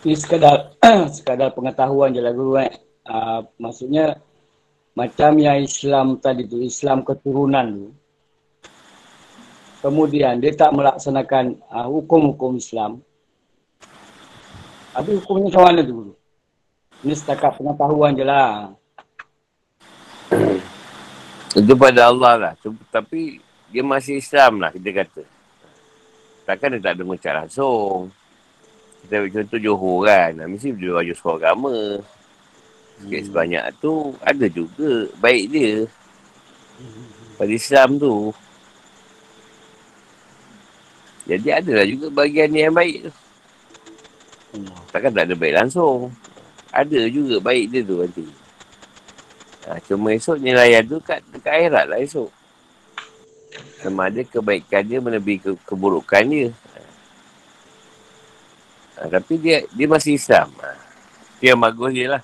[0.00, 0.80] Ini sekadar
[1.16, 2.72] sekadar pengetahuan je lah guru eh.
[3.04, 4.16] Uh, maksudnya
[4.96, 7.88] macam yang Islam tadi tu, Islam keturunan tu.
[9.84, 13.04] Kemudian dia tak melaksanakan uh, hukum-hukum Islam.
[14.96, 16.14] Tapi hukumnya macam mana tu guru?
[17.04, 18.72] Ini setakat pengetahuan je lah.
[21.60, 22.52] Itu pada Allah lah.
[22.88, 23.36] Tapi
[23.68, 25.22] dia masih Islam lah kita kata.
[26.48, 28.08] Takkan dia tak ada mengucap langsung.
[29.04, 30.30] Kita ambil contoh Johor kan.
[30.36, 31.76] Mesti dia baju sekolah agama.
[33.00, 33.28] Sikit hmm.
[33.32, 35.74] sebanyak tu ada juga baik dia.
[37.40, 38.14] Pada Islam tu.
[41.30, 43.12] Jadi adalah juga bagian yang baik tu.
[44.90, 46.10] Takkan tak ada baik langsung.
[46.74, 48.26] Ada juga baik dia tu nanti.
[49.68, 52.30] Ha, cuma esok nilai tu kat, dekat akhirat lah esok.
[53.80, 56.48] Sama ada kebaikan dia melebihi ke, keburukan dia.
[59.00, 60.52] Ha, tapi dia dia masih Islam.
[60.60, 60.76] Ha.
[61.40, 62.22] Dia yang bagus dia lah.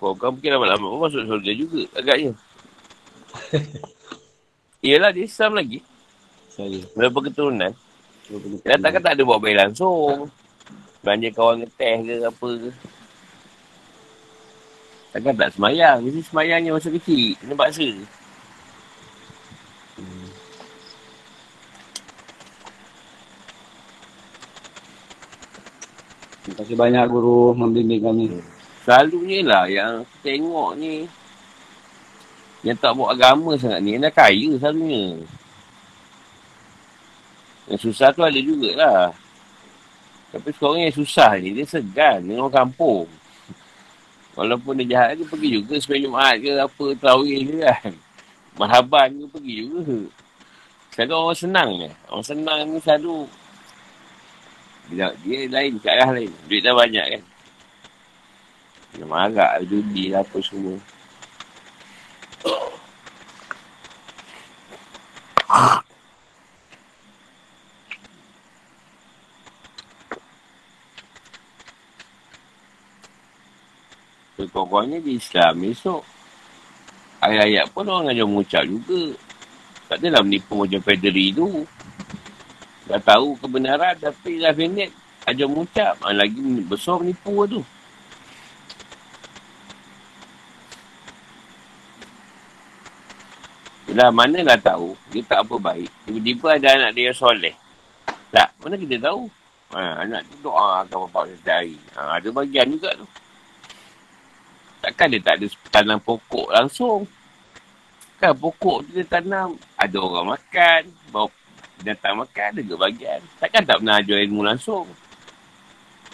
[0.00, 2.32] Kau kan mungkin lama-lama pun masuk surga juga agaknya.
[4.88, 5.84] Yelah dia Islam lagi.
[6.48, 6.80] Saya.
[6.96, 7.76] Berapa keturunan.
[8.64, 10.32] Dia takkan tak ada buat baik langsung.
[11.04, 12.70] Belanja kawan ngeteh ke apa ke.
[15.12, 16.00] Takkan tak semayang.
[16.00, 17.36] Mesti semayangnya masa kecil.
[17.36, 17.88] Kena paksa.
[26.50, 28.26] Terima kasih banyak guru membimbing kami.
[28.82, 31.06] Selalunya lah yang tengok ni
[32.66, 35.22] yang tak buat agama sangat ni, dah kaya selalunya.
[37.70, 39.14] Yang susah tu ada jugalah.
[40.34, 43.06] Tapi sekarang yang susah ni, dia segan dengan orang kampung.
[44.34, 47.92] Walaupun dia jahat, dia pergi juga sepanjang Jumaat ke apa, terawih ke kan.
[48.58, 49.98] Marhaban ke pergi juga.
[50.90, 51.88] Selalu orang senang ni.
[52.10, 53.30] Orang senang ni selalu
[54.90, 56.30] dia, dia lain ke arah lain.
[56.50, 57.22] Duit dah banyak kan.
[58.98, 60.74] Dia marah, judi lah apa semua.
[74.40, 76.02] Kekurangannya di Islam esok.
[77.20, 79.12] Ayat-ayat pun orang ajar mengucap juga.
[79.92, 81.46] Tak adalah menipu macam Federer tu.
[82.90, 84.90] Dah tahu kebenaran tapi dah minit
[85.22, 85.94] ajar mengucap.
[86.02, 87.62] Ha, lagi besar menipu tu.
[93.86, 94.98] Yelah, mana lah tahu.
[95.14, 95.90] Dia tak apa baik.
[96.06, 97.54] Tiba-tiba ada anak dia yang soleh.
[98.34, 99.30] Tak, mana kita tahu?
[99.70, 101.78] Ha, anak tu doa akan bapak setiap hari.
[101.94, 103.06] Ha, ada bagian juga tu.
[104.82, 107.06] Takkan dia tak ada tanam pokok langsung.
[108.18, 109.54] Kan pokok tu dia tanam.
[109.78, 110.82] Ada orang makan.
[111.14, 111.30] Bawa
[111.80, 113.20] binatang makan ada ke bagian.
[113.40, 114.86] Takkan tak pernah ajar ilmu langsung.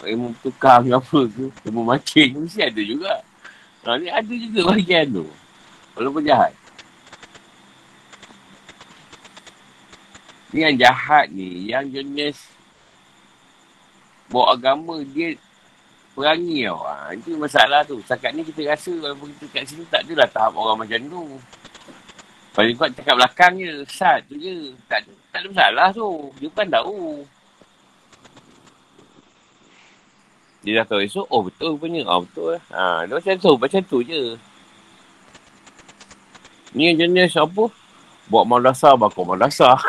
[0.01, 1.45] Ilmu tukang apa ke.
[1.67, 3.13] Ilmu makin mesti ada juga.
[3.83, 5.27] Ha, ni ada juga bagian tu.
[5.99, 6.53] Walaupun jahat.
[10.55, 11.67] Ni yang jahat ni.
[11.71, 12.37] Yang jenis
[14.27, 15.35] bawa agama dia
[16.15, 16.79] perangi tau.
[16.87, 17.99] Ha, itu masalah tu.
[18.07, 21.23] Sekat ni kita rasa walaupun kita kat sini tak adalah tahap orang macam tu.
[22.57, 23.73] Paling kuat cakap belakang je.
[23.85, 24.73] Sat tu je.
[24.89, 26.09] Tak, tak ada masalah tu.
[26.41, 26.99] Dia bukan tahu.
[30.65, 31.27] Dia dah tahu esok.
[31.31, 32.03] Oh betul punya.
[32.07, 32.61] Oh betul lah.
[32.73, 33.53] Ha, dia macam tu.
[33.55, 34.21] Macam tu je.
[36.75, 37.71] Ni jenis apa?
[38.27, 39.79] Buat madrasah, bakal madrasah.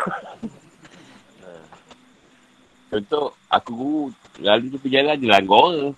[2.89, 4.03] Contoh, aku guru
[4.39, 5.93] Lalu tu perjalanan je langgor.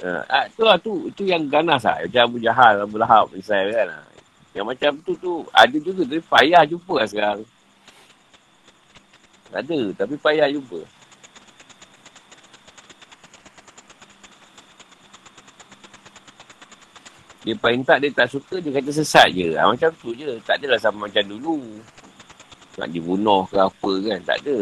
[0.00, 2.00] uh, tu lah tu, tu yang ganas lah.
[2.00, 3.88] Macam Abu Jahal, Abu Lahab, misalnya kan.
[4.56, 7.38] Yang macam tu tu ada juga tapi payah jumpa lah sekarang.
[9.52, 10.80] Ada tapi payah jumpa.
[17.48, 19.56] Dia paling tak, dia tak suka, dia kata sesat je.
[19.56, 20.36] Ha, macam tu je.
[20.44, 21.80] Tak adalah sama macam dulu.
[22.76, 24.20] Nak dibunuh ke apa kan.
[24.20, 24.58] Tak ada.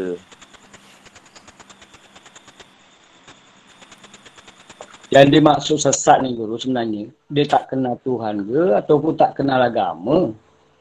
[5.11, 10.31] Yang dimaksud sesat ni guru sebenarnya, dia tak kenal Tuhan ke ataupun tak kenal agama.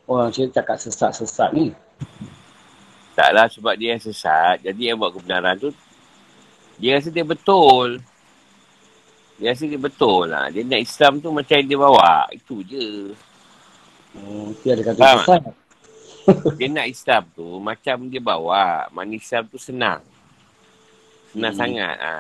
[0.06, 1.73] Orang saya cakap sesat-sesat ni.
[3.16, 4.60] Taklah sebab dia yang sesat.
[4.60, 5.72] Jadi yang buat kebenaran tu,
[6.76, 8.04] dia rasa dia betul.
[9.40, 10.52] Dia rasa dia betul lah.
[10.52, 12.28] Dia nak Islam tu macam dia bawa.
[12.36, 13.16] Itu je.
[14.12, 15.44] Hmm, dia ada kata Faham sesat.
[16.60, 18.92] dia nak Islam tu macam dia bawa.
[18.92, 20.04] Mana Islam tu senang.
[21.32, 21.62] Senang hmm.
[21.64, 21.96] sangat.
[22.04, 22.14] Ha.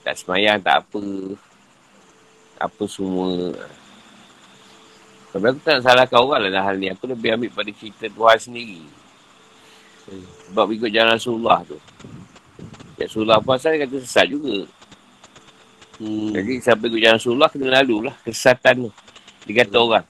[0.00, 1.04] Tak semayang, tak apa.
[2.56, 3.52] Apa semua.
[5.30, 6.88] Tapi aku tak nak salahkan orang lah hal ni.
[6.88, 8.99] Aku lebih ambil pada cerita Tuhan sendiri.
[10.50, 11.78] Sebab ikut jalan Rasulullah tu.
[13.00, 14.66] Rasulullah pasal dia kata sesat juga.
[16.00, 16.32] Hmm.
[16.32, 18.90] Jadi sampai ke jalan Rasulullah kena lalu lah kesesatan tu.
[19.48, 19.86] Dia kata hmm.
[19.86, 20.06] orang.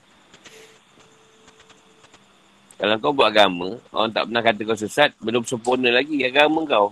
[2.80, 6.88] Kalau kau buat agama, orang tak pernah kata kau sesat, belum sempurna lagi agama kau.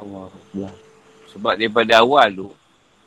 [0.00, 0.72] Allah.
[1.36, 2.48] Sebab daripada awal tu,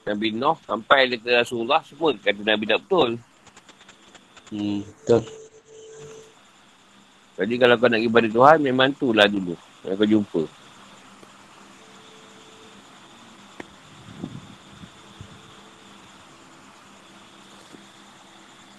[0.05, 3.17] Nabi Nuh sampai ke Rasulullah, semua kata Nabi tak betul.
[4.53, 5.42] Hmm, betul.
[7.33, 10.43] Jadi kalau kau nak pergi pada Tuhan, memang tu lah dulu yang kau jumpa.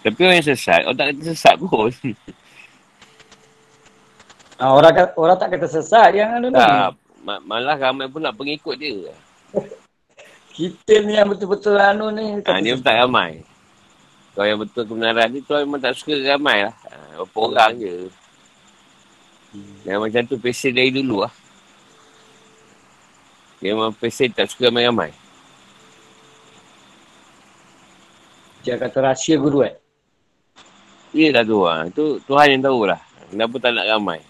[0.05, 1.91] Tapi orang yang sesat, orang tak kata sesat pun.
[4.55, 6.63] Ah, orang, orang tak kata sesat yang anu ni.
[7.27, 9.11] Malah ramai pun nak pengikut dia.
[10.55, 12.39] Kita ni yang betul-betul anu ni.
[12.39, 13.43] Ha, dia pun tak ramai.
[14.39, 16.75] Kau yang betul kebenaran ni, tuan memang tak suka ramai lah.
[16.87, 17.95] Ha, berapa orang je.
[19.55, 19.87] Hmm.
[19.87, 21.35] Yang macam tu, pesen dari dulu lah.
[23.63, 25.15] Dia memang pesen tak suka ramai-ramai.
[28.67, 29.77] Dia kata rahsia guru eh?
[31.15, 31.87] Ya dah tu lah.
[31.87, 32.99] Itu Tuhan yang tahulah.
[33.31, 34.21] Kenapa tak nak ramai.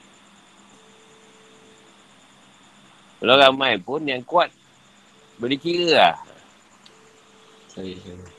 [3.24, 4.52] Kalau ramai pun yang kuat
[5.40, 6.14] boleh kira lah.
[7.72, 8.33] Sorry, sorry.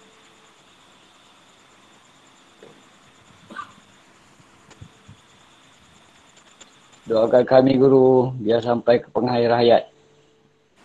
[7.06, 9.84] Doakan kami guru biar sampai ke pengakhir hayat.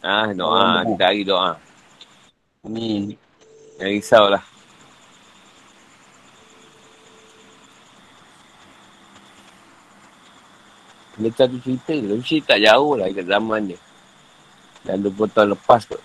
[0.05, 0.85] Ah, doa.
[0.85, 1.57] Kita hari doa.
[2.61, 3.17] Amin.
[3.81, 4.45] Jangan risaulah.
[11.17, 11.97] Dia satu cerita.
[11.97, 13.81] Mesti tak jauh lah kat zaman dia.
[14.85, 15.97] Dan 20 tahun lepas tu.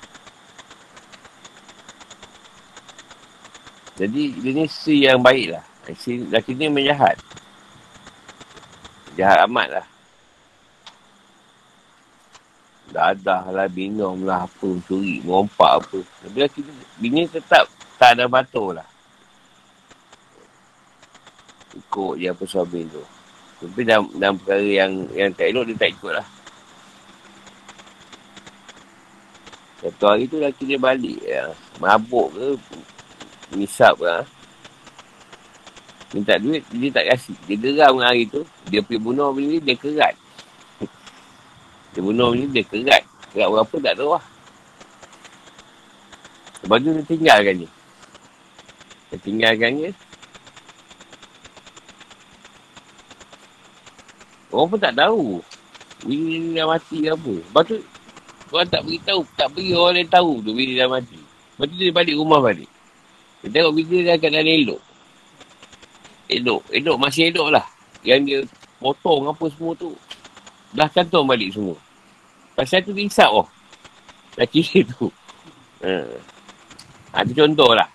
[3.99, 5.63] Jadi dia ni si yang baik lah.
[5.95, 7.19] Si lelaki ni menjahat.
[9.19, 9.85] Jahat amat lah.
[12.95, 15.99] Dadah lah, minum lah, apa, curi, merompak apa.
[15.99, 16.71] Tapi lelaki ni,
[17.03, 17.67] bini tetap
[17.99, 18.87] tak ada batu lah.
[21.75, 23.03] Ikut je apa suami tu.
[23.59, 26.27] Tapi dalam, dalam perkara yang yang tak elok, dia tak ikut lah.
[29.83, 31.19] Satu hari tu lelaki dia balik.
[31.19, 31.51] Ya.
[31.83, 32.47] Mabuk ke,
[33.59, 33.99] nisap.
[34.07, 34.23] Ha?
[36.15, 37.35] Minta duit, dia tak kasih.
[37.43, 38.47] Dia geram hari tu.
[38.71, 40.15] Dia pergi bunuh dia kerat.
[41.95, 43.07] Dia bunuh bini dia kerat.
[43.31, 44.25] Kerat berapa tak tahu lah.
[46.59, 47.69] Lepas tu dia tinggalkan dia.
[49.07, 49.91] Dia tinggalkan dia.
[54.51, 55.39] Orang pun tak tahu.
[56.03, 57.33] Bini dah mati ke apa.
[57.39, 57.77] Lepas tu,
[58.51, 59.21] orang tak beritahu.
[59.39, 61.15] Tak beri orang yang tahu tu bini dah mati.
[61.15, 62.67] Lepas tu dia balik rumah balik.
[63.39, 64.81] Dia tengok bini dia kat dalam elok.
[66.27, 66.61] Elok.
[66.75, 67.65] Elok masih elok lah.
[68.03, 68.39] Yang dia
[68.83, 69.95] potong apa semua tu.
[70.75, 71.84] Dah cantum balik semua.
[72.55, 73.47] Pasal tu dia isap oh.
[74.39, 75.11] Dah kira tu.
[75.83, 75.93] Ha.
[77.11, 77.87] ha itu contoh lah.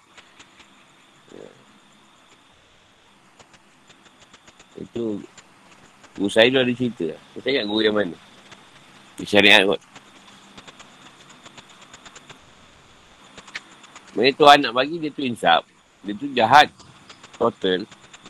[4.80, 5.20] Itu
[6.20, 7.08] Guru saya tu ada cerita.
[7.14, 8.16] Saya tak ingat guru yang mana.
[9.16, 9.80] Di syariat kot.
[14.18, 15.62] Mereka Tuhan nak bagi dia tu insap.
[16.02, 16.68] Dia tu jahat.
[17.38, 17.86] Total.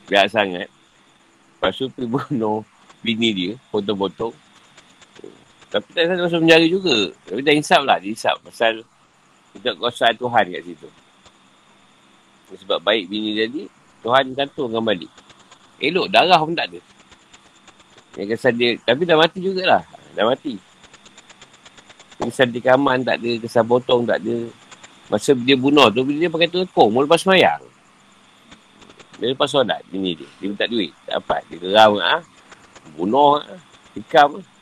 [0.07, 0.69] Jahat sangat.
[0.70, 2.62] Lepas tu pergi bunuh
[3.01, 3.52] bini dia.
[3.73, 4.36] Potong-potong.
[5.71, 6.97] Tapi tak salah masuk penjara juga.
[7.31, 7.97] Tapi dah insap lah.
[8.03, 8.37] Dia insap.
[8.43, 8.83] Pasal
[9.55, 10.89] kita kuasa Tuhan kat situ.
[12.67, 13.63] Sebab baik bini jadi.
[14.03, 15.13] Tuhan kantungkan balik.
[15.79, 16.81] Elok darah pun tak ada.
[18.19, 19.87] Yang kesan dia, tapi dah mati jugalah.
[20.19, 20.59] Dah mati.
[22.21, 24.51] Kesan tikaman tak ada, kesan potong tak ada.
[25.09, 27.63] Masa dia bunuh tu, dia pakai telekong, mau lepas semayang.
[29.21, 30.29] Dia lepas solat, bini dia.
[30.41, 30.91] Dia minta duit.
[31.05, 31.43] Tak dapat.
[31.53, 32.25] Dia geram, ha?
[32.97, 33.57] bunuh, ha?
[33.95, 34.41] tikam.
[34.41, 34.60] Kan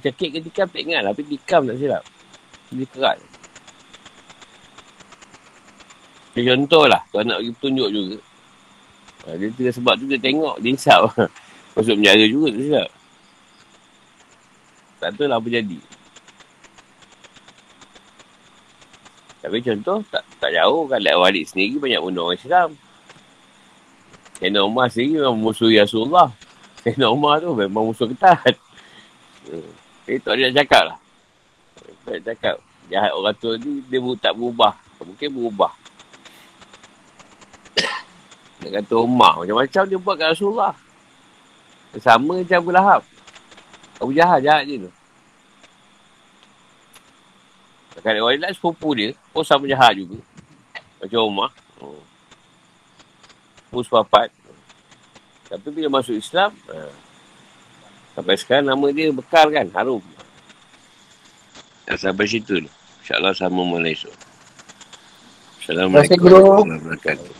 [0.00, 1.10] cakit ke tikam, tak ingat lah.
[1.12, 2.02] Tapi tikam tak silap.
[2.74, 3.18] Dia kerat.
[6.34, 7.02] Dia contoh lah.
[7.14, 8.18] Kau nak bagi petunjuk juga.
[9.24, 11.08] Ha, dia tu sebab tu dia tengok, dia insap.
[11.74, 12.90] Masuk penjara juga, tak silap.
[14.98, 15.78] Tak tahu lah apa jadi.
[19.44, 21.00] Tapi contoh, tak tak jauh kan.
[21.04, 22.68] Lek Walid sendiri banyak bunuh orang Islam.
[24.40, 26.28] Sayyidina Umar sendiri memang musuh Rasulullah.
[26.80, 28.56] Sayyidina Umar tu memang musuh ketat.
[29.44, 29.83] Hmm.
[30.04, 30.98] Jadi tak ada nak cakap lah.
[32.04, 32.56] Tak cakap.
[32.92, 34.76] Jahat orang tua ni, dia tak berubah.
[35.00, 35.72] Mungkin berubah.
[38.60, 40.72] Nak kata Umar, macam-macam dia buat kat Rasulullah.
[42.00, 43.02] Sama macam Abu Lahab.
[44.00, 44.90] Abu Jahal jahat je tu.
[47.94, 50.18] Dekat orang lain sepupu dia, pun sama jahat juga.
[50.98, 51.50] Macam Umar.
[51.78, 52.02] Oh.
[53.70, 54.32] Pus papat.
[55.48, 57.03] Tapi bila masuk Islam, ha.
[58.14, 60.02] Sampai sekarang nama dia bekal kan, harum.
[61.84, 62.70] Dan sampai situ ni.
[63.04, 64.14] InsyaAllah sama mulai esok.
[65.60, 67.34] Assalamualaikum warahmatullahi wabarakatuh.